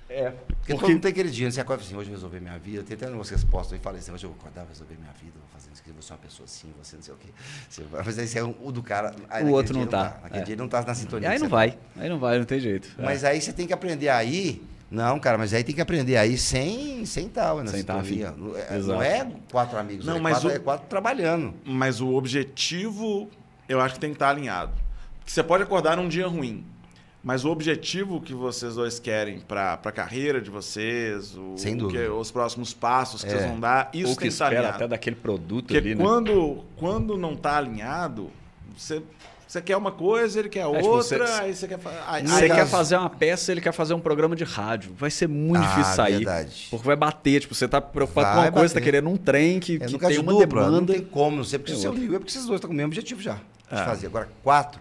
[0.09, 0.31] É.
[0.67, 1.51] Porque, Porque- todo mundo tem aquele dia, né?
[1.51, 2.83] você acorda assim, hoje eu vou resolver minha vida.
[2.83, 5.31] Tem até vocês postam e falam assim, hoje eu vou acordar, vou resolver minha vida,
[5.39, 7.29] vou fazer isso aqui, vou ser uma pessoa assim, você não sei o quê.
[7.69, 9.11] Você vai, mas aí você é um- o do cara.
[9.29, 10.43] aí naquele outro não tá, Naquele é.
[10.43, 11.29] dia ele não tá na E sintonia.
[11.29, 12.89] aí que não você vai, aí não vai, não tem jeito.
[12.99, 13.01] É.
[13.01, 14.61] Mas aí você tem que aprender aí.
[14.91, 17.67] Não, cara, mas aí tem que aprender aí sem, sem tal, né?
[17.71, 18.31] Sem tá sintonia.
[18.31, 18.87] Não é, Exato.
[18.87, 21.53] não é quatro amigos, Não, é, mas quatro, o- é quatro trabalhando.
[21.65, 23.29] Mas o objetivo,
[23.69, 24.73] eu acho que tem que estar alinhado.
[25.19, 26.65] Porque você pode acordar num dia ruim,
[27.27, 31.79] mas o objetivo que vocês dois querem para a carreira de vocês, o, Sem o
[31.79, 32.03] dúvida.
[32.05, 33.33] que- os próximos passos que É.
[33.33, 34.75] vocês vão dar, isso Ou que tem que estar espera alinhado.
[34.77, 36.01] até daquele produto Porque ali, né?
[36.01, 38.29] quando, quando não está alinhado,
[38.77, 39.01] você,
[39.45, 42.47] você quer uma coisa, ele quer É, tipo, outra, você- aí você quer aí- Você
[42.47, 44.93] quer fazer uma peça, ele quer fazer um programa de rádio.
[44.97, 46.15] Vai ser muito Ah, difícil sair.
[46.19, 46.67] verdade.
[46.71, 48.85] Porque vai bater, tipo, você tá preocupado com Vai uma coisa, tá bater.
[48.89, 50.71] querendo um trem que, É, que tem uma dupla, demanda.
[50.71, 52.87] não tem como, não sei porque livro é porque vocês dois estão com o mesmo
[52.87, 53.33] objetivo já.
[53.33, 53.41] De
[53.81, 53.83] É.
[53.83, 54.07] fazer.
[54.07, 54.79] Agora, quatro,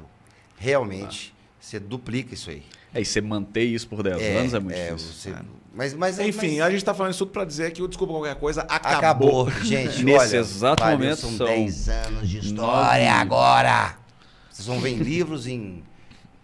[0.57, 1.35] realmente,
[1.67, 2.63] você duplica isso aí.
[2.95, 5.13] É, e você manter isso por 10 anos é muito difícil.
[5.13, 5.43] você- É.
[5.75, 8.15] Mas, mas, Enfim, mas- a gente está falando isso tudo para dizer que o Desculpa
[8.15, 9.47] Qualquer Coisa acabou.
[9.47, 9.51] acabou.
[9.63, 13.97] Gente, Nesse olha, exato valeu, momento são são 10 anos de história agora.
[14.51, 15.83] Vocês vão ver em livros em...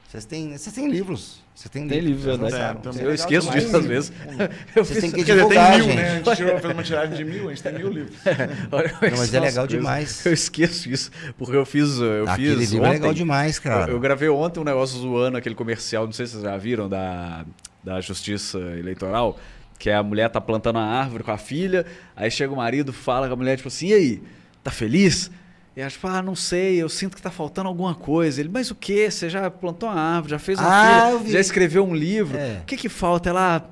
[0.06, 1.41] Vocês têm, vocês têm livros.
[1.62, 2.80] Vocês têm Tem livro, lançaram.
[2.84, 4.12] É, é Eu esqueço disso às vezes.
[4.74, 5.96] Eu Vocês têm que Quer dizer, tem divulgar, mil, gente.
[5.96, 6.10] né?
[6.10, 8.16] A gente tirou, fez uma tiragem de mil, a gente tem mil livros.
[8.72, 10.26] Olha como Não, mas é legal demais.
[10.26, 13.92] Eu esqueço isso, porque eu fiz, eu Aquele fiz livro é ontem, legal demais, cara.
[13.92, 16.88] Eu, eu gravei ontem um negócio zoando aquele comercial, não sei se vocês já viram,
[16.88, 17.44] da,
[17.84, 19.38] da Justiça Eleitoral,
[19.78, 21.86] que a mulher tá plantando a árvore com a filha,
[22.16, 24.22] aí chega o marido, fala com a mulher, tipo assim, e aí,
[24.64, 25.30] tá feliz?
[25.76, 28.40] E ela, tipo, ah, não sei, eu sinto que tá faltando alguma coisa.
[28.40, 29.10] Ele, mas o quê?
[29.10, 32.58] Você já plantou uma árvore, já fez uma Ah, filha, já escreveu um livro, É.
[32.62, 33.30] o que que falta?
[33.30, 33.66] Ela,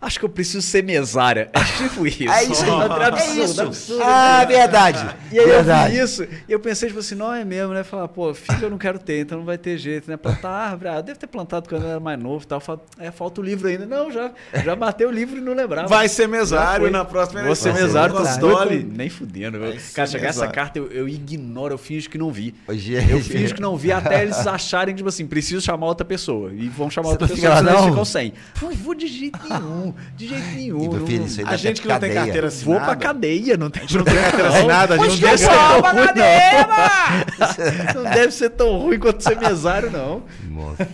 [0.00, 1.50] Acho que eu preciso ser mesária.
[1.52, 2.28] É tipo isso.
[2.28, 2.70] É isso aí.
[2.70, 3.60] É absurdo, é isso.
[3.62, 4.02] absurdo.
[4.02, 5.16] ah, verdade.
[5.30, 5.96] E aí verdade.
[5.96, 7.84] eu vi isso, e eu pensei, tipo assim, não é mesmo, né?
[7.84, 10.16] Falar, pô, filho eu não quero ter, então não vai ter jeito, né?
[10.16, 12.60] Plantar árvore, ah, deve ter plantado quando eu era mais novo e tal.
[12.60, 13.84] Fala, é, falta o livro ainda.
[13.86, 14.30] Não, já,
[14.64, 15.88] já matei o livro e não lembrava.
[15.88, 18.92] Vai ser mesário na próxima Vou ser mesário, doido, mesário.
[18.96, 19.58] nem fudendo.
[19.58, 22.54] Vai Cara, chegar essa carta, eu, eu ignoro, eu finjo que não vi.
[22.66, 26.50] Hoje Eu finjo que não vi até eles acharem, tipo assim, preciso chamar outra pessoa.
[26.52, 27.88] E vão chamar Você outra pessoa, senão eles não?
[27.90, 28.32] ficam sem.
[28.62, 30.78] Não vou de jeito nenhum, de jeito nenhum.
[30.80, 32.24] Meu não- filho, isso aí A gente que não tem cadeia.
[32.24, 32.84] carteira Vou assinada.
[32.84, 35.92] pra cadeia, não tem, não tem carteira assinada, a gente não deve ser vou tão
[35.92, 36.68] ruim, cadeia,
[37.94, 40.22] Não deve ser tão ruim quanto ser mesário, não.
[40.50, 40.86] Nossa.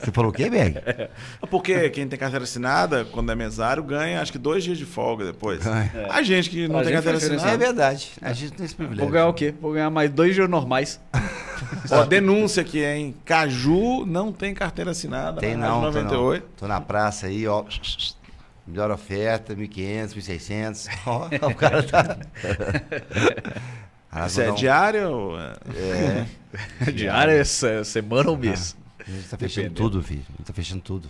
[0.00, 0.76] Você falou o quê, Beg?
[1.50, 5.24] Porque quem tem carteira assinada, quando é mesário, ganha acho que dois dias de folga
[5.24, 5.62] depois.
[5.62, 5.90] Ganha.
[6.10, 7.44] A gente que não Pra tem carteira diferença.
[7.46, 7.64] É assinada.
[7.66, 8.10] verdade.
[8.22, 9.04] A gente tem esse privilégio.
[9.04, 9.54] Vou ganhar o quê?
[9.60, 11.00] Vou ganhar mais dois dias normais.
[11.90, 13.14] Ó, denúncia aqui, hein?
[13.24, 15.40] Caju não tem carteira assinada.
[15.40, 16.42] Tem não, Rádio tô 98.
[16.42, 16.50] não.
[16.56, 17.64] Tô na praça aí, ó.
[18.70, 20.88] Melhor oferta, 1.500, 1.600.
[21.06, 22.16] Ó, o cara tá...
[24.10, 25.38] Ah, Isso é um- diária ou...
[25.38, 25.54] é?
[26.84, 26.90] É.
[26.92, 28.76] Diária, essa semana ou mês.
[28.98, 29.74] A gente tá fechando Dependendo.
[29.90, 30.22] tudo, filho.
[30.28, 31.08] A gente tá fechando tudo.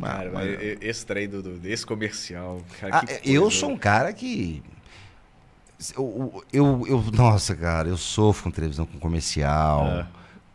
[0.00, 2.60] Cara, Ah, mas mas- esse trem do, do- desse comercial.
[2.80, 4.62] Cara, Ah, eu sou um cara que.
[5.96, 10.06] Eu, eu, eu- nossa, cara, eu sofro com televisão, com comercial, É.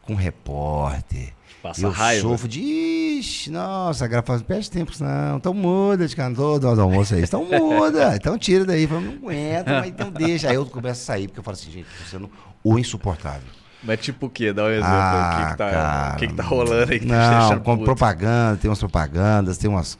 [0.01, 1.33] com repórter.
[1.63, 2.21] Passa eu raiva.
[2.21, 2.59] sofro de.
[2.61, 5.37] Ixi, nossa, a grava fala, perde tempo, não.
[5.37, 7.23] Então muda de cantor do almoço aí.
[7.23, 8.15] Então muda.
[8.17, 8.85] Então tira daí.
[8.85, 10.49] Fala, não aguenta, mas então deixa.
[10.49, 12.29] Aí eu começo a sair, porque eu falo assim, gente, tô sendo
[12.61, 13.47] o insuportável.
[13.81, 14.51] Mas tipo o quê?
[14.51, 14.93] Dá um exemplo aí.
[14.93, 16.99] O Ah, que, que, tá, cara, que, que tá rolando aí?
[16.99, 17.85] Que Não, com puto?
[17.85, 19.97] propaganda, tem umas propagandas, tem umas.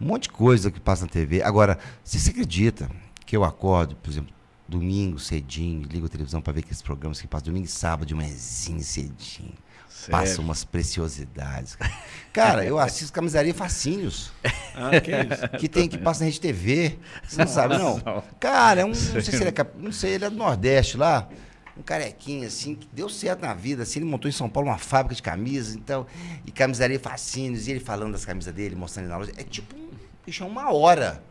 [0.00, 1.42] Um monte de coisa que passa na TV.
[1.42, 2.90] Agora, se você acredita
[3.26, 4.30] que eu acordo, por exemplo,
[4.66, 8.14] domingo cedinho, ligo a televisão para ver aqueles programas que passam domingo e sábado de
[8.14, 9.52] manhãzinho cedinho.
[9.94, 10.10] Sério?
[10.10, 11.76] Passa umas preciosidades.
[11.76, 11.92] Cara,
[12.32, 14.32] Cara, eu assisto camisaria Fascínios,
[14.74, 15.48] Ah, que isso?
[15.60, 16.98] que tem que passa na Rede TV.
[17.22, 18.02] Você não sabe, não?
[18.40, 21.28] Cara, é um, não sei se ele é, não sei, ele é do Nordeste lá.
[21.76, 23.84] Um carequinho, assim, que deu certo na vida.
[23.84, 26.06] Assim, ele montou em São Paulo uma fábrica de camisas, então,
[26.44, 29.32] e camisaria Fascínios, e ele falando das camisas dele, mostrando na loja.
[29.36, 29.90] É tipo, um,
[30.26, 31.22] bicho, é uma hora.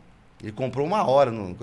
[0.42, 1.30] Ele comprou uma hora.
[1.30, 1.54] No,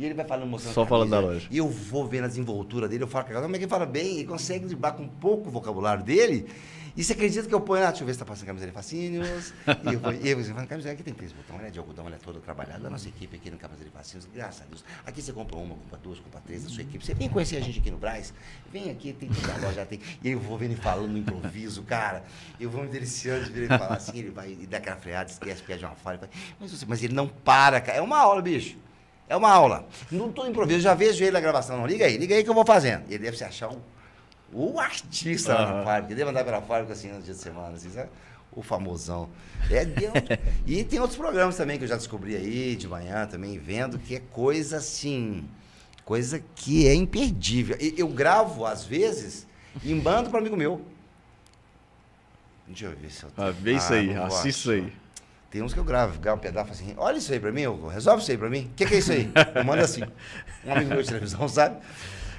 [0.00, 1.28] e ele vai falando, mostrando Só a falando camisa.
[1.28, 1.48] da loja.
[1.50, 4.16] E eu vou vendo as envolturas dele, eu falo, como é que ele fala bem?
[4.16, 6.48] Ele consegue driblar com pouco vocabulário dele.
[6.96, 9.52] E você acredita que eu ponho, ah, deixa eu ver se tá passando camisaria Fascínios.
[9.68, 11.68] e eu vou, e eu vou falando, camisaria aqui tem três botões, né?
[11.68, 12.78] De algodão, ela é toda trabalhada.
[12.78, 14.82] Da nossa equipe aqui no Camisaria Fascínios, graças a Deus.
[15.04, 17.04] Aqui você compra uma, compra duas, compra três da sua equipe.
[17.04, 18.32] Você vem conhecer a gente aqui no Braz,
[18.72, 20.00] vem aqui, tem toda a loja, tem.
[20.24, 22.24] E eu vou vendo ele falando no improviso, cara.
[22.58, 25.30] Eu vou me deliciando de ver ele falar assim, ele vai e dá aquela freada,
[25.30, 26.18] esquece, pede uma falha.
[26.58, 27.98] Mas, você, mas ele não para, cara.
[27.98, 28.78] É uma aula, bicho.
[29.30, 29.86] É uma aula.
[30.10, 31.76] Não tô improviso, já vejo ele na gravação.
[31.76, 33.04] Não, liga aí, liga aí que eu vou fazendo.
[33.08, 33.78] Ele deve se achar um,
[34.52, 36.08] o artista lá na fábrica.
[36.08, 38.10] Ele deve andar pela fábrica assim nos dias de semana, assim, sabe?
[38.50, 39.30] O famosão.
[39.70, 40.20] É dentro.
[40.66, 44.16] e tem outros programas também que eu já descobri aí, de manhã também, vendo, que
[44.16, 45.48] é coisa assim.
[46.04, 47.76] Coisa que é imperdível.
[47.80, 49.46] E Eu gravo, às vezes,
[49.84, 50.84] e mando para amigo meu.
[52.66, 54.92] Deixa eu ver se eu Ah, vê isso aí, não vou assista isso aí.
[55.50, 58.22] Tem uns que eu gravo, gravo um pedaço assim, olha isso aí pra mim, resolve
[58.22, 58.70] isso aí pra mim.
[58.72, 59.28] O que, que é isso aí?
[59.54, 60.02] Eu mando assim.
[60.64, 61.78] Um amigo meu de televisão, sabe?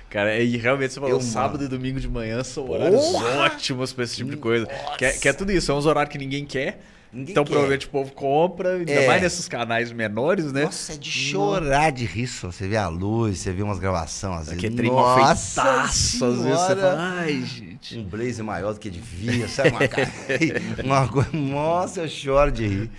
[0.10, 3.46] Cara, e realmente você falou, Eu sábado e domingo de manhã são horários Porra!
[3.46, 4.68] ótimos pra esse tipo de coisa.
[4.98, 6.82] Que é, que é tudo isso, são uns horários que ninguém quer.
[7.14, 7.50] Ninguém então quer.
[7.52, 9.08] provavelmente o povo compra, ainda É.
[9.08, 10.64] mais nesses canais menores, né?
[10.64, 12.52] Nossa, é de chorar de rir só.
[12.52, 14.58] Você vê a luz, você vê umas gravações às vezes.
[14.60, 17.98] Aquele trem mal Nossa feitaço, às vezes você fala, ai, gente.
[17.98, 19.70] Um blazer maior do que devia, sabe?
[19.72, 20.10] Uma, cara...
[20.86, 21.30] uma coisa...
[21.34, 22.92] Nossa, eu choro de rir.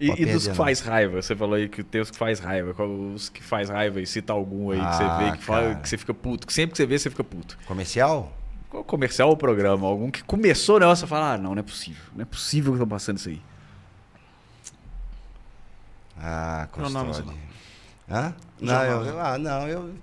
[0.00, 2.74] E, e dos que faz raiva, você falou aí que tem os que faz raiva,
[2.74, 5.74] qual os que faz raiva e cita algum aí que Ah, você vê que, fala,
[5.76, 7.56] que você fica puto, que sempre que você vê você fica puto.
[7.64, 8.32] Comercial?
[8.74, 9.86] Qual comercial ou programa?
[9.86, 12.72] Algum que começou o negócio, você fala, ah, não, não é possível, não é possível
[12.72, 13.40] que estão passando isso aí.
[16.18, 17.32] Ah, é o nome custódia.
[17.32, 18.34] do Hã?
[18.60, 19.94] Não, eu, eu- ah, não, eu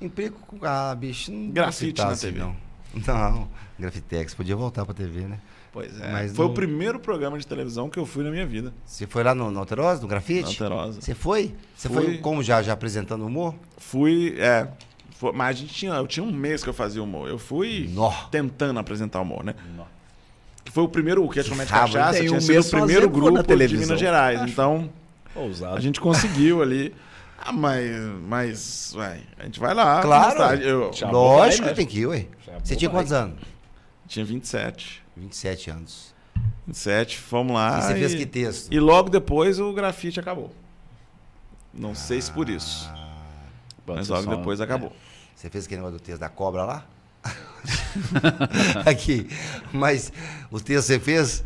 [0.00, 0.58] implico com.
[0.66, 1.50] Ah, bicho, não.
[1.52, 2.40] Grafite na assim, TV.
[2.40, 2.56] Não.
[3.06, 3.48] Não,
[3.78, 5.38] Grafitex, podia voltar pra TV, né?
[5.70, 6.10] Pois é.
[6.12, 8.72] Mas Foi não- o primeiro programa de televisão que eu fui na minha vida.
[8.86, 10.46] Você foi lá no, no Alterosa, no Grafite?
[10.62, 11.00] Alterosa.
[11.02, 11.54] Você foi?
[11.76, 12.04] Você Fui.
[12.04, 13.54] foi como já, já apresentando humor?
[13.76, 14.66] Fui, é.
[15.18, 17.28] Foi- mas a gente tinha, eu tinha um mês que eu fazia humor.
[17.28, 18.10] Eu fui Nó.
[18.30, 19.54] tentando apresentar humor, né?
[20.64, 23.08] Que Foi o primeiro, o que é de Rabo, cachaça, tinha um sido o primeiro
[23.08, 23.76] grupo de.
[23.78, 24.40] Minas Gerais.
[24.42, 24.90] Então,
[25.34, 25.76] Ousado.
[25.76, 26.94] a gente conseguiu ali.
[27.38, 27.90] Ah, mas,
[28.26, 30.00] mas, ué, a gente vai lá.
[30.02, 30.60] Claro.
[30.62, 31.74] Eu Lógico que né?
[31.74, 32.26] tem que ir, ué.
[32.64, 33.38] Você tinha quantos anos?
[34.08, 35.02] tinha 27.
[35.16, 36.14] 27 anos.
[36.66, 37.78] 27, fomos lá.
[37.78, 38.72] e você fez e- que texto?
[38.72, 40.52] E logo depois o grafite acabou.
[41.72, 42.90] Não sei se por isso.
[43.84, 44.92] Pode Mas logo depois acabou.
[45.36, 46.84] Você fez aquele negócio do texto da cobra lá?
[48.86, 49.28] Aqui.
[49.72, 50.12] Mas
[50.50, 51.44] o texto você fez?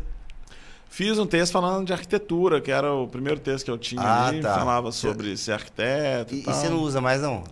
[0.89, 4.27] Fiz um texto falando de arquitetura, que era o primeiro texto que eu tinha Ah,
[4.27, 4.55] ali, tá.
[4.55, 6.33] falava sobre ser arquiteto.
[6.33, 6.53] E, E, e tal.
[6.53, 7.43] você não usa mais, não?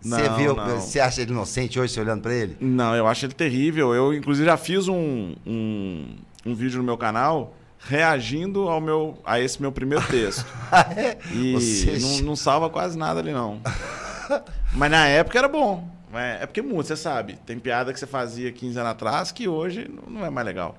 [0.00, 0.80] Você Não, viu, não.
[0.80, 2.56] você acha ele inocente hoje, você olhando pra ele?
[2.60, 3.94] Não, eu acho ele terrível.
[3.94, 9.40] Eu, inclusive, já fiz um, um, um vídeo no meu canal reagindo ao meu, a
[9.40, 10.46] esse meu primeiro texto.
[11.32, 13.60] E Ou seja- não, não salva quase nada ali, não.
[14.72, 15.88] Mas na época era bom.
[16.12, 17.34] É, é porque muda, você sabe.
[17.44, 20.76] Tem piada que você fazia 15 anos atrás que hoje não- não é mais legal.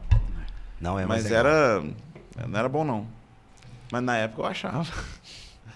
[0.80, 1.46] Não, é mais Mas legal.
[1.46, 1.84] era.
[2.48, 3.08] Não era bom, não.
[3.91, 4.86] Mas na época eu achava.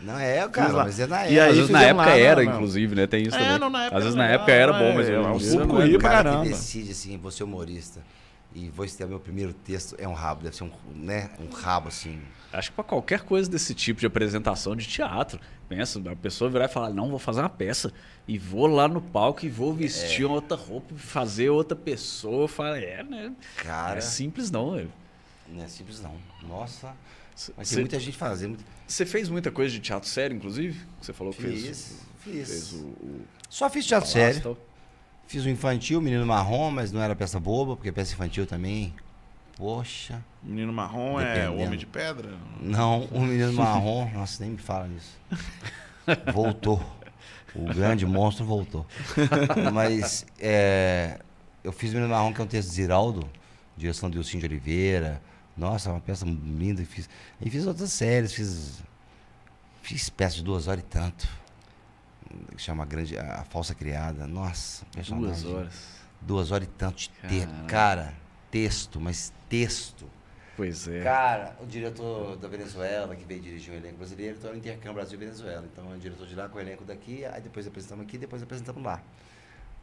[0.01, 0.83] Não é, cara, lá.
[0.85, 1.43] mas é na E época.
[1.43, 2.57] aí Às vezes na época lá, era, não, não.
[2.57, 3.05] inclusive, né?
[3.07, 3.59] Tem isso É, também.
[3.59, 5.81] não, na época Às vezes na época era bom, é, mas é, o público não
[5.81, 5.85] é.
[5.85, 6.43] ria o pra cara caramba.
[6.45, 7.99] que decide assim, vou ser humorista
[8.55, 11.89] e vou ter meu primeiro texto é um rabo, deve ser um, né, um rabo
[11.89, 12.21] assim.
[12.53, 15.37] Acho que pra qualquer coisa desse tipo de apresentação de teatro,
[15.69, 17.93] pensa, a pessoa virar e falar, não, vou fazer uma peça
[18.27, 22.79] e vou lá no palco e vou vestir uma outra roupa, fazer outra pessoa, fala,
[22.79, 23.31] é, né?
[23.57, 24.91] Cara, é simples não, velho.
[25.47, 26.15] não é simples não.
[26.47, 26.95] Nossa,
[27.55, 28.57] mas Você tem muita gente fazendo.
[28.87, 30.81] você fez muita coisa de teatro sério, inclusive?
[30.99, 32.49] Você falou que fez, Fiz, fiz.
[32.49, 34.57] fez o, o Só fiz teatro sério.
[35.27, 38.93] Fiz o infantil, Menino Marrom, mas não era peça boba, porque peça infantil também.
[39.59, 40.23] Poxa.
[40.41, 41.61] Menino marrom é o Dependendo.
[41.63, 42.33] homem de pedra?
[42.61, 45.19] Não, o Menino Marrom, nossa, nem me fala nisso.
[46.33, 46.81] Voltou.
[47.53, 48.85] O grande monstro voltou.
[49.73, 51.19] Mas é,
[51.61, 53.29] eu fiz o Menino Marrom, que é um texto de Ziraldo,
[53.75, 55.21] direção de Ilcinho de Oliveira.
[55.57, 56.81] Nossa, uma peça linda.
[56.81, 57.09] E fiz,
[57.41, 58.81] e fiz outras séries, fiz,
[59.81, 61.27] fiz peça de duas horas e tanto.
[62.55, 64.25] Que chama a, grande, a Falsa Criada.
[64.25, 65.73] Nossa, Duas horas.
[66.21, 67.47] Duas horas e tanto de ter.
[67.67, 68.13] Cara,
[68.51, 70.05] texto, mas texto.
[70.55, 71.01] Pois é.
[71.03, 74.93] Cara, o diretor da Venezuela, que veio dirigir um elenco brasileiro, então era o intercâmbio
[74.95, 75.65] Brasil-Venezuela.
[75.71, 78.83] Então, o diretor de lá com o elenco daqui, aí depois apresentamos aqui, depois apresentamos
[78.83, 79.01] lá.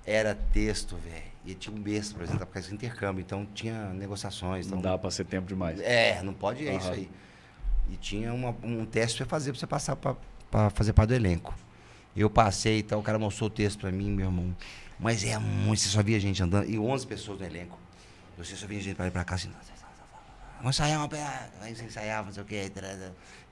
[0.04, 1.22] Era texto, velho.
[1.44, 4.66] E tinha um mês para apresentar por causa do intercâmbio, então tinha negociações.
[4.66, 5.80] Não Então, dá pra ser tempo demais.
[5.80, 6.94] é, não pode, é isso Aham.
[6.94, 7.10] aí.
[7.90, 11.54] E tinha uma- um teste para fazer, para você passar para fazer parte do elenco.
[12.16, 14.54] Eu passei e tal, o cara mostrou o texto para mim, meu irmão.
[14.98, 17.78] Mas é muito, você só via gente andando, e 11 pessoas no elenco.
[18.38, 19.50] Você só via gente para ir para cá assim,
[20.58, 22.70] vamos ensaiar uma peça, aí você ensaiava, não sei o quê,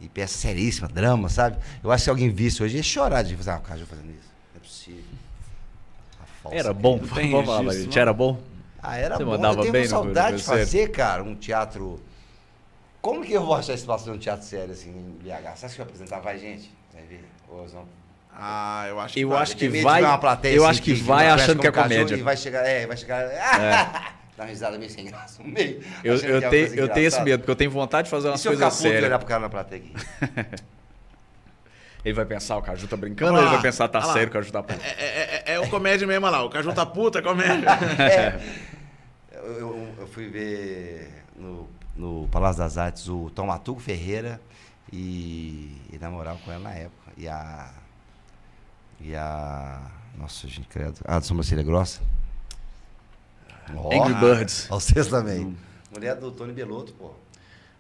[0.01, 1.57] e peça seríssima, drama, sabe?
[1.83, 4.11] Eu acho que se alguém visse hoje ia chorar de fazer, ah, o cara fazendo
[4.11, 4.29] isso.
[4.53, 5.05] Não é possível.
[6.23, 7.99] A falsa Era bom, vamos falar, gente.
[7.99, 8.41] Era bom?
[8.83, 9.31] ah, era Você bom.
[9.31, 12.03] mandava eu tenho bem uma saudade no de fazer, cara, um teatro.
[13.01, 15.57] Como que eu vou achar espaço num teatro sério assim em BH?
[15.57, 16.21] Você acha que eu apresentar?
[16.21, 16.71] Vai, gente?
[16.93, 17.25] Vai ver?
[17.49, 17.89] Ô, vamos-
[18.37, 19.43] Ah, eu acho que Eu vai.
[19.43, 22.17] acho que vai- uma eu assim, acho que que vai achando que é comédia.
[22.17, 23.25] E vai chegar, é, vai chegar.
[24.37, 25.81] Dá uma risada meio sem graça no meio.
[26.03, 28.27] Eu, eu, é tenho, coisa eu tenho esse medo, porque eu tenho vontade de fazer
[28.29, 29.19] E umas se eu ficar coisas puto e olhar sérias.
[29.19, 30.65] pro cara na plateia aqui?
[32.05, 34.53] Ele vai pensar, o Caju tá brincando, ou ele vai pensar, tá sério, o Caju
[34.53, 34.79] tá puto.
[34.85, 36.45] É, é, é, é o comédia mesmo, olha lá.
[36.45, 37.67] O Caju tá puta, é comédia.
[37.99, 38.41] É.
[39.37, 44.41] Eu, eu- eu fui ver no, no Palácio das Artes o Tom Matuco Ferreira
[44.91, 47.13] e, e namorar com ela na época.
[47.19, 47.71] E a.
[49.01, 49.83] E a.
[50.17, 50.95] Nossa, gente, credo.
[51.05, 52.01] A Sobrancelha Grossa.
[53.77, 54.67] Ó, Angry Birds.
[54.69, 55.57] Vocês também.
[55.91, 57.13] Mulher do Tony Belotto, pô.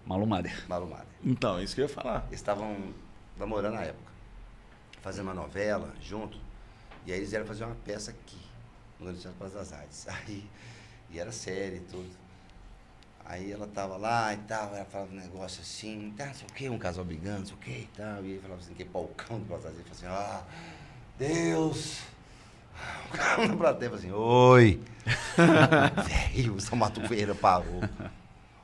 [0.06, 1.06] Malu Mader.
[1.24, 2.24] Então, isso que eu ia falar.
[2.28, 2.76] Eles estavam
[3.36, 4.12] namorando na época.
[5.02, 6.38] Fazendo uma novela junto.
[7.06, 8.40] E aí eles iam fazer uma peça aqui,
[8.98, 10.06] no Teatro Praça das Artes.
[10.26, 10.42] Aí,
[11.10, 12.08] e era série e tudo.
[13.26, 16.52] Aí ela tava lá e tal, ela falava um negócio assim, tá, não sei o
[16.52, 18.24] quê, um casal brigando, não sei o quê e tal.
[18.24, 20.02] E ele falava assim, que palcão do Praça das Artes.
[20.02, 20.44] Ele falava assim, ah,
[21.18, 22.13] Deus!
[23.06, 24.80] O cara na plateia falou assim, oi!
[26.34, 27.82] Velho, o São Mato Ferreira parou.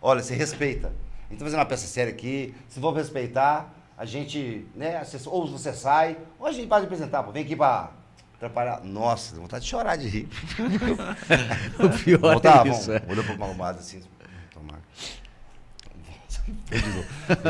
[0.00, 0.88] Olha, você respeita.
[0.88, 5.46] A gente tá fazendo uma peça séria aqui, se for respeitar, a gente, né, ou
[5.46, 7.90] você sai, ou a gente pode apresentar, pô, vem aqui pra
[8.34, 8.80] atrapalhar.
[8.82, 10.28] Nossa, dá vontade de chorar de rir.
[11.78, 12.90] O pior tá, é isso.
[13.08, 14.02] Olhou pro malumado assim.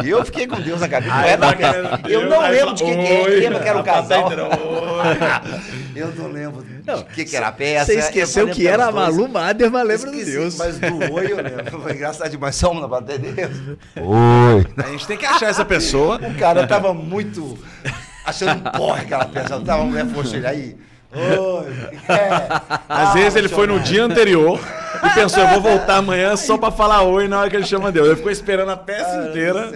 [0.05, 1.15] E eu fiquei com Deus na cabeça.
[1.37, 3.27] não Eu não lembro de fala, que, é.
[3.27, 4.31] Lembra que era um plateia casal.
[5.95, 7.87] Eu não lembro Não, de que, que era a peça.
[7.87, 8.93] Você Eu esqueceu que era a.
[8.93, 10.57] Malu Mader, mas lembra do Deus.
[10.57, 11.81] Mas do oi eu lembro.
[11.83, 12.57] Foi engraçado demais.
[12.57, 13.79] Só na plateia dele.
[13.97, 14.67] Oi.
[14.77, 16.17] A gente tem que achar essa pessoa.
[16.17, 17.59] O cara tava muito
[18.25, 19.55] achando um porra aquela peça.
[19.55, 20.77] Eu tava mulher fosse ele aí.
[21.13, 21.73] Oi.
[22.09, 22.29] É.
[22.89, 24.61] Às Ah, vezes ele foi no dia anterior
[25.07, 27.91] e pensou, eu vou voltar amanhã só pra falar oi na hora que ele chama
[27.93, 28.07] Deus.
[28.09, 29.71] Ele ficou esperando a peça inteira.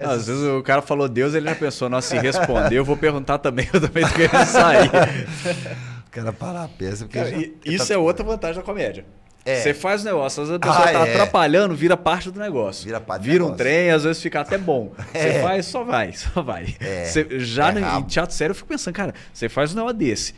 [0.00, 2.96] Não, Às vezes o cara falou Deus, ele já pensou, nossa, se responder, eu vou
[2.96, 4.90] perguntar também, eu também tô querendo sair.
[6.06, 7.04] O cara para a peça.
[7.04, 9.04] Porque Cara, já- e isso é outra vantagem da comédia.
[9.44, 9.60] É.
[9.60, 11.12] Você faz o negócio, às vezes a pessoa Ah, tá é.
[11.12, 12.84] atrapalhando, vira parte do negócio.
[12.84, 13.64] Vira parte do Vira um negócio.
[13.64, 14.92] trem, às vezes fica até bom.
[15.12, 15.40] Você É.
[15.42, 16.74] faz, só vai, só vai.
[16.80, 17.04] É.
[17.04, 19.96] Você- já É no- em teatro sério, eu fico pensando, cara, você faz um negócio
[19.98, 20.34] desse.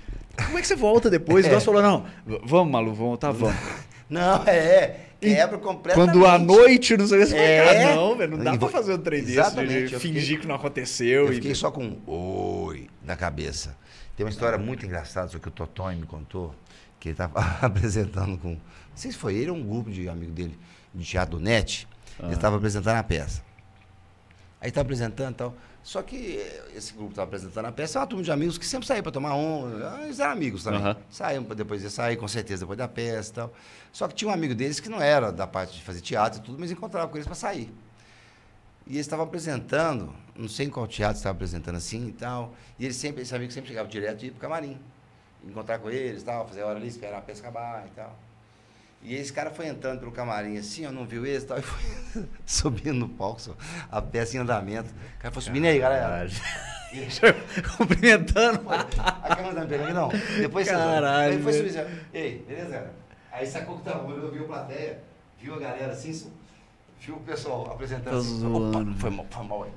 [0.47, 1.45] Como é que você volta depois?
[1.47, 1.51] É.
[1.51, 2.07] Você falou, não,
[2.45, 3.57] vamos, Malu, vamos, tá, vamos.
[4.09, 5.01] Não, é.
[5.21, 6.13] quebra completamente.
[6.15, 7.91] Quando à noite, não sei que, você É.
[7.93, 10.23] "Ah, não, velho, não dá E pra fazer um trem desse, Exatamente, de eu fingir
[10.23, 11.27] fiquei- que não aconteceu.
[11.27, 13.77] Eu e- fiquei só com um oi na cabeça.
[14.17, 16.55] Tem uma história muito engraçada, só que o Totonho me contou,
[16.99, 18.53] que ele estava apresentando com.
[18.53, 18.59] Não
[18.95, 20.59] sei se foi ele ou um grupo de amigo dele
[20.95, 21.87] de teatro do NET.
[22.23, 23.43] Ele estava apresentando a peça.
[24.59, 25.55] Aí estava apresentando e tal.
[25.89, 28.67] Só que eh, esse grupo estava apresentando a peça, é uma turma de amigos que
[28.67, 29.71] sempre saíam para tomar um.
[30.03, 30.83] Eles eram amigos também.
[30.83, 30.99] Aham.
[31.09, 33.55] Saíam depois de sair, com certeza, depois da peça e tal.
[33.91, 36.43] Só que tinha um amigo deles que não era da parte de fazer teatro e
[36.43, 37.73] tudo, mas encontrava com eles para sair.
[38.87, 42.53] E eles estavam apresentando, não sei em qual teatro estava apresentando assim e tal.
[42.79, 44.79] E ele sempre, esse amigo sempre chegava direto e ia pro camarim.
[45.43, 48.15] Encontrar com eles e tal, fazer a hora ali, esperar a peça acabar e tal.
[49.03, 51.63] E esse cara foi entrando pelo camarim assim, ó, não viu esse e tal, e
[51.63, 53.55] foi subindo no palco, só,
[53.91, 54.89] a peça em andamento.
[55.17, 56.29] O cara foi subindo aí, galera.
[57.77, 58.61] Cumprimentando.
[58.71, 60.09] A câmera tá me pegando aqui, não.
[60.41, 62.17] Depois Caralho, Aí foi subir assim, ó.
[62.17, 62.91] Ei, beleza?
[63.31, 65.01] Aí sacou que tava, olhou, viu a plateia,
[65.39, 66.33] viu a galera assim,
[67.01, 68.47] viu o pessoal apresentando Tá assim.
[68.47, 69.71] Opa, foi mal, foi mal, aí.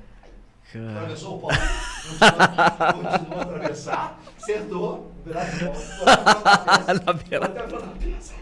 [0.72, 0.92] Cara.
[0.92, 1.50] Atravessou o pau.
[2.94, 7.50] Continuou, a atravessar, sentou, o pedaço de pau, Na beira.
[7.50, 8.34] peça.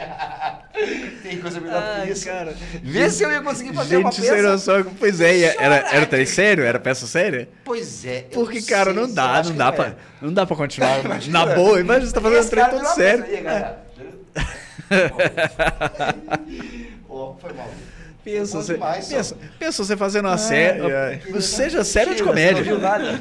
[1.22, 2.24] Tem coisa melhor Ai, que isso.
[2.26, 2.54] cara.
[2.82, 4.50] Vê se eu ia conseguir fazer uma Gente, sem peça.
[4.52, 4.84] noção.
[4.98, 6.64] Pois é, e era, era trem sério?
[6.64, 7.48] Era peça séria?
[7.64, 8.22] Pois é.
[8.32, 9.72] Porque, cara, não dá, não dá, é.
[9.72, 11.00] pra, não dá pra continuar.
[11.04, 11.46] Imagina.
[11.46, 13.24] Na boa, imagina você tá fazendo um trem todo virou uma sério.
[13.24, 13.84] Aí, galera.
[17.08, 17.70] Ó, foi mal.
[18.38, 20.80] Pensa, você, demais, pensa, pensa você fazendo uma série.
[20.92, 21.20] ai.
[21.40, 22.56] Seja série de comédia.
[22.56, 23.20] não viu nada.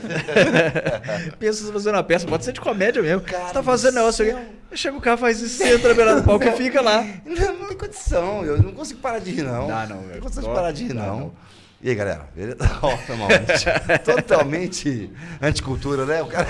[1.39, 3.21] pensa você fazendo uma peça, pode ser de comédia mesmo.
[3.21, 4.41] Cara você tá fazendo do negócio aqui.
[4.73, 7.03] Chega o cara, faz isso, você entra na beirada do palco e fica lá.
[7.25, 9.67] Não, não tem condição, eu não consigo parar de rir, não.
[9.67, 10.21] Não, Não velho.
[10.21, 11.19] consigo parar de rir, não.
[11.19, 11.33] não.
[11.81, 12.27] E aí, galera?
[14.03, 15.09] Totalmente
[15.41, 16.21] anticultura, né?
[16.21, 16.47] O cara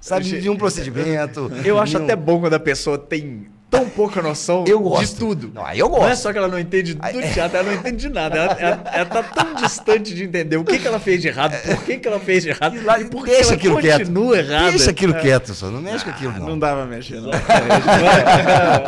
[0.00, 1.50] sabe Eu de um procedimento.
[1.64, 4.84] Eu acho de um- até bom quando a pessoa tem tão pouca noção Eu de
[4.84, 5.18] gosto.
[5.18, 5.50] tudo.
[5.54, 6.22] Não, aí eu Não é gosto.
[6.22, 7.00] só que ela não entende do
[7.32, 8.36] teatro, ela não entende de nada.
[8.38, 11.56] Ela, ela- ela tá tão distante de entender o que, que ela fez de errado,
[11.62, 13.98] por que, que ela fez de errado, E lá- e por que ela aquilo quieto.
[14.00, 14.70] continua errada.
[14.70, 15.70] Deixa aquilo quieto, só.
[15.70, 16.48] Não mexe com aquilo, não.
[16.50, 17.30] Não dá pra mexer, não.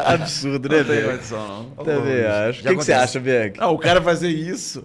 [0.04, 1.84] Absurdo, né, Não tem condição, não.
[1.84, 2.60] Também Já acho.
[2.60, 3.54] O que, que você acha, Bianca?
[3.58, 4.84] Ah, o cara fazer isso.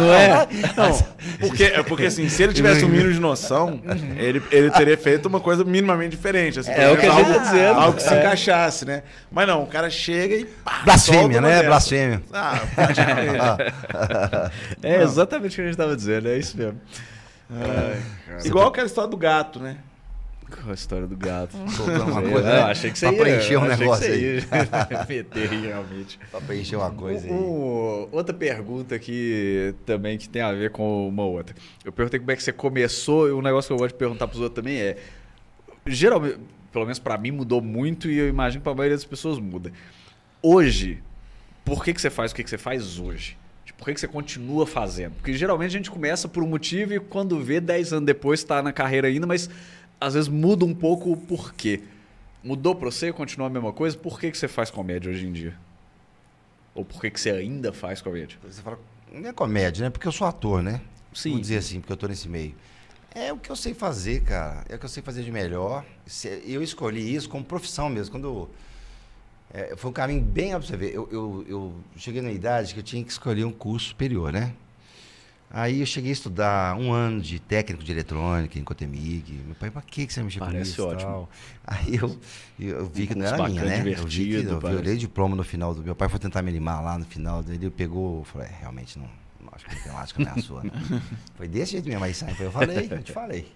[0.00, 0.46] Não é?
[0.76, 0.98] Não,
[1.40, 3.80] porque, é porque assim, se ele tivesse um mínimo de noção,
[4.16, 6.60] ele, ele teria feito uma coisa minimamente diferente.
[6.60, 7.80] Assim, É pelo o que a gente tá dizendo.
[7.80, 8.18] Algo que se É.
[8.20, 9.02] encaixasse, né?
[9.30, 10.44] Mas não, o cara chega e.
[10.44, 11.62] Pá, Blasfêmia, né?
[11.62, 12.22] Blasfêmia.
[12.32, 13.38] Ah, praticamente.
[14.82, 16.80] É exatamente o que a gente tava dizendo, é isso mesmo.
[18.44, 19.78] Igual aquela história do gato, né?
[20.68, 21.56] A história do gato?
[21.56, 22.62] Uma coisa, né?
[22.62, 23.36] achei que você Pra ia.
[23.36, 24.42] preencher um negócio aí.
[24.50, 26.18] aí, realmente.
[26.28, 27.32] Pra preencher uma coisa aí.
[27.32, 31.54] Um- outra pergunta que também que tem a ver com uma outra.
[31.84, 34.26] Eu perguntei como é que você começou e um negócio que eu gosto de perguntar
[34.26, 34.96] para os outros também é
[35.86, 36.38] geralmente,
[36.72, 39.72] pelo menos para mim mudou muito e eu imagino para a maioria das pessoas muda.
[40.42, 41.02] Hoje,
[41.64, 43.36] por que que você faz o que que você faz hoje?
[43.64, 45.14] Tipo, Por que que você continua fazendo?
[45.14, 48.62] Porque geralmente a gente começa por um motivo e quando vê 10 anos depois está
[48.62, 49.50] na carreira ainda, mas
[50.00, 51.82] às vezes muda um pouco o porquê.
[52.42, 53.12] Mudou para você?
[53.12, 53.96] Continua a mesma coisa?
[53.96, 55.54] Por que que você faz comédia hoje em dia?
[56.74, 58.38] Ou por que que você ainda faz comédia?
[58.42, 58.78] Você fala,
[59.12, 59.90] não é comédia, né?
[59.90, 60.80] Porque eu sou ator, né?
[61.12, 61.30] Sim.
[61.30, 62.54] Vamos dizer assim, porque eu tô nesse meio.
[63.14, 64.64] É o que eu sei fazer, cara.
[64.68, 65.84] É o que eu sei fazer de melhor.
[66.44, 68.12] Eu escolhi isso como profissão mesmo.
[68.12, 68.48] Quando
[69.52, 70.94] é, foi um caminho bem pra você ver.
[70.94, 74.52] Eu, eu, eu cheguei na idade que eu tinha que escolher um curso superior, né?
[75.52, 79.32] Aí eu cheguei a estudar um ano de técnico de eletrônica em Cotemig.
[79.44, 80.80] Meu pai, pra que você mexeu com Parece isso?
[80.80, 81.28] e ótimo.
[81.66, 82.16] Aí eu,
[82.60, 83.94] eu, vi Um que não era minha, né?
[83.98, 84.78] Eu vi que eu, eu parece.
[84.80, 85.82] olhei o diploma no final do.
[85.82, 88.96] Meu pai foi tentar me animar lá no final, ele pegou, eu falei, é, realmente
[88.96, 89.08] não,
[89.86, 90.62] não acho que matemática não é a sua.
[91.36, 93.52] Foi desse jeito mesmo, aí sai, eu falei, eu te falei.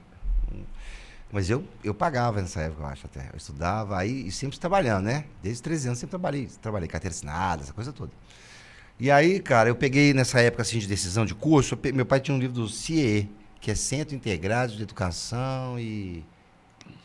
[1.33, 3.29] Mas eu, eu pagava nessa época, eu acho até.
[3.33, 5.25] Eu estudava aí e sempre trabalhando, né?
[5.43, 8.13] Desde 13 anos sempre trabalhei, trabalhei carteira assinada, essa coisa toda.
[9.01, 12.37] E aí, cara, eu peguei nessa época assim de decisão de curso, meu pai tinha
[12.37, 13.29] um livro do CIE,
[13.61, 16.25] que é Centro Integrado de Educação e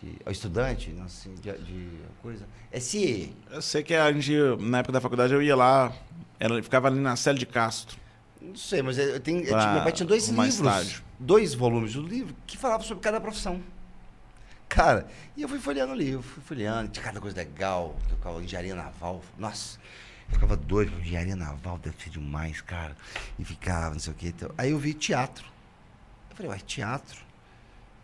[0.02, 1.90] de, ao estudante, não, assim, de, de
[2.22, 2.46] coisa.
[2.72, 3.36] É CIE.
[3.50, 5.92] Eu sei que a gente, na época da faculdade, eu ia lá,
[6.40, 7.99] ela ficava ali na Célia de Castro.
[8.42, 11.04] Não sei, mas eu tenho, eu Pra tinha- meu pai tinha dois livros, estágio.
[11.20, 13.62] dois volumes do livro que falavam sobre cada profissão.
[14.68, 18.42] Cara, e eu fui folheando o livro, fui folheando, tinha cada coisa legal, eu ficava
[18.44, 19.80] engenharia naval, nossa,
[20.28, 22.96] eu ficava doido, engenharia naval deve ser demais, cara,
[23.40, 24.52] e ficava, não sei o que, então.
[24.58, 25.44] aí eu vi teatro,
[26.30, 27.28] eu falei, uai, teatro?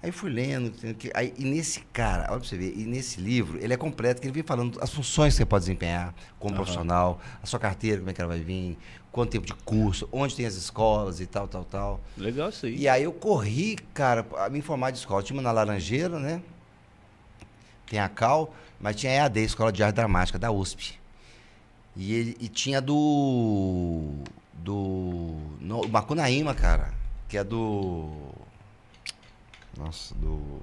[0.04, 0.70] Aí fui lendo?
[0.96, 4.22] Que- aí, e nesse cara, olha pra você ver, e nesse livro, ele é completo,
[4.22, 7.98] que ele vem falando as funções que você pode desempenhar como profissional, a sua carteira,
[8.00, 8.78] como é que ela vai vir,
[9.16, 12.02] quanto tempo de curso, onde tem as escolas e tal, tal, tal.
[12.18, 12.76] Legal isso aí.
[12.76, 15.24] E aí eu corri, cara, a me informar de escola.
[15.24, 16.42] Tinha uma na Laranjeira, né?
[17.88, 21.00] Tem a Cal, mas tinha a EAD, Escola de Arte Dramática, da USP.
[21.96, 24.16] E, e tinha do.
[24.54, 25.38] Do.
[25.62, 26.94] No, Macunaíma, cara.
[27.30, 28.10] Que é do.
[29.78, 30.60] Nossa, do.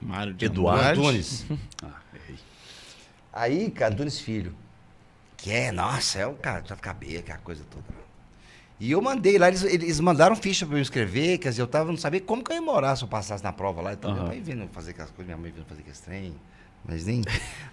[0.00, 1.00] Mário de Eduardo.
[1.00, 1.44] Antunes.
[1.82, 2.38] ah, errei.
[3.32, 4.54] Aí, cara, Antunes Filho.
[5.38, 7.84] Que é, nossa, é o cara, já ficar bem, aquela coisa toda.
[8.80, 11.90] E eu mandei lá, eles, eles mandaram ficha pra eu escrever, quer dizer, eu tava,
[11.90, 13.92] não sabia como que eu ia morar se eu passasse na prova lá.
[13.92, 14.16] Então, uhum.
[14.16, 16.34] minha mãe vindo fazer aquelas coisas, minha mãe vindo fazer aquele trem.
[16.84, 17.22] Mas nem.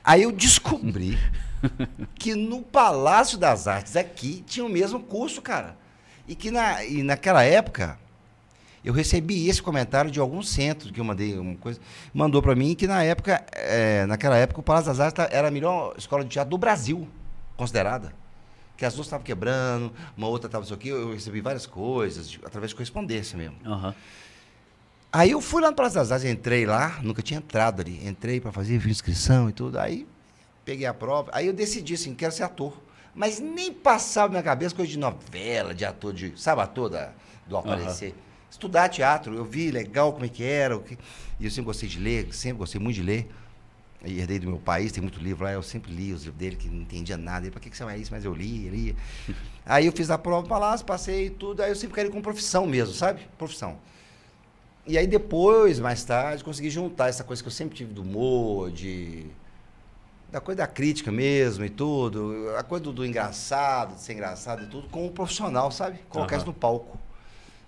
[0.03, 1.17] Aí eu descobri
[2.15, 5.75] que no Palácio das Artes aqui tinha o mesmo curso, cara.
[6.27, 7.99] E que na, e naquela época
[8.83, 11.79] eu recebi esse comentário de algum centro que eu mandei uma coisa,
[12.13, 15.51] mandou para mim que na época, é, naquela época o Palácio das Artes era a
[15.51, 17.07] melhor escola de teatro do Brasil,
[17.55, 18.13] considerada
[18.77, 22.39] que as duas estavam quebrando, uma outra estava isso aqui, eu recebi várias coisas, de,
[22.43, 23.55] através de correspondência mesmo.
[23.65, 23.93] Uhum.
[25.11, 28.41] Aí eu fui lá no Praça das Artes, entrei lá, nunca tinha entrado ali, entrei
[28.41, 30.05] para fazer inscrição e tudo, aí
[30.65, 32.73] peguei a prova, aí eu decidi assim, quero ser ator.
[33.13, 37.13] Mas nem passava na minha cabeça coisa de novela, de ator, de, sabe, ator da,
[37.47, 38.09] do aparecer.
[38.09, 38.17] Uhum.
[38.51, 40.97] Estudar teatro, eu vi legal como é que era, que,
[41.39, 43.29] e eu sempre gostei de ler, sempre gostei muito de ler
[44.05, 46.67] herdei do meu país, tem muito livro lá, eu sempre li os livros dele, que
[46.67, 47.49] não entendia nada.
[47.49, 48.11] Para que, que você vai isso?
[48.11, 48.95] Mas eu li, li.
[49.65, 52.65] aí eu fiz a prova para lá, passei tudo, aí eu sempre queria com profissão
[52.65, 53.21] mesmo, sabe?
[53.37, 53.77] Profissão.
[54.87, 58.71] E aí depois, mais tarde, consegui juntar essa coisa que eu sempre tive do humor,
[58.71, 59.25] de
[60.31, 64.63] da coisa da crítica mesmo e tudo, a coisa do, do engraçado, de ser engraçado
[64.63, 65.99] e tudo, com o profissional, sabe?
[66.09, 66.37] Colocar uhum.
[66.39, 66.99] isso no palco.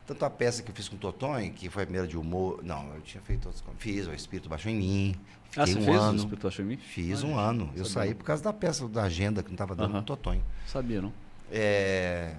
[0.05, 2.61] Tanto a peça que eu fiz com o Totonho, que foi a primeira de humor.
[2.63, 3.81] Não, eu tinha feito outras coisas.
[3.81, 5.15] Fiz, o Espírito Baixou em Mim.
[5.49, 6.23] Fiquei ah, você um fez ano.
[6.23, 6.77] o Baixou em Mim?
[6.77, 7.71] Fiz um ano.
[7.75, 9.97] Eu saí por causa da peça, da agenda que não estava dando uh -huh.
[9.97, 10.43] com o Totonho.
[10.65, 11.13] Sabia, não?
[11.51, 12.35] É...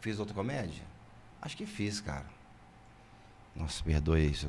[0.00, 0.82] Fiz outra comédia?
[1.40, 2.24] Acho que fiz, cara.
[3.54, 4.48] Nossa, perdoe isso.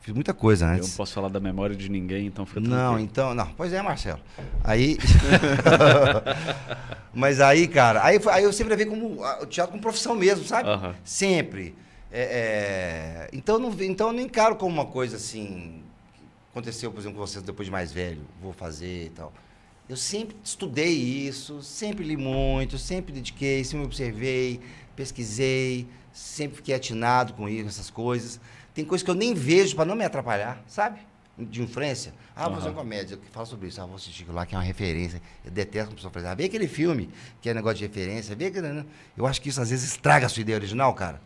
[0.00, 0.86] Fiz muita coisa antes.
[0.86, 3.46] Eu não posso falar da memória de ninguém, então fica Não, então, não.
[3.56, 4.20] Pois é, Marcelo.
[4.64, 4.98] Aí.
[7.14, 10.68] Mas aí, cara, aí, aí eu sempre vi como o teatro como profissão mesmo, sabe?
[10.68, 10.92] Uhum.
[11.04, 11.76] Sempre.
[12.10, 13.30] É, é...
[13.32, 15.81] Então, não, então eu não encaro como uma coisa assim.
[16.52, 19.32] Aconteceu, por exemplo, com vocês depois de mais velho, vou fazer e tal.
[19.88, 24.60] Eu sempre estudei isso, sempre li muito, sempre dediquei, sempre observei,
[24.94, 28.38] pesquisei, sempre fiquei atinado com isso, essas coisas.
[28.74, 31.00] Tem coisas que eu nem vejo para não me atrapalhar, sabe?
[31.38, 32.12] De influência.
[32.36, 33.80] Ah, vou fazer uma comédia que fala sobre isso.
[33.80, 35.22] Ah, vou assistir lá, que é uma referência.
[35.42, 37.08] Eu detesto quando a pessoa fala, ah, vê aquele filme
[37.40, 38.68] que é negócio de referência, vê aquele.
[38.68, 38.84] Né?
[39.16, 41.18] Eu acho que isso às vezes estraga a sua ideia original, cara.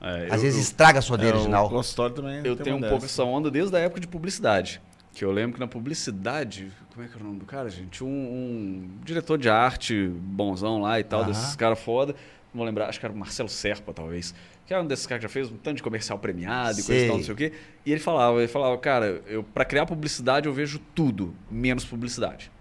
[0.00, 1.66] É, às eu, vezes estraga a sua ideia é, original.
[1.66, 2.40] O consultório também.
[2.44, 4.80] Eu tenho um pouco essa onda desde a época de publicidade.
[5.12, 8.02] Que eu lembro que na publicidade, como é que era o nome do cara, gente?
[8.04, 12.14] Um, um diretor de arte bonzão lá e tal, desses caras foda.
[12.52, 14.34] Não vou lembrar, acho que era o Marcelo Serpa, talvez
[14.70, 17.04] que é um desses caras que já fez um tanto de comercial premiado e coisa
[17.04, 17.52] e tal, não sei o quê.
[17.84, 22.52] E ele falava, ele falava, cara, eu para criar publicidade eu vejo tudo, menos publicidade.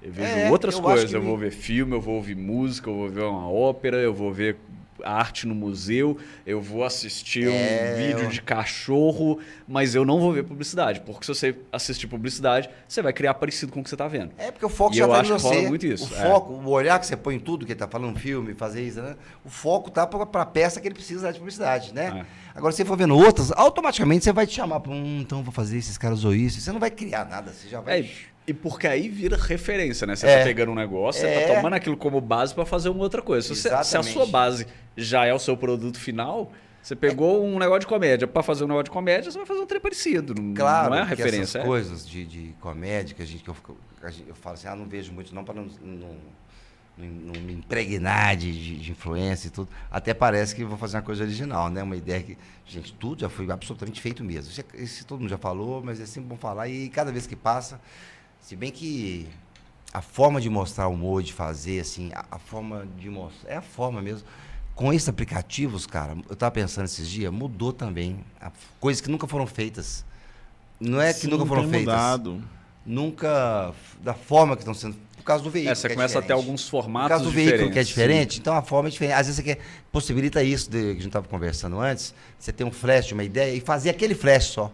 [0.00, 2.94] Eu vejo é, outras eu coisas, eu vou ver filme, eu vou ouvir música, eu
[2.94, 4.56] vou ver uma ópera, eu vou ver
[5.04, 10.32] arte no museu, eu vou assistir é, um vídeo de cachorro, mas eu não vou
[10.32, 11.00] ver publicidade.
[11.00, 14.32] Porque se você assistir publicidade, você vai criar parecido com o que você está vendo.
[14.38, 15.68] É, porque o foco e já está em você.
[15.68, 16.12] muito isso.
[16.12, 16.22] O é.
[16.22, 19.00] foco, o olhar que você põe em tudo, que ele está falando filme, fazer isso,
[19.00, 19.16] né?
[19.44, 22.24] O foco tá para a peça que ele precisa de publicidade, né?
[22.24, 22.58] É.
[22.58, 25.52] Agora, se você for vendo outras, automaticamente você vai te chamar para um, então vou
[25.52, 26.60] fazer esses caras ou isso.
[26.60, 28.00] Você não vai criar nada, você já vai...
[28.00, 28.37] É.
[28.48, 30.16] E porque aí vira referência, né?
[30.16, 30.38] Você é.
[30.38, 31.34] tá pegando um negócio, é.
[31.34, 33.46] você tá tomando aquilo como base para fazer uma outra coisa.
[33.46, 34.66] Se, você, se, a sua base
[34.96, 36.50] já é o seu produto final,
[36.82, 39.60] você pegou um negócio de comédia para fazer um negócio de comédia, você vai fazer
[39.60, 40.34] um trem parecido.
[40.54, 41.58] Claro, não é a referência.
[41.58, 41.64] Essas é.
[41.64, 43.56] coisas de, de comédia que a gente, que eu,
[44.26, 46.16] eu falo assim, ah, não vejo muito não para não, não,
[46.96, 49.68] não, me impregnar de, de, de, influência e tudo.
[49.90, 51.82] Até parece que vou fazer uma coisa original, né?
[51.82, 54.50] Uma ideia que, gente, tudo já foi absolutamente feito mesmo.
[54.50, 57.26] Isso, é, isso todo mundo já falou, mas é sempre bom falar e cada vez
[57.26, 57.78] que passa
[58.40, 59.28] se bem que
[59.92, 63.50] a forma de mostrar o humor, de fazer, assim, a, a, forma de mostrar.
[63.50, 64.26] É a forma mesmo.
[64.74, 68.24] Com esses aplicativos, cara, eu estava pensando esses dias, mudou também.
[68.40, 70.04] A, coisas que nunca foram feitas.
[70.78, 71.94] Não é que Sim, nunca foram feitas.
[71.94, 72.44] Mudado.
[72.86, 73.74] Nunca.
[74.02, 74.96] Da forma que estão sendo.
[75.16, 75.72] Por causa do veículo.
[75.72, 77.08] É, você é começa a ter alguns formatos.
[77.08, 78.40] Por causa do veículo que é diferente, Sim.
[78.40, 79.14] então a forma é diferente.
[79.14, 79.58] Às vezes você quer.
[79.90, 82.14] Possibilita isso de, que a gente estava conversando antes.
[82.38, 84.72] Você tem um flash uma ideia e fazer aquele flash só.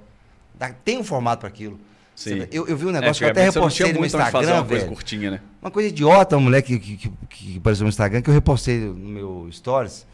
[0.84, 1.80] Tem um formato para aquilo.
[2.14, 2.46] Sim.
[2.52, 5.30] Eu, eu vi um negócio é, que eu até repostei no Instagram, uma coisa curtinha,
[5.32, 5.40] né?
[5.60, 8.94] Uma coisa idiota, um moleque que, que, que, apareceu no Instagram, que eu repostei no
[8.94, 10.06] meu stories,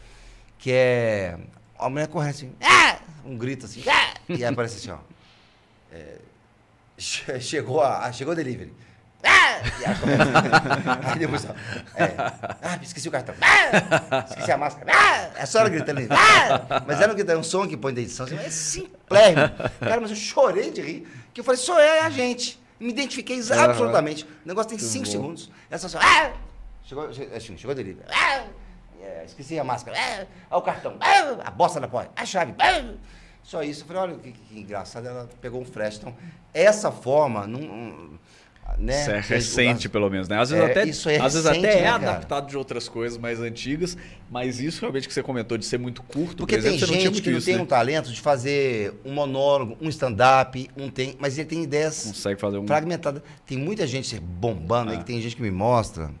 [0.57, 1.37] que é...
[1.77, 2.97] A mulher corre assim, ah!
[3.25, 4.13] um grito assim, ah!
[4.29, 4.97] e aí aparece assim, ó.
[5.91, 6.17] É,
[7.39, 8.73] chegou, a, chegou o delivery.
[9.23, 9.61] Ah!
[11.11, 11.53] Aí depois, ó,
[11.95, 12.15] é,
[12.61, 13.35] ah, esqueci o cartão.
[13.39, 14.25] Ah!
[14.27, 14.91] Esqueci a máscara.
[14.91, 15.29] Ah!
[15.35, 16.07] É só ela gritando ali.
[16.09, 16.83] Ah!
[16.87, 18.25] Mas ela gritando um som que põe da edição.
[18.25, 19.51] Assim, é simplérrimo.
[19.79, 21.07] Cara, mas eu chorei de rir.
[21.33, 22.59] Que eu falei, sou eu, é a gente.
[22.79, 24.23] Me identifiquei absolutamente.
[24.23, 25.51] O negócio tem cinco segundos.
[25.69, 25.99] Essa só.
[26.01, 26.33] Ah!
[26.83, 27.97] Chegou, assim, chegou dele.
[28.09, 28.45] Ah!
[28.99, 29.97] É, esqueci a máscara.
[29.99, 30.25] Ah!
[30.49, 30.97] Olha o cartão.
[30.99, 31.37] Ah!
[31.45, 32.11] A bosta da porta.
[32.15, 32.55] A chave.
[32.59, 32.95] Ah!
[33.43, 33.83] Só isso.
[33.83, 35.07] Eu falei, olha que, que engraçado.
[35.07, 35.97] Ela pegou um flash.
[35.97, 36.15] Então,
[36.53, 37.45] essa forma.
[37.45, 38.19] Não,
[38.77, 39.01] né?
[39.01, 40.39] Isso é recente, pelo menos, né?
[40.39, 42.87] Às vezes é, até, isso é, às vezes recente, até é né, adaptado de outras
[42.87, 43.97] coisas mais antigas,
[44.29, 47.21] mas isso realmente que você comentou de ser muito curto, Porque por exemplo, tem gente
[47.21, 47.61] que não tem né?
[47.61, 52.39] um talento de fazer um monólogo, um stand-up, um tem, mas ele tem ideias Consegue
[52.39, 52.67] fazer um...
[52.67, 53.21] fragmentadas.
[53.45, 54.93] Tem muita gente bombando ah.
[54.93, 56.11] aí, que tem gente que me mostra.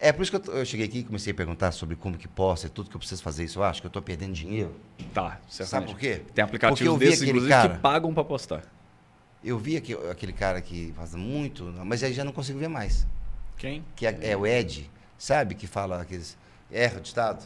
[0.00, 2.28] É por isso que eu, eu, cheguei aqui e comecei a perguntar sobre como que
[2.28, 3.58] posta e tudo que eu preciso fazer isso.
[3.58, 4.72] Eu acho que eu estou perdendo dinheiro.
[5.12, 5.68] Tá, certamente.
[5.68, 6.22] Sabe por quê?
[6.32, 7.68] Tem aplicativos desses, inclusive, cara...
[7.68, 8.62] que pagam para postar.
[9.42, 13.06] Eu vi aqui, aquele cara que faz muito, mas aí já não consigo ver mais.
[13.56, 13.84] Quem?
[13.94, 15.54] Que é, é o Ed, sabe?
[15.54, 16.36] Que fala aqueles.
[16.70, 17.44] Erra de Estado.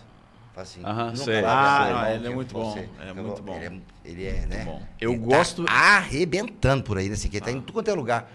[0.55, 0.81] Fala assim.
[0.85, 1.43] Aham, sei.
[1.45, 2.77] Ah, ele é muito bom.
[3.01, 3.55] É muito bom.
[3.55, 4.65] Ele é, ele é né?
[4.65, 4.83] Bom.
[5.01, 5.65] Eu ele tá gosto.
[5.65, 7.15] Tá arrebentando por aí, né?
[7.15, 7.47] Assim, que ele ah.
[7.47, 8.31] tá em tudo quanto é lugar.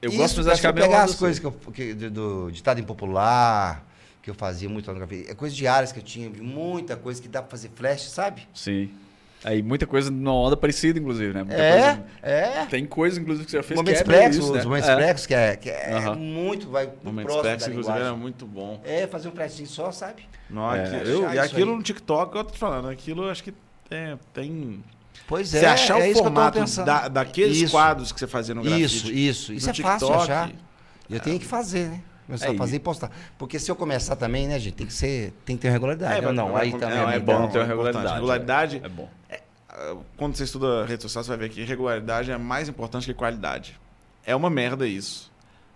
[0.00, 2.50] Eu Isso, gosto, mas acho que é pegar as coisas que eu, que, do, do
[2.52, 3.84] ditado impopular,
[4.22, 5.24] que eu fazia muito lá no café.
[5.28, 8.46] É coisas diárias que eu tinha, muita coisa que dá pra fazer flash, sabe?
[8.54, 8.90] Sim.
[9.44, 11.44] Aí muita coisa numa onda parecida, inclusive, né?
[11.44, 12.66] Muita é, coisa, é.
[12.66, 14.58] Tem coisas, inclusive, que você já fez Momentos que é Plex, isso, né?
[14.58, 15.14] Os Momentos é.
[15.14, 16.16] que é, que é uhum.
[16.16, 18.80] muito, vai Momentos Plex, inclusive, era muito bom.
[18.84, 20.28] É, fazer um flashzinho só, sabe?
[20.50, 20.82] Não, é.
[20.82, 23.54] aqui, eu, e aquilo no TikTok, eu tô falando, aquilo acho que
[23.90, 24.82] é, tem...
[25.26, 27.70] Pois é, Você achar é o formato da, daqueles isso.
[27.70, 28.84] quadros que você fazia no grafite.
[28.84, 29.52] Isso, isso.
[29.52, 30.50] Isso é TikTok, fácil achar.
[31.08, 32.02] Eu tenho que fazer, né?
[32.28, 33.10] Começar é, a fazer e postar.
[33.36, 36.24] Porque se eu começar também, né, gente, tem que ser, tem que ter regularidade.
[36.24, 38.14] É, não, aí também é, é bom ter regularidade.
[38.14, 39.08] Regularidade é bom
[40.16, 43.78] quando você estuda rede social, você vai ver que regularidade é mais importante que qualidade.
[44.24, 45.30] É uma merda isso.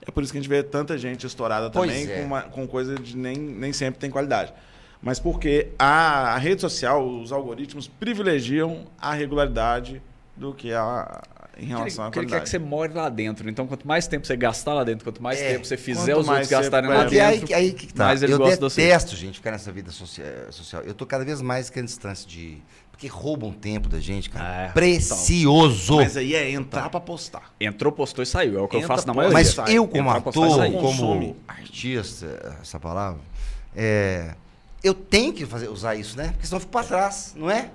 [0.06, 2.16] É por isso que a gente vê tanta gente estourada também é.
[2.16, 4.52] com, uma, com coisa de nem, nem sempre tem qualidade.
[5.00, 10.02] Mas porque a, a rede social, os algoritmos privilegiam a regularidade
[10.36, 11.22] do que a,
[11.62, 12.26] em relação porque à qualidade.
[12.26, 13.48] Ele quer que você more lá dentro.
[13.48, 16.28] Então, quanto mais tempo você gastar lá dentro, quanto mais é, tempo você fizer os
[16.28, 18.06] outros gastarem lá dentro, aí, aí que tá.
[18.06, 20.82] mais ele Eu gosta detesto, gente, ficar nessa vida social.
[20.84, 22.60] Eu tô cada vez mais querendo distância de
[23.02, 24.66] porque roubam tempo da gente, cara.
[24.66, 25.96] É, Precioso.
[25.96, 27.52] Mas aí é entrar pra postar.
[27.58, 28.58] Entrou, postou e saiu.
[28.58, 29.34] É o que Entra, eu faço na maioria.
[29.34, 33.20] Mas eu, como Entrar, ator, como artista, essa palavra,
[33.74, 34.34] é,
[34.84, 36.28] eu tenho que fazer, usar isso, né?
[36.28, 37.70] Porque senão eu fico pra trás, não é?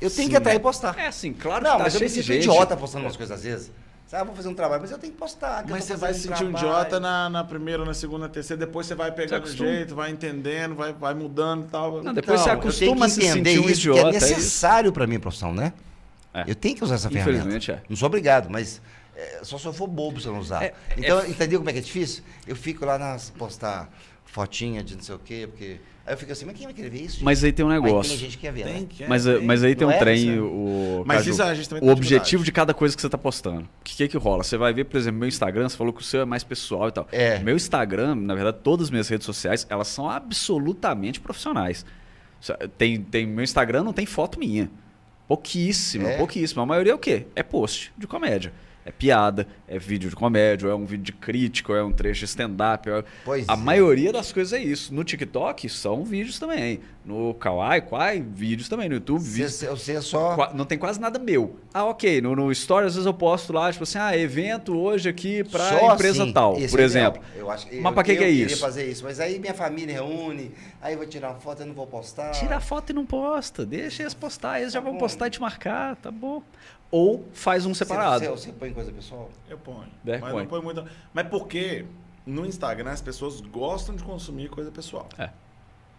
[0.00, 0.98] Eu tenho Sim, que entrar e postar.
[0.98, 3.44] É, sim, claro não, que tá mas eu me sinto idiota postando umas coisas às
[3.44, 3.70] vezes.
[4.06, 5.64] Sabe, ah, vou fazer um trabalho, mas eu tenho que postar.
[5.64, 8.64] Que mas você vai se sentir um idiota na, na primeira, na segunda, na terceira,
[8.64, 12.02] depois você vai pegando o jeito, vai entendendo, vai, vai mudando e tal.
[12.02, 14.08] Não, depois então, você acostuma a se sentir um idiota.
[14.10, 15.72] é necessário é para minha profissão, né?
[16.34, 16.44] É.
[16.46, 17.38] Eu tenho que usar essa ferramenta.
[17.38, 17.82] Infelizmente é.
[17.88, 18.82] Não sou obrigado, mas
[19.16, 20.62] é, só se eu for bobo se eu não usar.
[20.62, 22.22] É, então, é entendeu como é que é difícil?
[22.46, 23.88] Eu fico lá nas postar
[24.24, 26.90] fotinha de não sei o quê, porque Aí eu fico assim, mas quem vai querer
[26.90, 27.14] ver isso?
[27.14, 27.24] Gente?
[27.24, 27.96] Mas aí tem um negócio.
[27.96, 28.86] Mas tem gente que quer ver, tem, né?
[28.90, 29.40] Quer, mas, tem.
[29.40, 32.52] mas aí tem um trem, o, mas Caju, isso a gente também o objetivo de
[32.52, 33.62] cada coisa que você está postando.
[33.62, 34.44] O que, que é que rola?
[34.44, 36.88] Você vai ver, por exemplo, meu Instagram, você falou que o seu é mais pessoal
[36.88, 37.08] e tal.
[37.10, 37.38] É.
[37.38, 41.86] Meu Instagram, na verdade, todas as minhas redes sociais, elas são absolutamente profissionais.
[42.76, 44.70] Tem, tem, meu Instagram não tem foto minha.
[45.26, 46.18] Pouquíssima, é.
[46.18, 46.62] pouquíssima.
[46.64, 47.26] A maioria é o quê?
[47.34, 48.52] É post de comédia
[48.84, 52.88] é piada, é vídeo de comédia, é um vídeo de crítica, é um trecho stand-up.
[52.88, 53.04] É...
[53.48, 53.56] A é.
[53.56, 54.94] maioria das coisas é isso.
[54.94, 56.80] No TikTok são vídeos também.
[57.04, 58.88] No Kawaii, Kwai, vídeos também.
[58.88, 59.62] No YouTube, vídeos.
[59.62, 60.52] Você é só.
[60.54, 61.56] Não tem quase nada meu.
[61.72, 62.20] Ah, ok.
[62.20, 65.92] No, no Story, às vezes eu posto lá, tipo assim, ah, evento hoje aqui pra
[65.92, 67.22] empresa assim, tal, por é exemplo.
[67.36, 68.42] Eu acho, mas para que, que é isso?
[68.42, 71.62] Eu queria fazer isso, mas aí minha família reúne, aí eu vou tirar uma foto
[71.62, 72.30] e não vou postar.
[72.30, 73.66] Tira a foto e não posta.
[73.66, 74.60] Deixa eles postar.
[74.60, 74.98] Eles tá já vão bom.
[74.98, 76.42] postar e te marcar, tá bom
[76.94, 78.24] ou faz um separado.
[78.24, 79.28] Você, você, você põe coisa pessoal?
[79.50, 79.88] Eu ponho.
[80.06, 80.42] É, mas põe.
[80.42, 80.84] não põe muito.
[81.12, 81.84] Mas porque
[82.24, 85.08] no Instagram as pessoas gostam de consumir coisa pessoal.
[85.18, 85.30] É.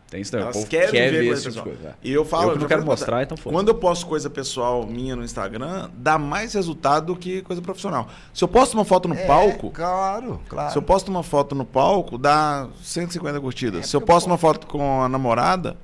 [0.10, 0.48] Tem isso também.
[0.48, 1.90] Elas querem quer ver, ver esse tipo de coisa.
[1.90, 1.94] É.
[2.02, 2.52] E eu falo.
[2.52, 3.54] Eu não quero mostrar, então foda.
[3.54, 8.08] Quando eu posto coisa pessoal minha no Instagram, dá mais resultado do que coisa profissional.
[8.34, 9.72] Se eu posto uma foto no é, palco.
[9.72, 10.72] Claro, claro.
[10.72, 13.82] Se eu posto uma foto no palco, dá 150 curtidas.
[13.82, 15.76] É, se eu posto uma foto com a namorada,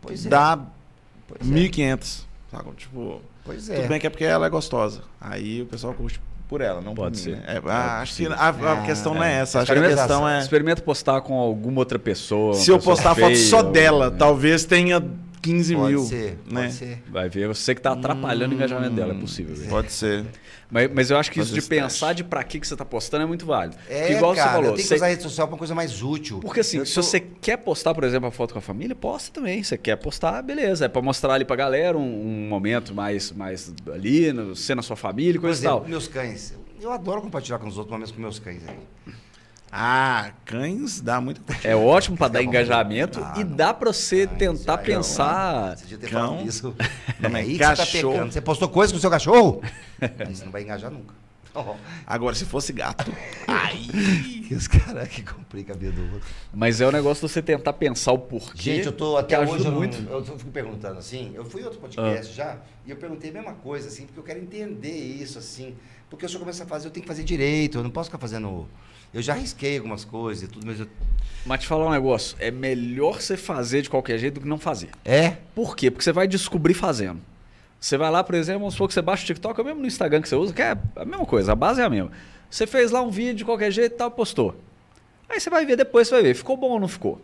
[0.00, 0.58] pois dá
[1.38, 1.44] é.
[1.44, 2.24] 1.500.
[2.50, 2.70] Sabe?
[2.76, 3.20] Tipo.
[3.44, 3.76] Pois é.
[3.76, 5.02] Tudo bem que é porque ela é gostosa.
[5.20, 7.30] Aí o pessoal curte por ela, não Pode ser.
[7.30, 7.44] Mim, né?
[7.46, 9.60] é, ah, acho que a, a questão é, não é essa.
[9.60, 10.40] Acho que a questão é.
[10.40, 12.54] Experimenta postar com alguma outra pessoa.
[12.54, 14.16] Se eu postar foto só dela, né?
[14.18, 15.02] talvez tenha
[15.44, 16.04] 15 pode mil.
[16.04, 16.62] Ser, né?
[16.62, 17.02] Pode ser.
[17.10, 19.54] Vai ver, você que está atrapalhando hum, o engajamento dela, é possível.
[19.68, 20.24] Pode ser.
[20.70, 23.24] Mas, mas eu acho que isso de pensar de para que, que você está postando
[23.24, 23.76] é muito válido.
[23.88, 24.76] É, igual cara, você falou.
[24.76, 26.40] Tenho que usar a rede social para uma coisa mais útil.
[26.40, 27.02] Porque assim, eu se tô...
[27.02, 29.62] você quer postar, por exemplo, a foto com a família, posta também.
[29.62, 30.86] Você quer postar, beleza.
[30.86, 34.82] É para mostrar ali para galera um, um, momento mais, mais ali, no, ser na
[34.82, 35.88] sua família, coisa por exemplo, e tal.
[35.90, 36.54] meus cães.
[36.80, 39.14] Eu adoro compartilhar com os outros momentos com meus cães aí.
[39.76, 41.42] Ah, cães dá muito.
[41.64, 45.76] É ótimo para dar engajamento ah, e dá para você cães, tentar pensar.
[45.76, 46.72] Você ter cão, isso.
[47.18, 48.12] Não é aí cachorro.
[48.12, 49.60] Você, tá você postou coisa com o seu cachorro?
[50.30, 51.14] Isso não vai engajar nunca.
[51.54, 51.76] Oh.
[52.06, 53.12] Agora, se fosse gato,
[53.46, 54.44] aí.
[54.46, 56.28] que os caras que complicam a vida do outro.
[56.52, 58.76] Mas é o negócio de você tentar pensar o porquê.
[58.76, 59.64] Gente, eu tô até hoje.
[59.64, 60.02] Eu, muito.
[60.02, 61.32] Não, eu fico perguntando assim.
[61.34, 62.34] Eu fui em outro podcast ah.
[62.34, 65.74] já e eu perguntei a mesma coisa, assim, porque eu quero entender isso, assim.
[66.10, 67.78] Porque se eu começar a fazer, eu tenho que fazer direito.
[67.78, 68.68] Eu não posso ficar fazendo.
[69.14, 70.88] Eu já arrisquei algumas coisas e tudo, mas eu.
[71.46, 74.58] Mas te falar um negócio: é melhor você fazer de qualquer jeito do que não
[74.58, 74.90] fazer.
[75.04, 75.36] É?
[75.54, 75.90] Por quê?
[75.90, 77.20] Porque você vai descobrir fazendo.
[77.78, 79.86] Você vai lá, por exemplo, vamos supor que você baixa o TikTok, é mesmo no
[79.86, 82.10] Instagram que você usa, que é a mesma coisa, a base é a mesma.
[82.50, 84.56] Você fez lá um vídeo de qualquer jeito e tal, postou.
[85.28, 87.20] Aí você vai ver depois, você vai ver, ficou bom ou não ficou?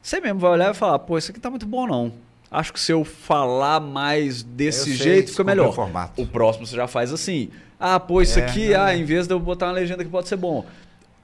[0.00, 2.12] Você mesmo vai olhar e falar, pô, isso aqui tá muito bom não.
[2.50, 5.74] Acho que se eu falar mais desse jeito, fica melhor.
[6.16, 7.50] O, o próximo você já faz assim.
[7.80, 10.28] Ah, pô, isso é, aqui, ah, em vez de eu botar uma legenda que pode
[10.28, 10.64] ser bom.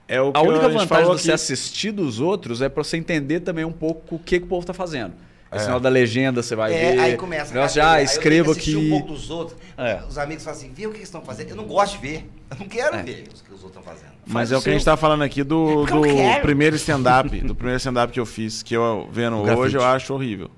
[0.09, 3.41] É o a única a vantagem de você assistir dos outros é para você entender
[3.41, 5.13] também um pouco o que, que o povo tá fazendo.
[5.51, 5.57] É.
[5.57, 6.99] O sinal da legenda, você vai é, ver.
[7.01, 7.55] Aí começa.
[7.55, 8.77] Negócio, já escreva aqui.
[8.77, 9.59] um pouco dos outros.
[9.77, 10.03] É.
[10.09, 11.51] Os amigos falam assim, vê o que eles estão fazendo.
[11.51, 12.31] Eu não gosto de ver.
[12.51, 13.03] Eu não quero é.
[13.03, 14.13] ver o que os outros estão fazendo.
[14.27, 16.03] Mas Faz é o que a gente está falando aqui do, do
[16.43, 20.51] primeiro stand-up, do primeiro stand-up que eu fiz, que eu vendo hoje, eu acho horrível.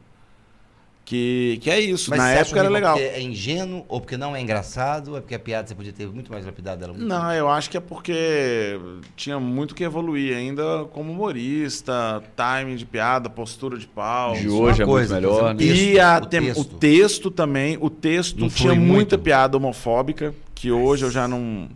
[1.11, 2.09] Que, que é isso.
[2.09, 2.95] Mas Na época era legal.
[2.97, 5.09] Porque é ingênuo ou porque não é engraçado?
[5.09, 6.95] Ou é porque a piada você podia ter muito mais lapidado dela?
[6.97, 7.37] não, mais.
[7.37, 8.78] eu acho que é porque
[9.16, 14.35] tinha muito que evoluir ainda como humorista, timing de piada, postura de pau.
[14.35, 15.53] De hoje é coisa, muito melhor.
[15.53, 15.65] Né?
[15.65, 16.61] E a, o, texto.
[16.61, 17.77] o texto também.
[17.81, 21.69] O texto não tinha muita piada homofóbica, que hoje eu já não.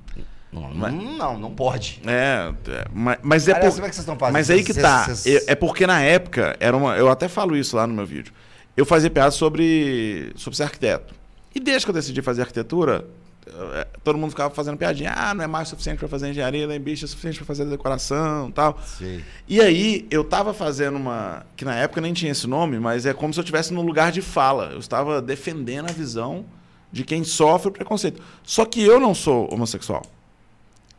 [0.52, 2.00] Não, não, não pode.
[2.06, 3.72] É, é mas, mas é por...
[3.72, 4.34] como é que vocês estão fazendo?
[4.34, 5.08] Mas aí que tá.
[5.26, 6.96] É, é porque na época era uma.
[6.96, 8.32] Eu até falo isso lá no meu vídeo
[8.76, 11.14] eu fazia piada sobre, sobre ser arquiteto.
[11.54, 13.06] E desde que eu decidi fazer arquitetura,
[13.46, 15.12] eh, todo mundo ficava fazendo piadinha.
[15.14, 18.50] Ah, não é mais suficiente para fazer engenharia, nem bicho é suficiente para fazer decoração
[18.50, 18.80] tal.
[18.84, 19.22] Sim.
[19.46, 21.46] E aí, eu estava fazendo uma.
[21.56, 24.10] que na época nem tinha esse nome, mas é como se eu estivesse no lugar
[24.10, 24.70] de fala.
[24.72, 26.44] Eu estava defendendo a visão
[26.90, 28.22] de quem sofre o preconceito.
[28.42, 30.02] Só que eu não sou homossexual.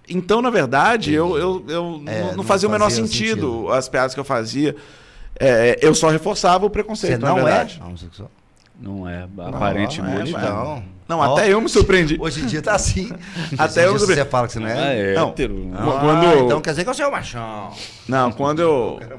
[0.07, 3.89] Então, na verdade, eu, eu, eu é, não, não, fazia o menor sentido, sentido as
[3.89, 4.75] piadas que eu fazia.
[5.39, 7.79] É, eu só reforçava o preconceito, Você não na verdade.
[7.81, 8.31] é homossexual?
[8.79, 10.39] Não é, aparentemente não.
[10.39, 12.17] É, não, não até eu me surpreendi.
[12.19, 13.09] Hoje em dia tá assim.
[13.57, 14.23] até eu me surpreendi.
[14.23, 14.73] Você fala que você não é?
[14.73, 15.29] Ah, é não.
[15.29, 15.99] Hétero, não.
[15.99, 16.25] Quando...
[16.25, 17.71] Ah, então quer dizer que você é o machão.
[18.07, 18.99] Não, quando eu...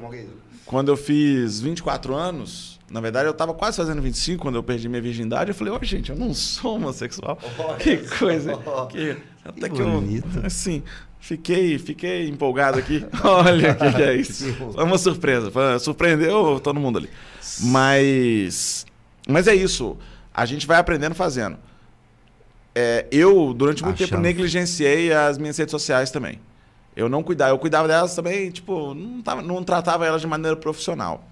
[0.67, 4.89] Quando eu fiz 24 anos, na verdade eu tava quase fazendo 25 quando eu perdi
[4.89, 7.39] minha virgindade, eu falei, ô oh, gente, eu não sou homossexual.
[7.57, 8.59] Oh, que coisa.
[8.65, 9.15] Oh, que,
[9.45, 10.27] até que, que bonito.
[10.39, 10.45] eu...
[10.45, 10.83] Assim...
[11.19, 13.05] Fiquei, fiquei empolgado aqui.
[13.23, 14.53] Olha o que, que, é isso.
[14.53, 15.51] Foi uma surpresa.
[15.79, 17.09] Surpreendeu todo mundo ali.
[17.61, 18.85] Mas,
[19.27, 19.97] mas é isso.
[20.33, 21.57] A gente vai aprendendo fazendo.
[22.73, 24.09] É, eu, durante muito Achando.
[24.09, 26.39] tempo, negligenciei as minhas redes sociais também.
[26.95, 27.51] Eu não cuidava.
[27.51, 31.27] Eu cuidava delas também, tipo, não, tava, não tratava elas de maneira profissional.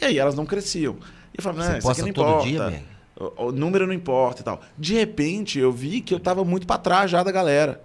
[0.00, 0.96] E aí elas não cresciam.
[1.32, 2.46] E eu falava, não, isso aqui não importa.
[2.46, 2.82] Dia,
[3.16, 4.60] o, o número não importa e tal.
[4.76, 7.80] De repente, eu vi que eu estava muito para trás já da galera.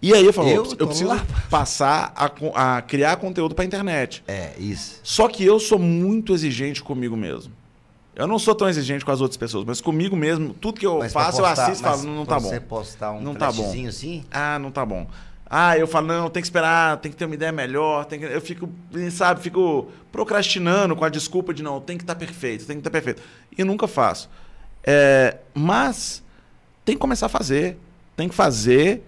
[0.00, 1.26] E aí eu falo, eu, eu preciso lá.
[1.48, 4.22] passar a, a, criar conteúdo para internet.
[4.28, 5.00] É, isso.
[5.02, 7.52] Só que eu sou muito exigente comigo mesmo.
[8.14, 10.98] Eu não sou tão exigente com as outras pessoas, mas comigo mesmo, tudo que eu
[10.98, 12.48] mas faço, postar, eu assisto e falo, não, não tá bom.
[12.48, 13.86] você postar um não tá bom.
[13.86, 14.24] assim?
[14.30, 15.06] Ah, não tá bom.
[15.48, 18.24] Ah, eu falo, não, tem que esperar, tem que ter uma ideia melhor, tem que...
[18.24, 18.68] eu fico,
[19.12, 22.80] sabe, fico procrastinando com a desculpa de não, tem que estar tá perfeito, tem que
[22.80, 23.22] estar tá perfeito.
[23.56, 24.30] E nunca faço.
[24.82, 26.22] É, mas
[26.84, 27.76] tem que começar a fazer.
[28.16, 29.02] Tem que fazer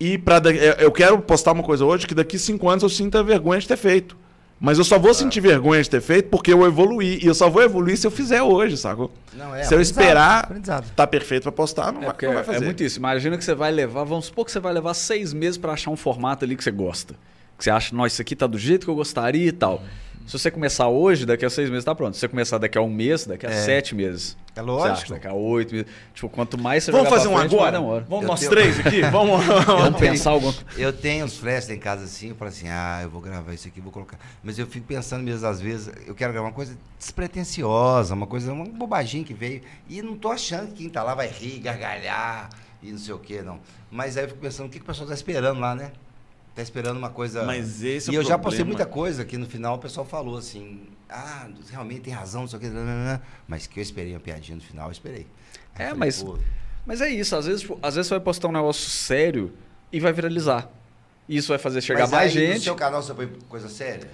[0.00, 0.40] e para
[0.78, 3.76] eu quero postar uma coisa hoje que daqui cinco anos eu sinta vergonha de ter
[3.76, 4.16] feito.
[4.58, 7.18] Mas eu só vou sentir vergonha de ter feito porque eu evoluí.
[7.22, 9.10] E eu só vou evoluir se eu fizer hoje, sacou?
[9.32, 10.50] Não, é, se eu esperar
[10.94, 12.58] tá perfeito para postar, não, é vai, não vai é fazer.
[12.58, 12.98] É muito isso.
[12.98, 15.90] Imagina que você vai levar, vamos supor que você vai levar seis meses para achar
[15.90, 17.14] um formato ali que você gosta.
[17.56, 19.82] Que você acha, nossa, isso aqui tá do jeito que eu gostaria e tal.
[20.26, 22.14] Se você começar hoje, daqui a seis meses tá pronto.
[22.14, 23.62] Se você começar daqui a um mês, daqui a é.
[23.62, 24.36] sete meses.
[24.54, 25.10] É lógico.
[25.10, 25.90] daqui a oito meses.
[26.14, 28.04] Tipo, quanto mais você Vamos fazer um frente, agora?
[28.08, 28.50] Vamos eu nós tenho...
[28.50, 29.02] três aqui?
[29.10, 33.00] Vamos, Vamos pensar alguma Eu tenho uns flashes em casa assim, eu falo assim, ah,
[33.02, 34.18] eu vou gravar isso aqui, vou colocar.
[34.42, 38.52] Mas eu fico pensando mesmo, às vezes, eu quero gravar uma coisa despretensiosa, uma coisa,
[38.52, 39.62] uma bobaginha que veio.
[39.88, 42.50] E não tô achando que quem tá lá vai rir, gargalhar
[42.82, 43.58] e não sei o que, não.
[43.90, 45.90] Mas aí eu fico pensando, o que, que o pessoal tá esperando lá, né?
[46.54, 47.44] Tá esperando uma coisa.
[47.44, 50.36] Mas esse E é eu já postei muita coisa que no final o pessoal falou
[50.36, 52.68] assim: ah, realmente tem razão, não sei o que.
[53.46, 55.26] Mas que eu esperei uma piadinha no final, eu esperei.
[55.74, 56.24] Aí é, falei, mas.
[56.86, 59.52] Mas é isso, às vezes, tipo, às vezes você vai postar um negócio sério
[59.92, 60.68] e vai viralizar.
[61.28, 62.56] Isso vai fazer chegar mas mais aí, gente.
[62.56, 64.10] No seu canal você põe coisa séria?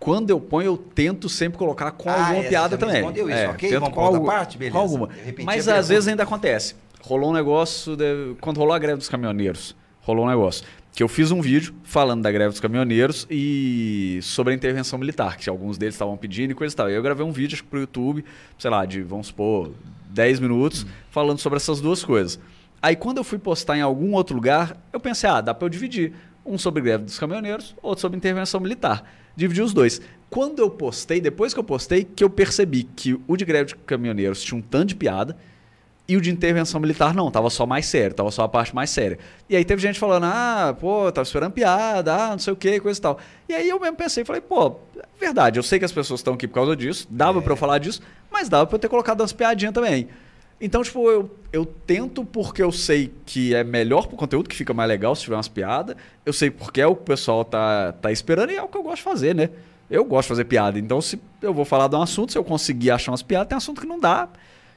[0.00, 2.96] Quando eu ponho, eu tento sempre colocar com ah, alguma piada também.
[2.96, 3.68] Respondeu isso, é, ok?
[3.68, 4.76] Tento Vamos com alguma parte, beleza.
[4.76, 5.08] Com alguma.
[5.44, 6.74] Mas às vezes ainda acontece.
[7.02, 8.34] Rolou um negócio, de...
[8.40, 12.22] quando rolou a greve dos caminhoneiros, rolou um negócio que eu fiz um vídeo falando
[12.22, 16.54] da greve dos caminhoneiros e sobre a intervenção militar, que alguns deles estavam pedindo e
[16.54, 16.90] coisa e tal.
[16.90, 18.24] E eu gravei um vídeo para o YouTube,
[18.58, 19.72] sei lá, de, vamos supor,
[20.10, 22.38] 10 minutos, falando sobre essas duas coisas.
[22.80, 25.70] Aí quando eu fui postar em algum outro lugar, eu pensei, ah, dá para eu
[25.70, 26.12] dividir.
[26.44, 29.08] Um sobre greve dos caminhoneiros, outro sobre intervenção militar.
[29.36, 30.00] Dividi os dois.
[30.28, 33.76] Quando eu postei, depois que eu postei, que eu percebi que o de greve de
[33.76, 35.36] caminhoneiros tinha um tanto de piada
[36.08, 38.90] e o de intervenção militar não, tava só mais sério, tava só a parte mais
[38.90, 39.18] séria.
[39.48, 42.80] E aí teve gente falando, ah, pô, tava esperando piada, ah, não sei o que,
[42.80, 43.18] coisa e tal.
[43.48, 46.34] E aí eu mesmo pensei, falei, pô, é verdade, eu sei que as pessoas estão
[46.34, 47.42] aqui por causa disso, dava é.
[47.42, 50.08] para eu falar disso, mas dava para eu ter colocado umas piadinhas também.
[50.60, 54.72] Então, tipo, eu, eu tento porque eu sei que é melhor pro conteúdo, que fica
[54.72, 55.96] mais legal se tiver umas piadas.
[56.24, 58.78] Eu sei porque é o que o pessoal tá, tá esperando e é o que
[58.78, 59.50] eu gosto de fazer, né?
[59.90, 60.78] Eu gosto de fazer piada.
[60.78, 63.58] Então, se eu vou falar de um assunto, se eu conseguir achar umas piadas, tem
[63.58, 64.28] assunto que não dá.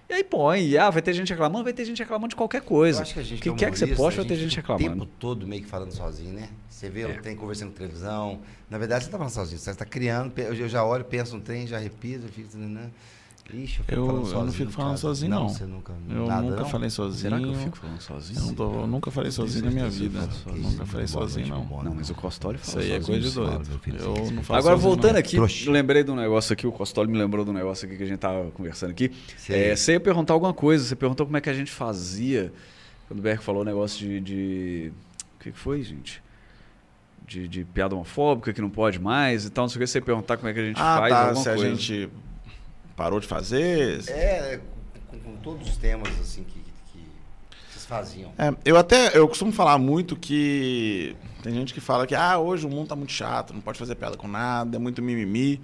[0.08, 0.78] E aí põe.
[0.78, 3.00] Ah, vai ter gente reclamando, vai ter gente reclamando de qualquer coisa.
[3.00, 4.86] Eu acho que a gente que quer que você poste, vai ter gente reclamando.
[4.86, 6.50] O tempo todo meio que falando sozinho, né?
[6.70, 7.14] Você vê, é.
[7.20, 8.40] tem conversando com televisão.
[8.70, 9.60] Na verdade, você tá falando sozinho.
[9.60, 10.32] Você está criando.
[10.38, 12.56] Eu já olho, penso um trem, já repito, fico.
[12.58, 12.92] Né?
[13.54, 15.44] Ixi, eu, eu, eu não fico falando sozinho, não.
[15.44, 15.50] não.
[15.50, 16.70] Você nunca, eu nada, nunca não?
[16.70, 17.22] falei sozinho.
[17.22, 18.50] Será que eu fico falando sozinho?
[18.50, 20.28] Eu, tô, eu nunca falei sozinho na minha vida.
[20.48, 21.84] Eu nunca falei sozinho, não.
[21.84, 23.82] Não, mas o Costoli fala Isso aí é coisa de doido.
[24.00, 27.46] Eu não falo Agora, voltando aqui, lembrei de um negócio aqui, o Costoli me lembrou
[27.46, 29.12] de um negócio aqui que a gente tava conversando aqui.
[29.48, 32.52] É, você ia perguntar alguma coisa, você perguntou como é que a gente fazia.
[33.08, 34.92] Quando o Berg falou o negócio de, de...
[35.36, 36.24] O que foi, gente?
[37.28, 40.02] De, de, piada homofóbica que não pode mais e tal, não sei o que, você
[40.02, 41.66] perguntar como é que a gente ah, faz tá, alguma se coisa.
[41.66, 42.10] a gente
[42.96, 44.04] parou de fazer?
[44.10, 44.60] É,
[45.08, 46.60] com, com todos os temas assim que,
[46.92, 47.08] que
[47.70, 48.32] vocês faziam.
[48.38, 52.66] É, eu até eu costumo falar muito que tem gente que fala que ah, hoje
[52.66, 55.62] o mundo tá muito chato, não pode fazer piada com nada, é muito mimimi.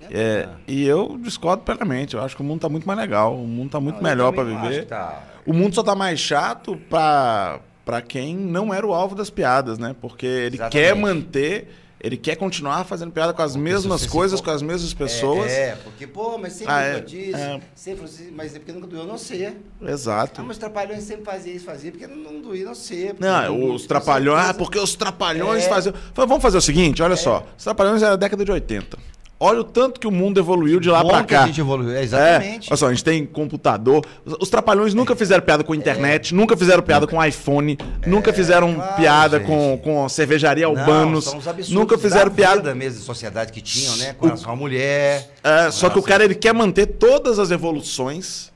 [0.00, 2.14] É, é, e eu discordo plenamente.
[2.14, 3.34] Eu acho que o mundo tá muito mais legal.
[3.34, 4.86] O mundo tá muito não, melhor para viver.
[4.86, 5.22] Tá...
[5.44, 9.78] O mundo só tá mais chato para para quem não era o alvo das piadas,
[9.78, 9.96] né?
[9.98, 10.72] Porque ele Exatamente.
[10.72, 14.94] quer manter ele quer continuar fazendo piada com as porque mesmas coisas, com as mesmas
[14.94, 15.50] pessoas.
[15.50, 17.60] É, é porque, pô, mas sempre ah, é, disso, é.
[17.74, 19.56] sempre mas é porque nunca doeu não ser.
[19.82, 20.40] Exato.
[20.40, 23.16] Ah, mas os trapalhões sempre faziam isso, faziam, porque não, doía não ser.
[23.18, 25.68] Não, não, os trapalhões, ah, porque os trapalhões é.
[25.68, 25.94] faziam.
[26.14, 27.16] Vamos fazer o seguinte, olha é.
[27.16, 27.44] só.
[27.56, 28.98] Os trapalhões era a década de 80.
[29.40, 31.44] Olha o tanto que o mundo evoluiu de lá para cá.
[31.44, 32.68] a gente evoluiu, é, exatamente.
[32.68, 34.04] É, olha só, a gente tem computador.
[34.40, 36.36] Os trapalhões nunca fizeram piada com internet, é.
[36.36, 37.16] nunca fizeram piada nunca.
[37.16, 41.32] com iPhone, é, nunca fizeram claro, piada com, com cervejaria Albanos.
[41.68, 44.12] nunca fizeram piada da mesma sociedade que tinham, né?
[44.18, 44.50] Com o...
[44.50, 45.30] a mulher.
[45.44, 48.50] É, só que o cara ele quer manter todas as evoluções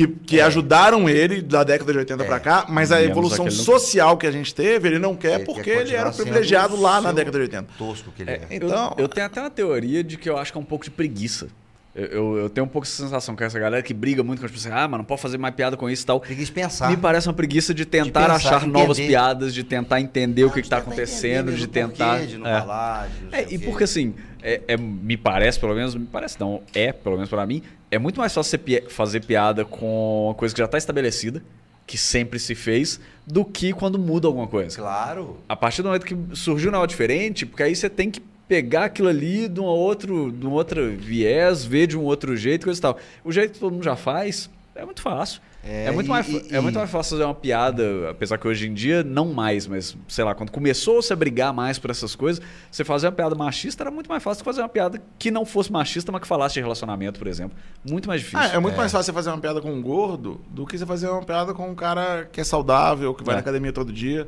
[0.00, 0.42] que, que é.
[0.42, 2.26] ajudaram ele da década de 80 é.
[2.26, 5.62] para cá, mas a evolução social que a gente teve, ele não quer ele porque
[5.62, 7.68] quer ele era privilegiado lá na década de 80.
[7.76, 8.34] Tosco que ele é.
[8.34, 8.46] é.
[8.50, 10.84] Então, eu, eu, tenho até uma teoria de que eu acho que é um pouco
[10.84, 11.48] de preguiça.
[11.92, 14.46] Eu, eu, eu tenho um pouco essa sensação que essa galera que briga muito com
[14.46, 16.20] as pessoas, ah, mas não pode fazer mais piada com isso e tal.
[16.20, 16.90] Preguiça de pensar.
[16.90, 18.78] Me parece uma preguiça de tentar de pensar, achar entender.
[18.78, 22.18] novas piadas, de tentar entender não, o que está acontecendo, de tentar.
[22.18, 22.60] Porquê, de não é.
[22.60, 26.38] falar, de não é, e porque assim, é, é, me parece, pelo menos, me parece
[26.38, 30.34] não, é, pelo menos para mim, é muito mais fácil você fazer piada com uma
[30.34, 31.42] coisa que já está estabelecida,
[31.86, 34.76] que sempre se fez, do que quando muda alguma coisa.
[34.76, 35.38] Claro.
[35.48, 38.84] A partir do momento que surgiu um negócio diferente, porque aí você tem que pegar
[38.84, 42.78] aquilo ali de um outro, de um outro viés, ver de um outro jeito, coisa
[42.78, 42.98] e tal.
[43.24, 45.40] O jeito que todo mundo já faz é muito fácil.
[45.62, 48.48] É, é, muito, e, mais, e, é muito mais fácil fazer uma piada, apesar que
[48.48, 52.14] hoje em dia não mais, mas sei lá, quando começou-se a brigar mais por essas
[52.14, 55.30] coisas, você fazer uma piada machista era muito mais fácil que fazer uma piada que
[55.30, 57.56] não fosse machista, mas que falasse de relacionamento, por exemplo.
[57.88, 58.40] Muito mais difícil.
[58.40, 58.78] Ah, é muito é.
[58.78, 61.52] mais fácil você fazer uma piada com um gordo do que você fazer uma piada
[61.52, 63.36] com um cara que é saudável, que vai é.
[63.36, 64.26] na academia todo dia.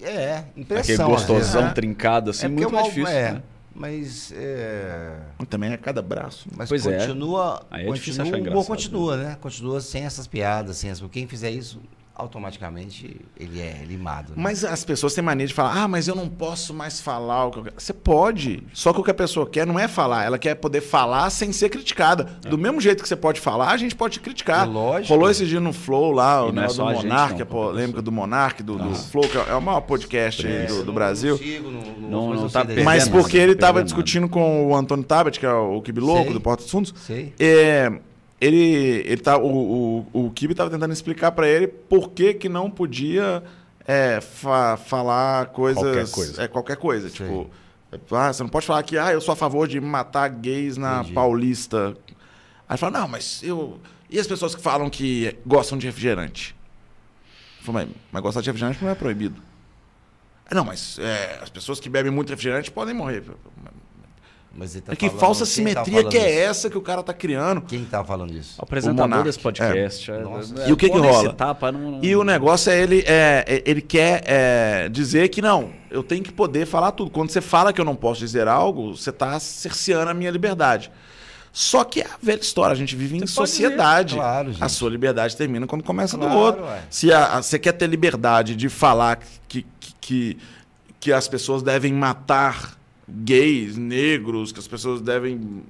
[0.00, 0.94] É, impressão.
[0.94, 1.72] Aquele gostosão né?
[1.74, 3.14] trincado assim, muito mais difícil.
[3.14, 3.32] É.
[3.32, 3.42] Né?
[3.74, 4.32] Mas.
[4.34, 5.16] É...
[5.48, 6.48] Também é cada braço.
[6.56, 7.62] Mas pois continua.
[7.70, 7.76] É.
[7.76, 9.36] Aí é continua, o humor continua, né?
[9.40, 11.08] Continua sem essas piadas, sem essas.
[11.10, 11.80] Quem fizer isso
[12.14, 14.30] automaticamente ele é limado.
[14.30, 14.36] Né?
[14.36, 17.50] Mas as pessoas têm mania de falar, ah, mas eu não posso mais falar o
[17.50, 17.74] que eu quero.
[17.78, 20.82] Você pode, só que o que a pessoa quer não é falar, ela quer poder
[20.82, 22.28] falar sem ser criticada.
[22.44, 22.48] É.
[22.48, 24.66] Do mesmo jeito que você pode falar, a gente pode criticar.
[24.66, 25.12] É lógico.
[25.12, 28.62] Rolou esse dia no Flow lá, o negócio é do Monark, a polêmica do Monark,
[28.62, 31.38] do, do, Flow, que é o maior podcast é, do, do Brasil.
[31.38, 35.46] Consigo, não, não, não tá mas porque ele estava discutindo com o Antônio Tabet, que
[35.46, 36.94] é o Kibiloco, do Porta dos Fundos.
[36.96, 37.32] Sei.
[37.40, 37.90] É,
[38.42, 42.48] ele, ele tá, o, o, o Kibe estava tentando explicar para ele por que, que
[42.48, 43.40] não podia
[43.86, 45.80] é, fa falar coisas.
[45.80, 46.42] Qualquer coisa.
[46.42, 47.08] É, qualquer coisa.
[47.08, 47.48] Tipo,
[48.10, 51.02] ah, você não pode falar que ah, eu sou a favor de matar gays na
[51.02, 51.12] Entendi.
[51.12, 51.96] Paulista.
[52.68, 53.80] Aí fala, não, mas eu.
[54.10, 56.56] E as pessoas que falam que gostam de refrigerante?
[57.60, 59.40] Eu falo, mas, mas gostar de refrigerante não é proibido.
[60.50, 63.22] Não, mas é, as pessoas que bebem muito refrigerante podem morrer.
[64.54, 67.02] Mas tá é que falando, falsa tá simetria tá que é essa que o cara
[67.02, 67.62] tá criando?
[67.62, 68.60] Quem tá falando isso?
[68.60, 70.10] O apresentador desse podcast.
[70.10, 70.14] É.
[70.14, 71.32] É, e o que que rola?
[71.32, 72.04] Tapa, não, não...
[72.04, 76.22] E o negócio é ele, é, é, ele quer é, dizer que não, eu tenho
[76.22, 77.10] que poder falar tudo.
[77.10, 80.92] Quando você fala que eu não posso dizer algo, você tá cerceando a minha liberdade.
[81.50, 84.14] Só que é a velha história, a gente vive em sociedade.
[84.14, 86.64] Claro, a sua liberdade termina quando começa claro, do outro.
[86.64, 86.82] Ué.
[86.88, 89.18] Se a, a, você quer ter liberdade de falar
[89.48, 90.38] que, que, que,
[90.98, 92.78] que as pessoas devem matar
[93.24, 95.62] gays, negros, que as pessoas devem.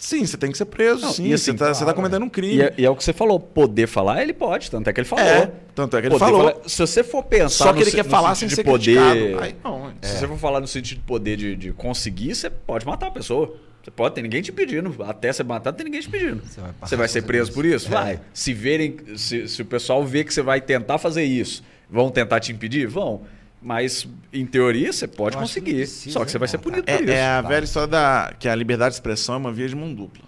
[0.00, 1.02] Sim, você tem que ser preso.
[1.02, 2.56] Não, sim, assim, você está claro, tá cometendo um crime.
[2.56, 5.00] E é, e é, o que você falou, poder falar, ele pode, tanto é que
[5.00, 5.24] ele falou.
[5.26, 6.52] É, tanto é que ele poder falou.
[6.52, 7.64] Falar, se você for pensar.
[7.66, 9.38] Só que ele quer falar sem ser poder.
[9.38, 10.06] Aí, não, é.
[10.06, 13.10] Se você for falar no sentido de poder de, de conseguir, você pode matar a
[13.10, 13.54] pessoa.
[13.82, 14.94] Você pode, tem ninguém te pedindo.
[15.04, 16.42] Até você matar, não tem ninguém te pedindo.
[16.46, 17.88] Você vai, você vai ser preso por isso?
[17.88, 17.90] É.
[17.90, 18.20] Vai.
[18.32, 22.40] Se verem, se, se o pessoal vê que você vai tentar fazer isso, vão tentar
[22.40, 22.86] te impedir?
[22.86, 23.22] Vão.
[23.62, 25.86] Mas, em teoria, você pode conseguir.
[25.86, 27.12] Que só que você vai ser punido é, por isso.
[27.12, 29.92] É a velha história da, que a liberdade de expressão é uma via de mão
[29.92, 30.24] dupla.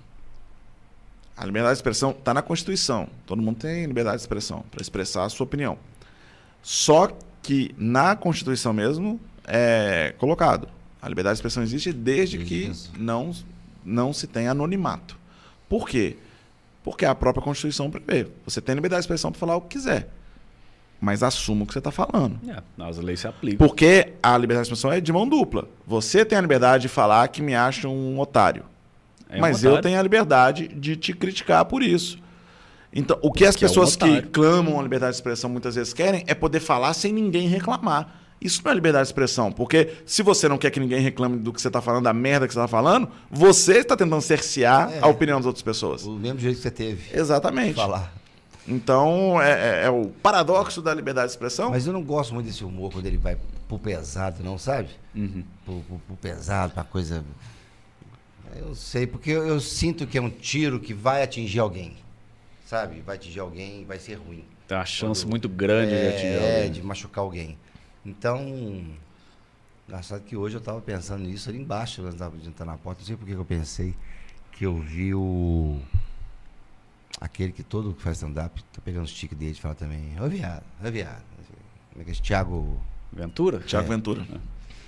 [1.35, 3.09] A liberdade de expressão está na Constituição.
[3.25, 5.79] Todo mundo tem liberdade de expressão para expressar a sua opinião.
[6.63, 7.11] Só
[7.43, 10.69] que na Constituição mesmo é colocado.
[11.01, 13.33] A liberdade de expressão existe desde que não,
[13.83, 15.19] não se tem anonimato.
[15.71, 16.19] Por quê?
[16.85, 18.29] Porque a própria Constituição prevê.
[18.45, 20.11] Você tem liberdade de expressão para falar o que quiser
[21.03, 22.39] mas assuma o que você está falando.
[22.49, 23.66] É, as leis se aplicam.
[23.66, 25.69] Porque a liberdade de expressão é de mão dupla.
[25.85, 28.62] Você tem a liberdade de falar que me acha um otário.
[29.29, 29.79] É um mas otário.
[29.79, 32.20] eu tenho a liberdade de te criticar por isso.
[32.95, 35.74] Então, o que as que pessoas é um que clamam a liberdade de expressão muitas
[35.74, 38.20] vezes querem é poder falar sem ninguém reclamar.
[38.41, 41.53] Isso não é liberdade de expressão, porque se você não quer que ninguém reclame do
[41.53, 45.01] que você está falando, da merda que você está falando, você está tentando cercear é,
[45.01, 46.05] a opinião das outras pessoas.
[46.05, 47.19] O mesmo jeito que você teve.
[47.19, 47.74] Exatamente.
[47.74, 48.22] Falar.
[48.66, 51.70] Então, é, é, é, o paradoxo da liberdade de expressão.
[51.70, 53.36] Mas eu não gosto muito desse humor quando ele vai
[53.66, 54.90] pro pesado, não, sabe?
[55.14, 55.44] Uhum.
[55.64, 57.24] Pro, pro, pro pesado, pra coisa.
[58.55, 61.97] Eu sei, porque eu, eu, sinto que é um tiro que vai atingir alguém.
[62.66, 63.01] Sabe?
[63.01, 64.44] Vai atingir alguém vai ser ruim.
[64.68, 66.51] Tem uma chance quando, muito grande é, de atingir alguém.
[66.51, 67.59] É, de machucar alguém.
[68.05, 68.84] Então.
[69.89, 73.01] Engraçado que hoje eu estava pensando nisso ali embaixo, antes de entrar na porta.
[73.01, 73.94] Não sei por que eu pensei
[74.52, 75.80] que eu vi o
[77.20, 80.28] aquele que todo que faz stand-up tá pegando os tiques dele e fala também, ô
[80.28, 81.22] viado, ô viado.
[81.90, 82.80] Como é que é esse Thiago
[83.12, 83.60] Ventura?
[83.60, 83.97] Thiago é.
[83.97, 84.26] Ventura.
[84.32, 84.39] É.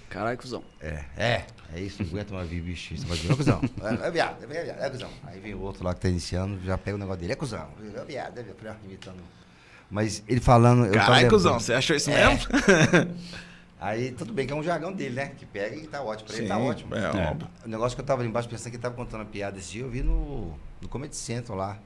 [0.08, 0.62] Caralho, cuzão.
[0.80, 1.44] É, é,
[1.74, 4.46] é isso, não aguenta mais vir bicho, isso vai dizer, ô cuzão, é, viado, é
[4.46, 5.10] viado, é cuzão.
[5.24, 7.68] Aí vem o outro lá que tá iniciando, já pega o negócio dele, é cuzão,
[7.80, 9.18] é viado, é viado, imitando.
[9.90, 10.90] Mas ele falando.
[10.92, 12.28] Caralho, cuzão, você achou isso é.
[12.28, 12.48] mesmo?
[13.80, 15.32] Aí tudo bem que é um jargão dele, né?
[15.36, 16.26] Que pega e tá ótimo.
[16.26, 16.94] Pra Sim, ele tá ótimo.
[16.94, 17.36] É, é.
[17.66, 19.72] O negócio que eu tava ali embaixo pensando que ele tava contando a piada esse
[19.72, 21.78] dia, eu vi no, no Comedy Central lá.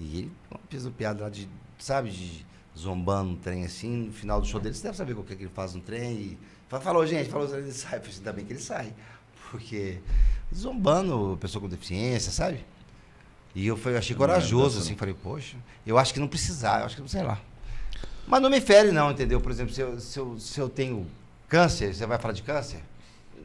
[0.00, 0.32] E ele
[0.70, 1.46] fez uma piada lá de,
[1.78, 2.46] sabe, de
[2.76, 5.36] zombando um trem assim, no final do show dele, você deve saber o que, é
[5.36, 6.12] que ele faz no trem.
[6.12, 6.38] E
[6.80, 7.98] falou, gente, falou, ele sai.
[7.98, 8.94] Eu falei, ainda bem que ele sai.
[9.50, 10.00] Porque
[10.54, 12.64] zombando pessoa com deficiência, sabe?
[13.54, 16.86] E eu, foi, eu achei corajoso, assim, falei, poxa, eu acho que não precisar, eu
[16.86, 17.38] acho que não sei lá.
[18.26, 19.40] Mas não me fere, não, entendeu?
[19.40, 21.06] Por exemplo, se eu, se eu, se eu tenho
[21.48, 22.80] câncer, você vai falar de câncer?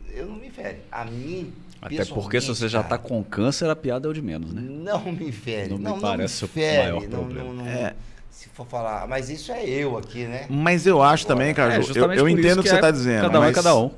[0.10, 0.84] Eu não me fere.
[0.92, 4.22] A mim até porque se você já está com câncer, a piada é o de
[4.22, 4.62] menos, né?
[4.62, 5.70] Não me fere.
[5.70, 7.54] Não, não me parece não me fere, o maior não, problema.
[7.54, 7.96] Não, é.
[8.30, 10.46] Se for falar, mas isso é eu aqui, né?
[10.50, 13.22] Mas eu acho também, cara, é, eu, eu entendo o que, você está é dizendo.
[13.22, 13.92] Cada um é mas, é cada um.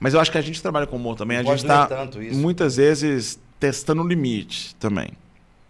[0.00, 1.88] Mas eu acho que a gente trabalha com humor também, a gente está
[2.32, 5.10] muitas vezes testando o limite também.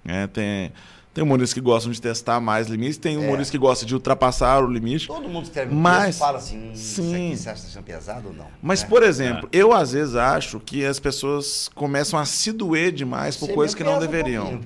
[0.07, 0.73] É, tem,
[1.15, 3.53] tem humoristas que gostam de testar mais limites, tem humoristas é.
[3.53, 5.07] que gostam de ultrapassar o limite.
[5.07, 7.31] Todo mundo escreve mas, fala assim, sim.
[7.31, 8.47] isso aqui você acha pesado ou não?
[8.61, 8.87] Mas, é.
[8.87, 9.57] por exemplo, é.
[9.57, 13.75] eu às vezes acho que as pessoas começam a se doer demais por você coisas
[13.77, 14.55] que não deveriam.
[14.55, 14.61] Um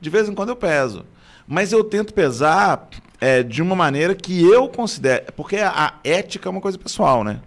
[0.00, 1.06] de vez em quando eu peso.
[1.46, 2.88] Mas eu tento pesar
[3.20, 5.32] é, de uma maneira que eu considero.
[5.36, 7.40] Porque a ética é uma coisa pessoal, né?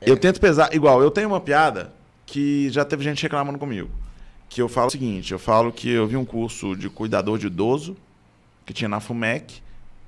[0.00, 0.16] Eu é.
[0.16, 0.74] tento pesar.
[0.74, 1.92] Igual, eu tenho uma piada
[2.26, 3.88] que já teve gente reclamando comigo
[4.48, 7.46] que eu falo o seguinte, eu falo que eu vi um curso de cuidador de
[7.46, 7.96] idoso
[8.64, 9.56] que tinha na FUMEC.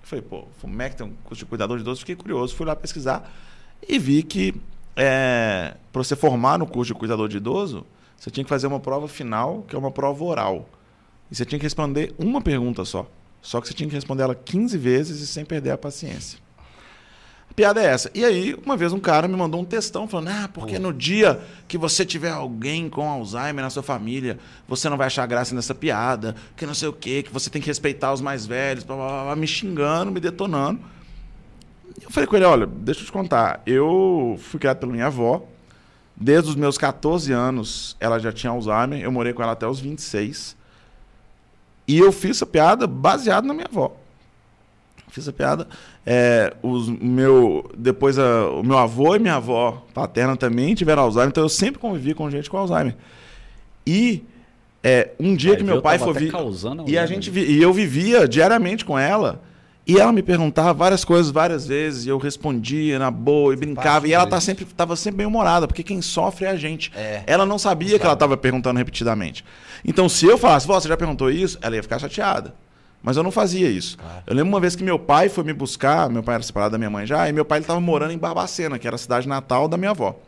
[0.03, 2.75] Eu falei, pô, FUMEC tem um curso de cuidador de idoso, fiquei curioso, fui lá
[2.75, 3.31] pesquisar
[3.87, 4.55] e vi que
[4.97, 7.87] é, para você formar no curso de cuidador de idoso,
[8.17, 10.69] você tinha que fazer uma prova final, que é uma prova oral.
[11.31, 13.07] E você tinha que responder uma pergunta só.
[13.41, 16.39] Só que você tinha que responder ela 15 vezes e sem perder a paciência.
[17.61, 18.11] Piada é essa.
[18.15, 21.43] E aí, uma vez um cara me mandou um textão falando: Ah, porque no dia
[21.69, 25.75] que você tiver alguém com Alzheimer na sua família, você não vai achar graça nessa
[25.75, 28.97] piada, que não sei o quê, que você tem que respeitar os mais velhos, blá,
[28.97, 30.81] blá, blá, me xingando, me detonando.
[32.01, 33.61] Eu falei com ele: Olha, deixa eu te contar.
[33.67, 35.43] Eu fui criado pela minha avó.
[36.17, 39.03] Desde os meus 14 anos, ela já tinha Alzheimer.
[39.03, 40.57] Eu morei com ela até os 26.
[41.87, 44.00] E eu fiz essa piada baseado na minha avó
[45.11, 45.67] fiz a piada.
[46.07, 51.29] É, os meu, depois a, o meu avô e minha avó paterna também tiveram Alzheimer,
[51.31, 52.97] então eu sempre convivi com gente com Alzheimer.
[53.87, 54.25] E
[54.83, 56.33] é, um dia Aí que meu pai foi vir.
[56.87, 59.43] E a gente vi, e eu vivia diariamente com ela.
[59.87, 64.07] E ela me perguntava várias coisas várias vezes, e eu respondia na boa e brincava.
[64.07, 66.93] E ela tá sempre, tava sempre bem humorada, porque quem sofre é a gente.
[66.95, 67.25] É.
[67.27, 69.45] Ela não sabia que ela estava perguntando repetidamente.
[69.85, 71.59] Então, se eu falasse, "Vó, você já perguntou isso?
[71.61, 72.55] Ela ia ficar chateada.
[73.03, 73.97] Mas eu não fazia isso.
[74.27, 76.79] Eu lembro uma vez que meu pai foi me buscar, meu pai era separado da
[76.79, 79.69] minha mãe já, e meu pai estava morando em Barbacena, que era a cidade natal
[79.69, 80.19] da minha avó.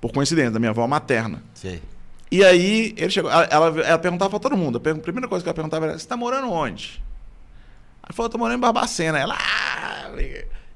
[0.00, 1.42] Por coincidência, da minha avó materna.
[1.54, 1.82] Sei.
[2.30, 4.76] E aí, ele chegou, ela, ela, ela perguntava pra todo mundo.
[4.76, 7.02] A primeira coisa que ela perguntava era: Você tá morando onde?
[8.02, 9.18] Aí falou: Tô morando em Barbacena.
[9.18, 10.10] Ela, ah,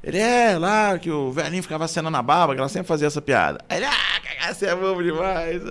[0.03, 3.21] ele é lá que o velhinho ficava acenando na barba, que ela sempre fazia essa
[3.21, 3.63] piada.
[3.69, 5.63] Aí ele, ah, você é bobo demais.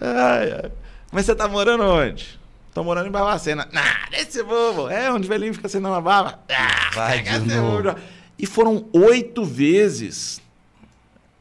[0.00, 0.72] Ai, ai.
[1.12, 2.40] Mas você tá morando onde?
[2.74, 3.68] Tô morando em Barbacena.
[3.74, 4.88] Ah, esse bobo.
[4.88, 6.38] É, onde o velhinho fica acenando na barba.
[6.48, 7.94] Ah, Vai de novo.
[8.38, 10.40] E foram oito vezes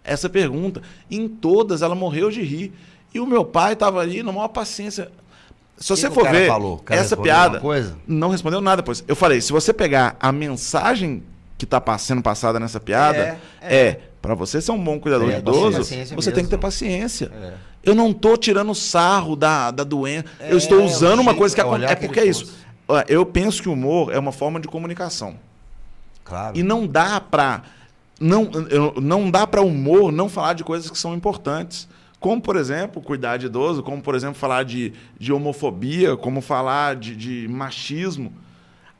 [0.04, 0.82] essa pergunta.
[1.10, 2.74] Em todas ela morreu de rir.
[3.14, 5.10] E o meu pai estava ali na maior paciência.
[5.78, 6.84] Se você que for ver falou?
[6.90, 7.98] Essa piada, coisa?
[8.06, 9.04] não respondeu nada depois.
[9.08, 11.24] Eu falei, se você pegar a mensagem
[11.58, 14.02] que está sendo passada nessa piada, É, é, é.
[14.22, 16.60] Para você ser um bom cuidador É, de idoso, você tem que ter mesmo.
[16.60, 17.32] paciência.
[17.34, 17.54] É.
[17.84, 20.26] Eu não tô tirando sarro da, da doença.
[20.40, 22.54] É, eu estou o usando uma coisa que é acon- olhar é porque é isso.
[23.08, 25.36] Eu penso que o humor é uma forma de comunicação.
[26.24, 26.58] Claro.
[26.58, 27.64] E não dá pra.
[28.20, 28.50] Não,
[29.02, 31.88] não dá para humor não falar de coisas que são importantes.
[32.20, 36.96] Como, por exemplo, cuidar de idoso, como, por exemplo, falar de, de homofobia, como falar
[36.96, 38.32] de, de machismo.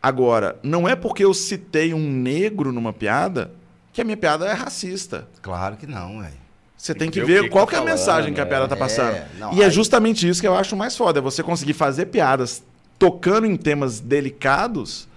[0.02, 3.52] Agora, não é porque eu citei um negro numa piada
[3.94, 5.28] que a minha piada é racista.
[5.42, 6.42] Claro que não, velho.
[6.78, 8.66] Você tem que ver que qual tá que é a falando, mensagem que a piada
[8.66, 8.68] é.
[8.68, 9.16] tá passando.
[9.16, 11.74] É, não, e é aí- justamente isso que eu acho mais foda, é você conseguir
[11.74, 12.64] fazer piadas
[12.98, 15.08] tocando em temas delicados,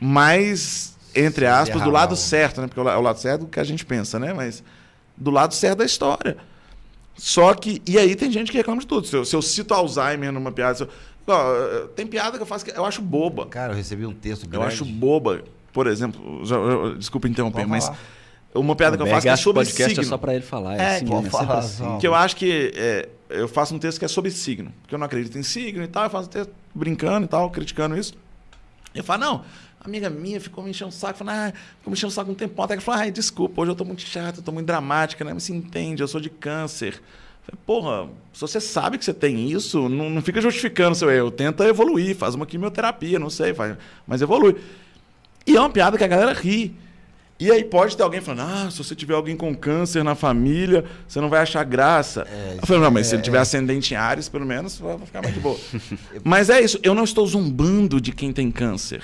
[0.00, 2.66] mas, entre aspas, do lado certo, né?
[2.66, 4.32] Porque é o é o lado certo do que a gente pensa, né?
[4.32, 4.62] Mas
[5.16, 6.36] do lado certo da história.
[7.16, 7.80] Só que.
[7.86, 9.06] E aí tem gente que reclama de tudo.
[9.06, 10.74] Se eu, se eu cito Alzheimer numa piada.
[10.74, 10.88] se eu-
[11.26, 13.46] ó, tem piada que eu faço que eu acho boba.
[13.46, 14.66] Cara, eu recebi um texto Eu grande.
[14.66, 15.42] acho boba.
[15.72, 17.98] Por exemplo, já- eu- desculpa interromper, mas falar.
[18.56, 20.04] Uma piada que eu faço que é sobre podcast signo.
[20.04, 20.76] é só pra ele falar.
[20.76, 21.30] É, É, assim, pode né?
[21.30, 21.98] falar, assim.
[21.98, 24.72] Que eu acho que é, eu faço um texto que é sobre signo.
[24.82, 26.04] Porque eu não acredito em signo e tal.
[26.04, 28.14] Eu faço um texto brincando e tal, criticando isso.
[28.94, 29.44] Eu falo, não,
[29.80, 31.18] amiga minha ficou me enchendo o saco.
[31.18, 32.64] Falando, ah, ficou me enchendo o saco um tempão.
[32.64, 35.32] Até que falou, ai, desculpa, hoje eu tô muito chato, eu tô muito dramática, né?
[35.34, 37.00] Mas se entende, eu sou de câncer.
[37.42, 41.30] Falei, Porra, se você sabe que você tem isso, não, não fica justificando seu erro.
[41.30, 43.76] Tenta evoluir, faz uma quimioterapia, não sei, faz,
[44.06, 44.56] mas evolui.
[45.46, 46.74] E é uma piada que a galera ri.
[47.38, 50.84] E aí pode ter alguém falando, ah, se você tiver alguém com câncer na família,
[51.06, 52.26] você não vai achar graça.
[52.30, 54.98] É, eu falei, não, mas se é, ele tiver ascendente em Ares, pelo menos, vai
[55.00, 55.58] ficar mais de boa.
[56.24, 59.02] mas é isso, eu não estou zombando de quem tem câncer.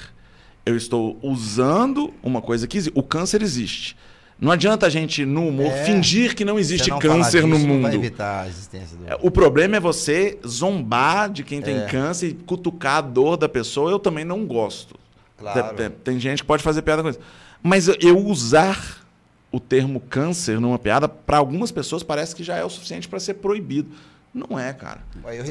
[0.65, 2.99] Eu estou usando uma coisa que existe.
[2.99, 3.97] O câncer existe.
[4.41, 5.85] Não adianta a gente, no humor, É.
[5.85, 7.95] fingir que não Se existe não câncer no disso, Vai mundo.
[7.95, 9.07] evitar a existência do.
[9.09, 11.87] É, O problema é você zombar de quem tem É.
[11.87, 13.91] câncer e cutucar a dor da pessoa.
[13.91, 14.95] Eu também não gosto.
[15.39, 15.75] Claro.
[15.77, 17.21] Tem, tem- tem gente que pode fazer piada com isso.
[17.63, 19.03] Mas eu- usar
[19.51, 23.21] o termo câncer numa piada, para algumas pessoas parece que já é o suficiente para
[23.21, 23.91] ser proibido.
[24.33, 25.03] Não é, cara.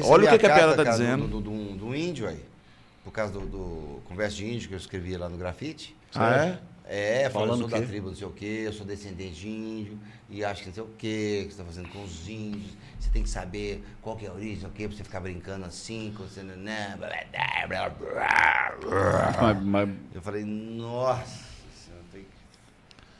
[0.04, 1.28] Olha o que, que a carta, piada tá cara, dizendo.
[1.28, 2.40] Do, do, do- índio aí.
[3.04, 5.94] Por causa do, do Conversa de Índio que eu escrevi lá no grafite.
[6.14, 6.58] Ah, é?
[7.24, 9.98] É, falando, eu sou da tribo não sei o quê, eu sou descendente de índio,
[10.28, 13.08] e acho que não sei o quê, que você está fazendo com os índios, você
[13.08, 16.12] tem que saber qual que é a origem, o quê, pra você ficar brincando assim,
[16.16, 19.32] com você, né, blá, blá, blá, blá, blá.
[19.40, 21.24] Mas- mas- Eu falei, nossa,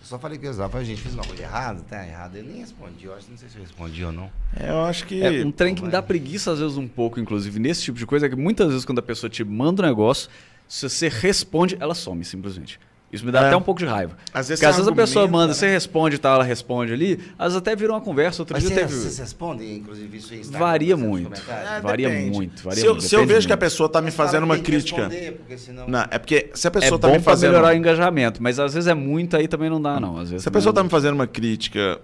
[0.02, 2.42] eu só falei que eu usava, a gente fez uma coisa errada, tá errado, eu
[2.42, 4.28] nem respondi, eu acho, não sei se eu respondi ou não.
[4.58, 5.22] É, eu acho que.
[5.22, 8.04] É, um trem que me dá preguiça, às vezes, um pouco, inclusive, nesse tipo de
[8.04, 10.28] coisa, é que muitas vezes, quando a pessoa te manda um negócio,
[10.66, 12.80] se você responde, ela some, simplesmente.
[13.12, 13.46] Isso me dá É.
[13.48, 14.16] até um pouco de raiva.
[14.32, 15.52] Às vezes Porque às você vezes a pessoa manda, né?
[15.54, 18.40] você responde e tal, ela responde ali, às vezes até vira uma conversa.
[18.40, 18.94] Outro Mas dia você, teve.
[18.94, 20.40] vocês respondem, inclusive, isso aí?
[20.40, 21.38] está Varia muito.
[21.50, 22.30] É, varia depende.
[22.30, 23.60] muito, varia se eu, muito, se eu vejo que a muito.
[23.60, 25.02] pessoa tá me fazendo uma crítica.
[25.08, 25.86] responder, porque senão...
[25.86, 27.50] Não, é porque se a É pessoa tá bom me fazendo.
[27.50, 30.18] melhorar o engajamento, mas às vezes é muito, aí também não dá, não.
[30.18, 32.00] Às vezes Se a pessoa está me fazendo uma crítica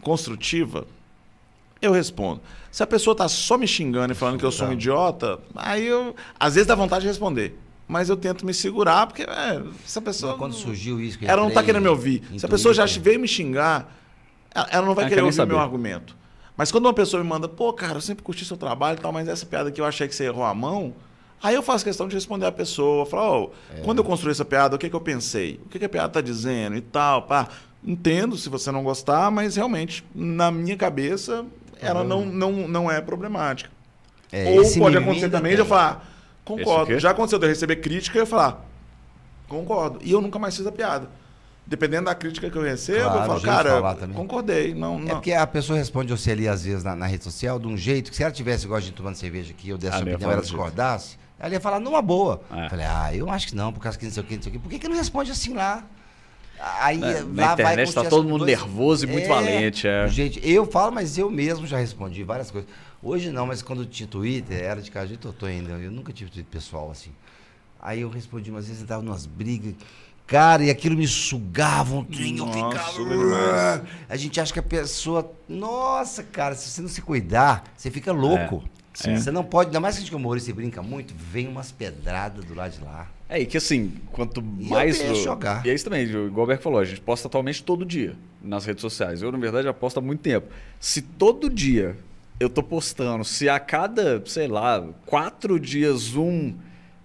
[0.00, 0.86] construtiva,
[1.80, 2.40] eu respondo.
[2.70, 5.86] Se a pessoa está só me xingando e falando que eu sou um idiota, aí
[5.86, 6.14] eu.
[6.38, 7.58] Às vezes dá vontade de responder.
[7.92, 10.32] Mas eu tento me segurar, porque é, essa pessoa.
[10.32, 12.22] Não, quando surgiu isso que ela não está querendo me ouvir.
[12.38, 13.94] Se a pessoa já veio me xingar,
[14.54, 16.16] ela, ela não vai Ela querer ouvir o meu argumento.
[16.56, 19.12] Mas quando uma pessoa me manda, pô, cara, eu sempre curti seu trabalho e tal,
[19.12, 20.94] mas essa piada que eu achei que você errou a mão.
[21.42, 23.80] Aí eu faço questão de responder a pessoa, falar, ó, É.
[23.82, 25.60] quando eu construí essa piada, o que, que eu pensei?
[25.66, 27.48] O que, que a piada tá dizendo e tal, pá.
[27.84, 31.44] Entendo se você não gostar, mas realmente, na minha cabeça,
[31.78, 33.70] ela não, não, não é problemática.
[34.30, 36.11] É, Ou pode acontecer também de eu falar,
[36.44, 36.98] concordo.
[36.98, 38.64] Já aconteceu de eu receber crítica e eu falar,
[39.48, 39.98] concordo.
[40.02, 41.08] E eu nunca mais fiz a piada.
[41.64, 44.74] Dependendo da crítica que eu recebo, Claro, eu falo, de cara, concordei.
[44.74, 45.06] Não, É não.
[45.06, 48.10] porque a pessoa responde você ali, às vezes, na, na rede social, de um jeito
[48.10, 50.30] que se ela tivesse igual a gente tomando cerveja aqui, eu desse Ah, a opinião,
[50.30, 52.42] ela discordasse, ele ia falar numa boa.
[52.52, 52.68] É.
[52.68, 54.50] Falei, ah, eu acho que não, por causa que não sei o que, não sei
[54.50, 54.58] o que.
[54.58, 55.84] Por que, que não responde assim lá?
[56.80, 59.86] Aí na, na internet está todo mundo nervoso e muito é, valente.
[59.88, 60.06] É.
[60.08, 62.68] Gente, eu falo, mas eu mesmo já respondi várias coisas.
[63.02, 65.72] Hoje não, mas quando tinha Twitter, era de casa de Totô ainda.
[65.72, 67.10] Eu nunca tive Twitter pessoal assim.
[67.80, 69.74] Aí eu respondi umas vezes, eu tava numas brigas.
[70.24, 73.84] Cara, e aquilo me sugava um trem, eu ficava.
[74.08, 75.32] A gente acha que a pessoa.
[75.48, 78.62] Nossa, cara, se você não se cuidar, você fica louco.
[79.04, 79.16] É.
[79.16, 82.44] Você não pode, ainda mais que a gente humorista e brinca muito, vem umas pedradas
[82.44, 83.10] do lado de lá.
[83.28, 85.00] É, e que assim, quanto mais.
[85.00, 85.64] Eu jogar.
[85.66, 88.66] E é isso também, igual o Berg falou, a gente posta atualmente todo dia nas
[88.66, 89.22] redes sociais.
[89.22, 90.46] Eu, na verdade, já posto há muito tempo.
[90.78, 91.96] Se todo dia
[92.40, 96.54] eu tô postando, se a cada, sei lá, quatro dias um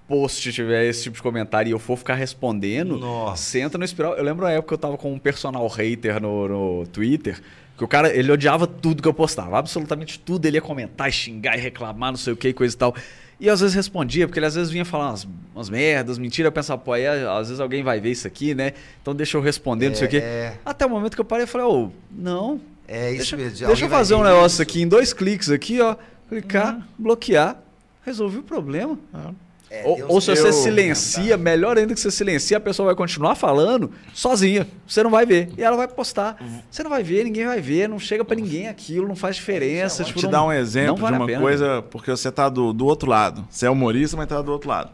[0.07, 3.43] post tiver esse tipo de comentário e eu for ficar respondendo, Nossa.
[3.43, 4.15] você entra no espiral.
[4.15, 7.41] Eu lembro uma época que eu tava com um personal hater no, no Twitter,
[7.77, 11.57] que o cara, ele odiava tudo que eu postava, absolutamente tudo, ele ia comentar, xingar
[11.57, 12.95] e reclamar, não sei o que, coisa e tal.
[13.39, 16.51] E às vezes respondia, porque ele às vezes vinha falar umas, umas merdas, mentira, eu
[16.51, 18.73] pensava, pô, aí às vezes alguém vai ver isso aqui, né?
[18.99, 20.17] Então deixa eu responder, não sei o quê.
[20.17, 20.55] É...
[20.65, 22.59] Até o momento que eu parei e falei, ô, oh, não.
[22.87, 23.67] É isso deixa, mesmo.
[23.67, 24.61] Deixa eu fazer um negócio isso.
[24.61, 25.95] aqui em dois cliques aqui, ó.
[26.29, 26.83] Clicar, uhum.
[26.97, 27.61] bloquear,
[28.05, 28.97] resolvi o problema.
[29.13, 29.31] Ah.
[29.69, 33.35] É, ou, ou, se você silencia, melhor ainda que você silencia, a pessoa vai continuar
[33.35, 34.65] falando sozinha.
[34.87, 35.49] Você não vai ver.
[35.57, 36.37] E ela vai postar.
[36.71, 40.03] Você não vai ver, ninguém vai ver, não chega para ninguém aquilo, não faz diferença.
[40.03, 42.71] Vou tipo, te não, dar um exemplo vale de uma coisa, porque você tá do,
[42.71, 43.45] do outro lado.
[43.49, 44.89] Você é humorista, mas tá do outro lado.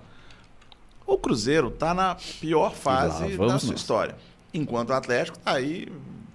[1.06, 3.64] O Cruzeiro tá na pior fase da sua nós.
[3.64, 4.16] história.
[4.52, 5.88] Enquanto o Atlético tá aí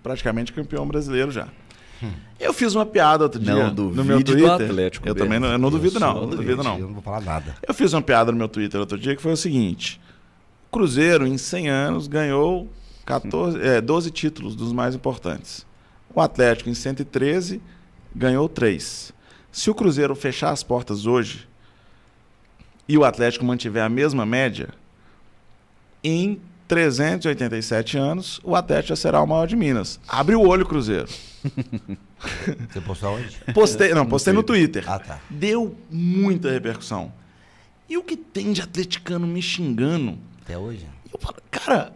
[0.03, 1.49] praticamente campeão brasileiro já.
[2.39, 4.51] Eu fiz uma piada outro dia não, no meu Twitter.
[4.51, 6.15] Atlético eu também não, eu não duvido, não.
[6.15, 6.79] Não duvido, não.
[6.79, 7.57] Eu não vou falar nada.
[7.67, 10.01] Eu fiz uma piada no meu Twitter outro dia que foi o seguinte:
[10.71, 12.69] Cruzeiro, em 100 anos, ganhou
[13.05, 15.67] 14, é, 12 títulos dos mais importantes.
[16.15, 17.61] O Atlético, em 113,
[18.15, 19.13] ganhou 3.
[19.51, 21.49] Se o Cruzeiro fechar as portas hoje
[22.89, 24.69] e o Atlético mantiver a mesma média,
[26.03, 29.99] em 387 anos, o Atlético já será o maior de Minas.
[30.07, 31.09] Abre o olho, Cruzeiro.
[32.71, 33.39] Você postou onde?
[33.55, 34.85] Postei, não, postei no Twitter.
[34.87, 35.19] Ah, tá.
[35.31, 37.13] Deu muita repercussão.
[37.89, 40.19] E o que tem de atleticano me xingando?
[40.43, 40.87] Até hoje?
[41.13, 41.93] Eu falo, cara,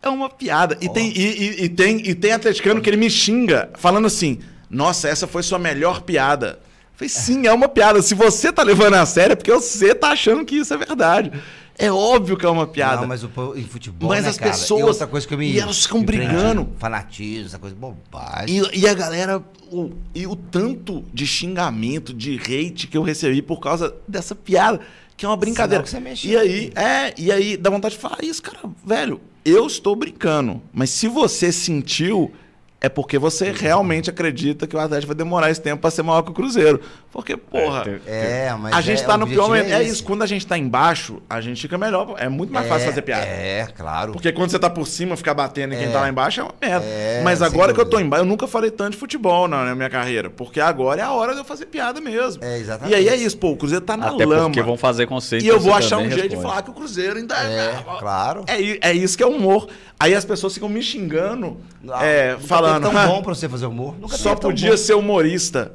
[0.00, 0.78] é uma piada.
[0.80, 0.84] Oh.
[0.84, 4.38] E, tem, e, e, e, tem, e tem atleticano que ele me xinga, falando assim:
[4.70, 6.60] nossa, essa foi sua melhor piada.
[6.94, 8.00] Eu falei, sim, é uma piada.
[8.00, 11.32] Se você tá levando a sério, é porque você tá achando que isso é verdade.
[11.78, 13.00] É óbvio que é uma piada.
[13.00, 14.52] Não, mas o, em futebol, Mas né, as cara?
[14.52, 14.80] pessoas.
[14.80, 15.50] E outra coisa que eu me.
[15.50, 16.68] E elas ficam brigando.
[16.78, 18.62] Fanatismo, essa coisa bobagem.
[18.72, 19.42] E, e a galera.
[19.72, 24.80] O, e o tanto de xingamento, de hate que eu recebi por causa dessa piada,
[25.16, 25.82] que é uma brincadeira.
[25.82, 29.20] Que você mexe e aí, é, e aí dá vontade de falar isso, cara, velho.
[29.44, 30.62] Eu estou brincando.
[30.72, 32.32] Mas se você sentiu
[32.80, 36.20] é porque você realmente acredita que o Atlético vai demorar esse tempo para ser maior
[36.20, 36.80] que o Cruzeiro.
[37.10, 39.70] Porque, porra, é, mas a gente é, tá no pior momento.
[39.70, 42.14] É, é isso, quando a gente tá embaixo, a gente fica melhor.
[42.18, 43.24] É muito mais é, fácil fazer piada.
[43.24, 44.12] É, claro.
[44.12, 45.90] Porque quando você tá por cima, ficar batendo em quem é.
[45.90, 46.84] tá lá embaixo é uma merda.
[46.84, 49.88] É, mas agora que eu tô embaixo, eu nunca falei tanto de futebol na, minha
[49.88, 50.28] carreira.
[50.28, 52.44] Porque agora é a hora de eu fazer piada mesmo.
[52.44, 52.92] É, exatamente.
[52.92, 54.44] E aí é isso, pô, o Cruzeiro tá na Até lama.
[54.44, 55.42] porque vão fazer conceito.
[55.42, 56.36] E eu vou achar um jeito responde.
[56.36, 57.82] de falar que o Cruzeiro ainda é.
[57.98, 58.44] claro.
[58.46, 59.68] É, é isso que é humor.
[59.98, 61.56] Aí as pessoas ficam me xingando,
[61.88, 62.63] ah, é, falando.
[62.80, 63.94] Tão bom pra você fazer humor.
[64.00, 64.76] Nunca Só podia bom.
[64.76, 65.72] ser humorista.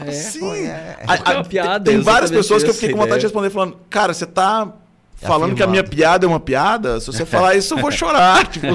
[0.00, 0.66] É, Sim.
[0.66, 3.26] É, a, a, é uma piada, tem várias pessoas que eu fiquei com vontade de
[3.26, 4.72] responder falando, cara, você tá
[5.22, 8.46] falando que a minha piada é uma piada, se você falar isso, eu vou chorar.
[8.50, 8.66] tipo,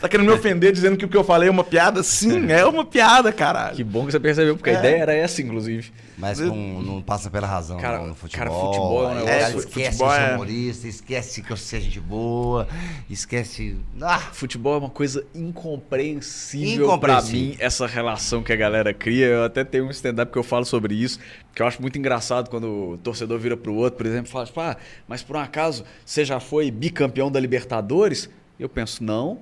[0.00, 2.02] tá querendo me ofender dizendo que o que eu falei é uma piada?
[2.02, 3.76] Sim, é uma piada, caralho.
[3.76, 4.76] Que bom que você percebeu, porque é.
[4.76, 5.92] a ideia era essa, inclusive.
[6.20, 8.46] Mas com, não passa pela razão cara, no futebol.
[8.46, 9.32] Cara, futebol é um negócio.
[9.32, 12.68] É, esquece futebol que eu sou humorista, esquece que eu seja gente boa,
[13.08, 13.76] esquece.
[14.02, 14.18] Ah.
[14.18, 16.98] Futebol é uma coisa incompreensível, incompreensível.
[16.98, 19.26] para mim, essa relação que a galera cria.
[19.26, 21.18] Eu até tenho um stand-up que eu falo sobre isso,
[21.54, 24.46] que eu acho muito engraçado quando o torcedor vira pro outro, por exemplo, e fala,
[24.46, 24.76] tipo, ah,
[25.08, 28.28] mas por um acaso você já foi bicampeão da Libertadores?
[28.58, 29.40] Eu penso, não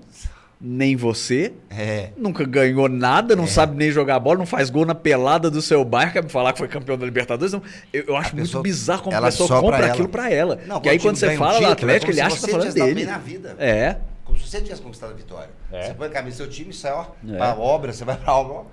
[0.61, 1.53] nem você.
[1.71, 2.11] É.
[2.17, 3.47] Nunca ganhou nada, não é.
[3.47, 6.53] sabe nem jogar bola, não faz gol na pelada do seu bairro, quer me falar
[6.53, 7.55] que foi campeão da Libertadores.
[7.55, 10.31] Então, eu, eu acho a muito pessoa, bizarro como a pessoa compra pra aquilo para
[10.31, 10.59] ela.
[10.67, 12.73] Não, que aí quando você fala um do Atlético, é ele acha que tá falando
[12.73, 13.05] dele.
[13.05, 13.57] Na vida.
[13.59, 13.97] É.
[14.25, 15.51] Como se você tivesse conquistado a vitória.
[15.73, 15.87] É.
[15.87, 17.37] Você põe a camisa do seu time e sai, ó, é.
[17.37, 18.67] pra obra, você vai pra obra.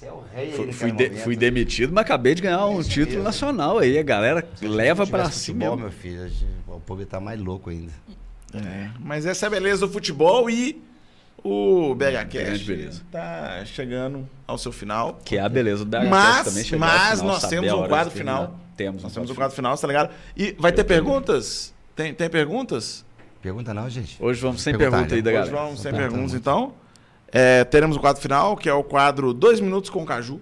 [0.00, 3.16] Você é o rei fui, fui, de, fui, demitido, mas acabei de ganhar um título
[3.16, 3.22] mesmo.
[3.22, 3.98] nacional aí.
[3.98, 5.66] A galera você leva para cima.
[5.66, 6.30] Futebol, meu filho,
[6.68, 7.92] o povo tá mais louco ainda.
[8.54, 10.82] É, mas essa é a beleza do futebol e
[11.44, 15.18] o BHCast está chegando ao seu final.
[15.22, 18.10] Que é a beleza do BHCast mas, também chegou Mas final, nós temos um quadro
[18.10, 18.60] final.
[18.78, 19.02] Temos.
[19.02, 20.14] Nós temos um quadro final, tá ligado?
[20.34, 21.74] E vai ter perguntas?
[21.94, 23.04] Tem, tem perguntas?
[23.42, 24.16] Pergunta não, gente.
[24.18, 25.52] Hoje vamos sem pergunta aí da galera.
[25.54, 26.72] Hoje vamos sem perguntas, então.
[27.32, 30.40] É, teremos o quadro final, que é o quadro Dois Minutos com o Caju.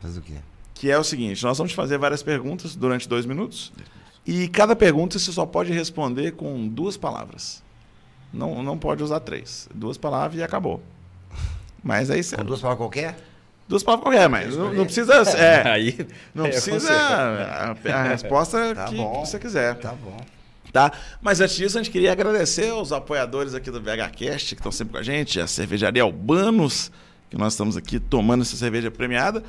[0.00, 0.34] Faz o quê?
[0.74, 3.72] Que é o seguinte, nós vamos fazer várias perguntas durante dois minutos.
[4.26, 7.62] E cada pergunta você só pode responder com duas palavras.
[8.32, 9.68] Não, não pode usar três.
[9.74, 10.82] Duas palavras e acabou.
[11.82, 12.36] Mas aí você.
[12.36, 13.16] Com duas palavras qualquer?
[13.68, 15.14] Duas palavras qualquer, mas não, não precisa.
[15.38, 16.92] É, Aí, não é, precisa.
[16.92, 19.24] A, a resposta Tá que bom.
[19.24, 19.74] você quiser.
[19.76, 20.16] Tá bom.
[20.74, 20.90] Tá?
[21.22, 24.94] Mas antes disso, a gente queria agradecer aos apoiadores aqui do VHCast, que estão sempre
[24.94, 26.90] com a gente, a cervejaria Albanos,
[27.30, 29.44] que nós estamos aqui tomando essa cerveja premiada.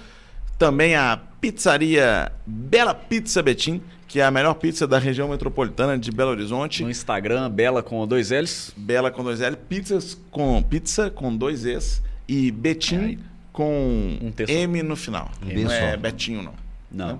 [0.59, 6.11] Também a pizzaria Bela Pizza Betim, que é a melhor pizza da região metropolitana de
[6.11, 6.83] Belo Horizonte.
[6.83, 8.71] No Instagram, Bela com dois L's.
[8.77, 13.17] Bela com dois L, pizzas com pizza com dois E's e Betim
[13.51, 14.31] com Um.
[14.47, 15.31] M no final.
[15.41, 15.97] Um não é.
[15.97, 16.53] Betinho, não.
[16.91, 17.19] Não.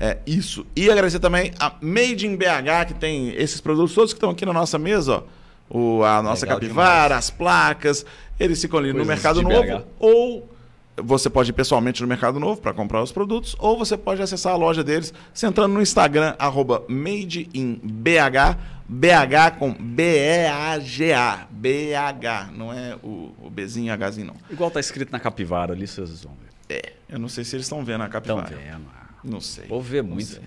[0.00, 0.66] É isso.
[0.74, 4.46] E agradecer também a Made in BH, que tem esses produtos todos que estão aqui
[4.46, 5.22] na nossa mesa, ó.
[5.72, 8.04] O, a nossa Legal capivara, as placas,
[8.40, 9.78] eles ficam ali no Coisas Mercado de Novo.
[9.78, 9.84] BH.
[10.00, 10.48] Ou
[10.96, 14.52] você pode ir pessoalmente no Mercado Novo para comprar os produtos, ou você pode acessar
[14.52, 21.46] a loja deles, entrando no Instagram, arroba Made in BH, com B-E-A-G-A.
[21.50, 24.34] BH, não é o, o Bzinho Hzinho, não.
[24.50, 26.76] Igual tá escrito na capivara ali, vocês vão ver.
[26.76, 28.56] É, eu não sei se eles estão vendo a Estão capivara.
[28.56, 28.99] vendo.
[29.22, 29.64] Não sei.
[29.82, 30.40] Vê Não muito.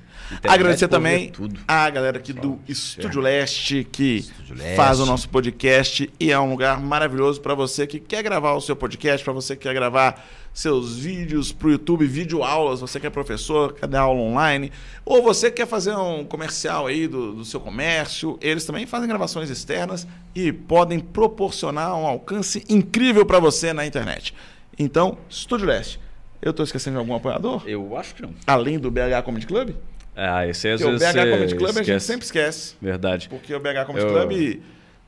[0.47, 1.31] Agradecer também
[1.67, 4.75] a galera aqui do Estúdio Leste, que Estúdio Leste.
[4.75, 8.61] faz o nosso podcast e é um lugar maravilhoso para você que quer gravar o
[8.61, 12.99] seu podcast, para você que quer gravar seus vídeos para o YouTube, vídeo aulas, você
[12.99, 14.71] que é professor, quer dar aula online,
[15.03, 19.49] ou você quer fazer um comercial aí do, do seu comércio, eles também fazem gravações
[19.49, 24.33] externas e podem proporcionar um alcance incrível para você na internet.
[24.77, 26.02] Então, Estúdio Leste.
[26.43, 27.63] Eu estou esquecendo de algum apoiador?
[27.65, 28.31] Eu acho que não.
[28.45, 29.71] Além do BH Comedy Club?
[30.15, 32.05] Ah, esse às Porque o BH Comedy Club a gente esquece.
[32.05, 32.75] sempre esquece.
[32.81, 33.29] Verdade.
[33.29, 34.61] Porque o BH Comedy Eu- Club.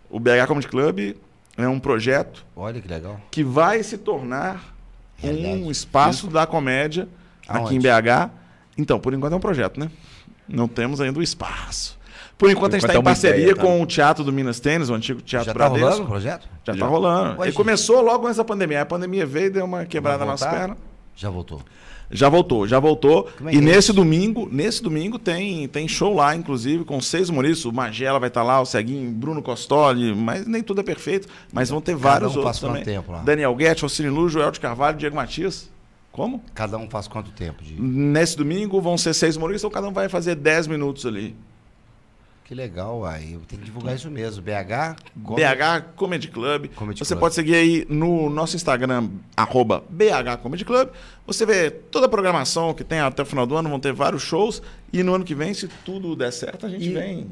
[0.10, 1.16] O BH Comedy Club
[1.58, 3.20] é um projeto Olha que legal.
[3.30, 4.74] que vai se tornar
[5.18, 5.64] Realidade.
[5.64, 7.08] um espaço da comédia
[7.48, 7.76] aqui Aonde?
[7.76, 8.30] em BH.
[8.78, 9.90] Então, por enquanto é um projeto, né?
[10.48, 11.98] Não temos ainda o espaço.
[12.38, 13.62] Por enquanto a gente está é em uma parceria ideia, tá?
[13.62, 15.86] com o Teatro do Minas Tênis, o antigo Teatro Já tá Bradesco.
[15.88, 16.48] rolando o projeto?
[16.66, 16.80] Já Já.
[16.80, 17.30] tá rolando.
[17.32, 17.56] Ué, Ele gente.
[17.56, 18.82] começou logo antes da pandemia.
[18.82, 20.52] A pandemia veio, deu uma quebrada voltar?
[20.52, 20.78] pernas.
[21.16, 21.62] Já voltou.
[22.12, 23.30] Já voltou, já voltou.
[23.46, 23.94] É e é nesse isso?
[23.94, 27.66] domingo, nesse domingo tem, tem show lá, inclusive, com seis humoristas.
[27.66, 31.28] O Magela vai estar lá, o Ceguinho, Bruno Costoli, mas nem tudo é perfeito.
[31.52, 32.84] Mas vão ter Cada vários um outros também.
[32.84, 33.22] tempo lá?
[33.24, 35.70] Daniel Guedes, Alcine Lu, Joel de Carvalho, Diego Matias.
[36.12, 36.42] Como?
[36.54, 37.74] Cada um faz quanto tempo de.
[37.82, 41.36] Nesse domingo vão ser seis humoristas, então cada um vai fazer dez minutos ali.
[42.46, 43.34] Que legal, aí.
[43.34, 44.42] Eu tenho que divulgar isso mesmo.
[44.44, 44.96] BH?
[45.24, 46.68] Come- BH Comedy Club.
[46.76, 47.20] Comedy Você Club.
[47.20, 50.90] pode seguir aí no nosso Instagram, arroba BH Comedy Club.
[51.26, 54.22] Você vê toda a programação que tem até o final do ano, vão ter vários
[54.22, 54.62] shows.
[54.94, 57.28] E no ano que vem, se tudo der certo, a gente E- vem.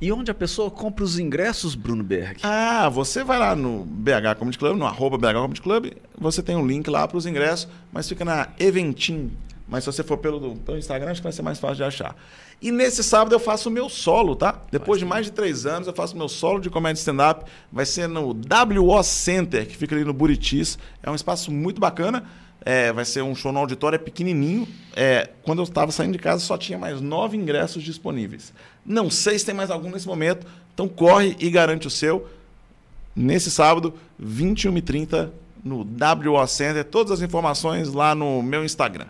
[0.00, 2.40] E onde a pessoa compra os ingressos, Bruno Berg?
[2.42, 6.54] Ah, você vai lá no BH Comedy Club, no arroba BH Comedy Club, você tem
[6.56, 9.30] um link lá para os ingressos, mas fica na Eventim.
[9.68, 12.14] Mas se você for pelo, pelo Instagram, acho que vai ser mais fácil de achar.
[12.60, 14.62] E nesse sábado eu faço o meu solo, tá?
[14.70, 17.44] Depois de mais de três anos, eu faço o meu solo de comédia stand-up.
[17.70, 20.78] Vai ser no WO Center, que fica ali no Buritis.
[21.02, 22.24] É um espaço muito bacana.
[22.64, 24.66] É, vai ser um show no auditório, é pequenininho.
[24.96, 28.52] É, quando eu estava saindo de casa, só tinha mais nove ingressos disponíveis.
[28.84, 30.46] Não sei se tem mais algum nesse momento.
[30.74, 32.26] Então corre e garante o seu
[33.14, 35.30] nesse sábado, 21h30,
[35.62, 36.84] no WO Center.
[36.84, 39.06] Todas as informações lá no meu Instagram.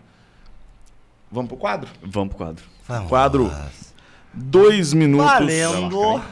[1.31, 1.89] Vamos pro quadro?
[2.03, 2.76] Vamos pro quadro.
[2.89, 3.47] Vamos Quadro.
[3.49, 3.69] lá.
[4.33, 5.27] Dois minutos.
[5.27, 6.23] Valendo!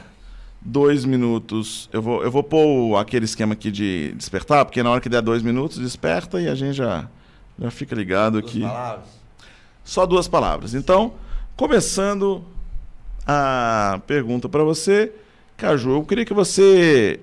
[0.61, 1.89] Dois minutos.
[1.93, 5.21] Eu vou, eu vou pôr aquele esquema aqui de despertar, porque na hora que der
[5.23, 7.07] dois minutos, desperta e a gente já,
[7.59, 8.61] já fica ligado Duas aqui.
[8.63, 9.07] palavras.
[9.85, 10.75] Só duas palavras.
[10.75, 11.13] Então,
[11.57, 12.43] começando
[13.27, 15.13] a pergunta para você,
[15.57, 17.21] Caju, eu queria que você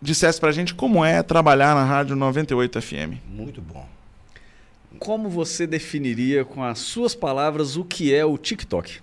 [0.00, 3.20] dissesse pra gente como é trabalhar na Rádio 98 FM.
[3.30, 3.86] Muito bom.
[5.02, 9.00] Como você definiria com as suas palavras o que é o TikTok?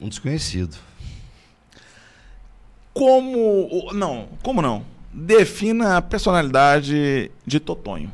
[0.00, 0.76] Um desconhecido.
[2.92, 3.92] Como.
[3.92, 4.84] Não, como não?
[5.12, 8.10] Defina a personalidade de Totonho.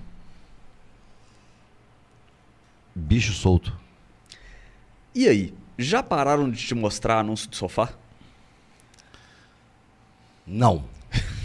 [2.94, 3.74] Bicho solto.
[5.14, 7.88] E aí, já pararam de te mostrar anúncio de sofá?
[10.46, 10.92] Não.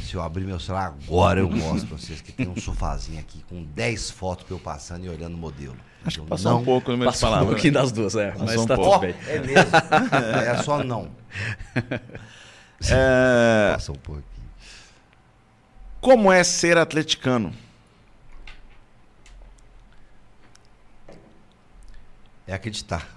[0.09, 3.43] Se eu abrir meu celular agora, eu mostro pra vocês que tem um sofazinho aqui
[3.47, 5.77] com 10 fotos pra eu passando e olhando o modelo.
[6.03, 6.61] Acho que passou não...
[6.61, 7.53] um pouco no meio de Passou um palavras.
[7.53, 8.33] pouquinho das duas, é.
[8.35, 8.91] Mas um tá pouco.
[8.91, 9.15] tudo bem.
[9.27, 9.69] é mesmo.
[10.49, 11.11] É só não.
[12.89, 14.25] É, Passa um pouquinho.
[16.01, 17.53] como é ser atleticano?
[22.47, 23.07] É acreditar.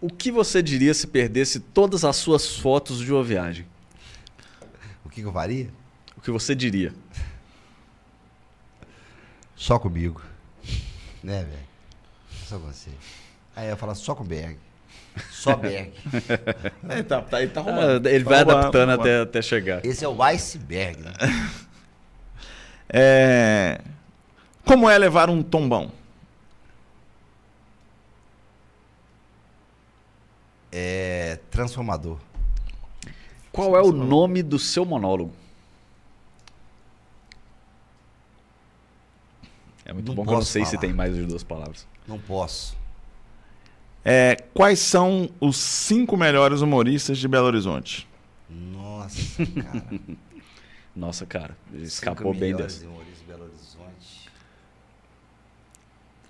[0.00, 3.64] O que você diria se perdesse todas as suas fotos de uma viagem?
[5.14, 5.68] O que, eu faria?
[6.16, 6.92] O que você diria?
[9.54, 10.20] Só comigo.
[11.22, 11.74] Né, velho?
[12.48, 12.90] só com você.
[13.54, 14.58] Aí eu falo só com Berg.
[15.30, 15.92] Só Berg.
[16.90, 18.04] Ele tá, tá, ele tá arrumando.
[18.08, 19.00] Ah, ele Tá vai arrumando, adaptando arrumando.
[19.06, 19.86] até, até chegar.
[19.86, 21.12] Esse é o iceberg, né?
[22.88, 23.80] É...
[24.64, 25.92] Como é levar um tombão?
[30.72, 32.18] É transformador.
[33.54, 35.32] Qual é o nome do seu monólogo?
[39.84, 40.80] É muito Não bom que eu não sei se falar.
[40.80, 41.86] tem mais de duas palavras.
[42.08, 42.76] Não posso.
[44.04, 48.08] É, quais são os cinco melhores humoristas de Belo Horizonte?
[48.50, 49.84] Nossa, cara.
[50.96, 52.86] Nossa, cara, ele Cinco escapou bem melhores dessa.
[52.88, 54.30] humoristas de Belo Horizonte.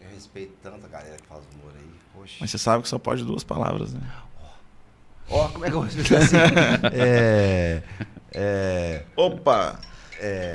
[0.01, 1.91] Eu respeito tanto a galera que faz humor aí.
[2.13, 2.37] Poxa.
[2.41, 4.01] Mas você sabe que só pode duas palavras, né?
[5.31, 6.37] Ó, como é que eu vou explicar assim?
[6.93, 7.83] é.
[8.33, 9.03] É.
[9.17, 9.79] Opa!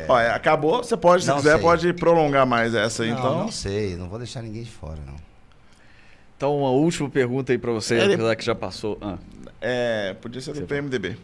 [0.07, 0.83] Olha, acabou.
[0.83, 1.61] Você pode, se Não quiser, sei.
[1.61, 3.39] pode prolongar mais essa aí, não, então.
[3.39, 5.15] não sei, não vou deixar ninguém de fora, não.
[6.35, 8.97] Então, uma última pergunta aí pra você, Ele- apesar que já passou.
[9.01, 9.17] Ah,
[9.61, 11.17] É, podia ser do Você PMDB.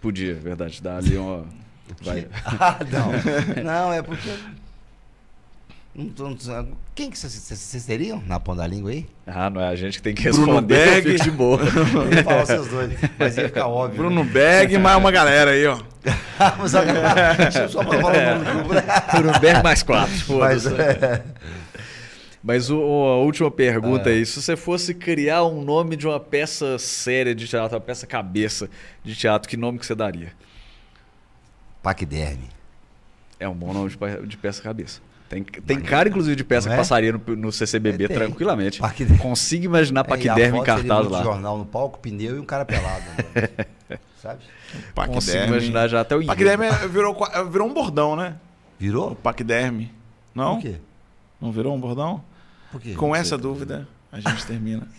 [0.00, 0.80] podia, verdade.
[0.80, 1.44] Dá ali uma.
[2.02, 2.28] Vai.
[2.44, 3.62] Ah, não.
[3.64, 4.28] Não, é porque.
[4.28, 4.54] Não tô- não tô-
[6.94, 9.06] Quem que vocês- teriam na ponta da língua aí?
[9.26, 10.74] Ah, não é a gente que tem que Bruno responder.
[11.02, 11.10] Berg.
[11.12, 11.58] fico de boa.
[11.64, 13.96] Eu ia falar vocês dois, mas ia ficar óbvio.
[13.98, 15.76] Bruno Berg, mais uma galera aí, ó.
[16.04, 17.34] né?
[17.38, 18.82] Deixa eu só falar o nome do né?
[19.12, 20.38] Bruno Berg mais quatro.
[20.38, 21.22] Mas, é,
[22.42, 26.78] Mas o- a última pergunta aí, se você fosse criar um nome de uma peça
[26.78, 28.68] séria de teatro, uma peça cabeça
[29.02, 30.32] de teatro, que nome que você daria?
[31.82, 32.48] Paquiderme.
[33.40, 33.90] É um bom nome
[34.26, 35.00] de peça cabeça.
[35.28, 36.82] Tem, tem cara, inclusive, de peça Não que é?
[36.82, 38.80] passaria no, no CCBB É, tranquilamente.
[38.80, 39.18] Paquiderme.
[39.18, 41.22] Consigo imaginar É, a Paquiderme em foto seria cartaz muito lá.
[41.24, 43.04] jornal no palco, pneu e um cara pelado.
[43.34, 43.98] né?
[44.22, 44.40] Sabe?
[44.94, 45.46] Consigo Paquiderme.
[45.48, 47.16] imaginar já até o Paquiderme é- virou,
[47.50, 48.36] virou um bordão, né?
[48.78, 49.14] O Virou?
[49.16, 49.92] Paquiderme.
[50.34, 50.56] Não?
[50.56, 50.76] Por quê?
[51.40, 52.22] Não virou um bordão?
[52.70, 52.94] Por quê?
[52.94, 54.86] Com Não essa dúvida, a gente termina.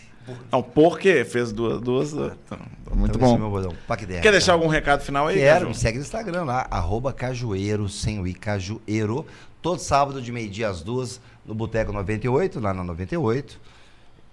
[0.52, 1.24] Não, por quê?
[1.24, 1.80] Fez duas.
[1.80, 2.58] duas então,
[2.94, 3.50] muito Então, esse é o meu bom.
[3.50, 3.72] bordão.
[3.86, 4.22] Paquiderme.
[4.22, 4.52] Quer deixar tá?
[4.52, 5.36] algum recado final aí?
[5.36, 5.68] Quero, Caju?
[5.68, 9.26] me segue no Instagram lá, arroba cajueiro, sem o i, cajueiro.
[9.60, 13.60] Todo sábado de meio-dia às duas, no Boteco 98, lá na 98.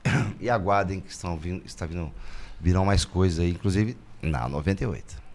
[0.40, 2.12] E aguardem que estão vindo, está vindo,
[2.60, 5.26] virão mais coisas aí, inclusive na 98.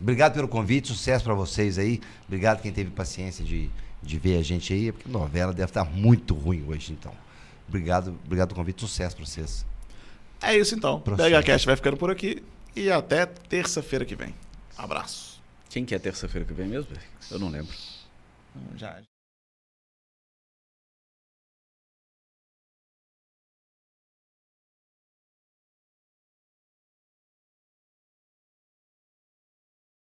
[0.00, 2.00] Obrigado pelo convite, sucesso pra vocês aí.
[2.26, 3.70] Obrigado quem teve paciência de,
[4.02, 7.12] de ver a gente aí, porque a novela deve estar muito ruim hoje, então.
[7.68, 9.66] Obrigado, obrigado pelo convite, sucesso pra vocês.
[10.42, 11.00] É isso então.
[11.00, 12.42] Pega Cast vai ficando por aqui
[12.76, 14.34] e até terça-feira que vem.
[14.76, 15.40] Abraço.
[15.70, 16.88] Quem que é terça-feira que vem mesmo?
[17.30, 17.74] Eu não lembro.
[18.76, 19.02] Já.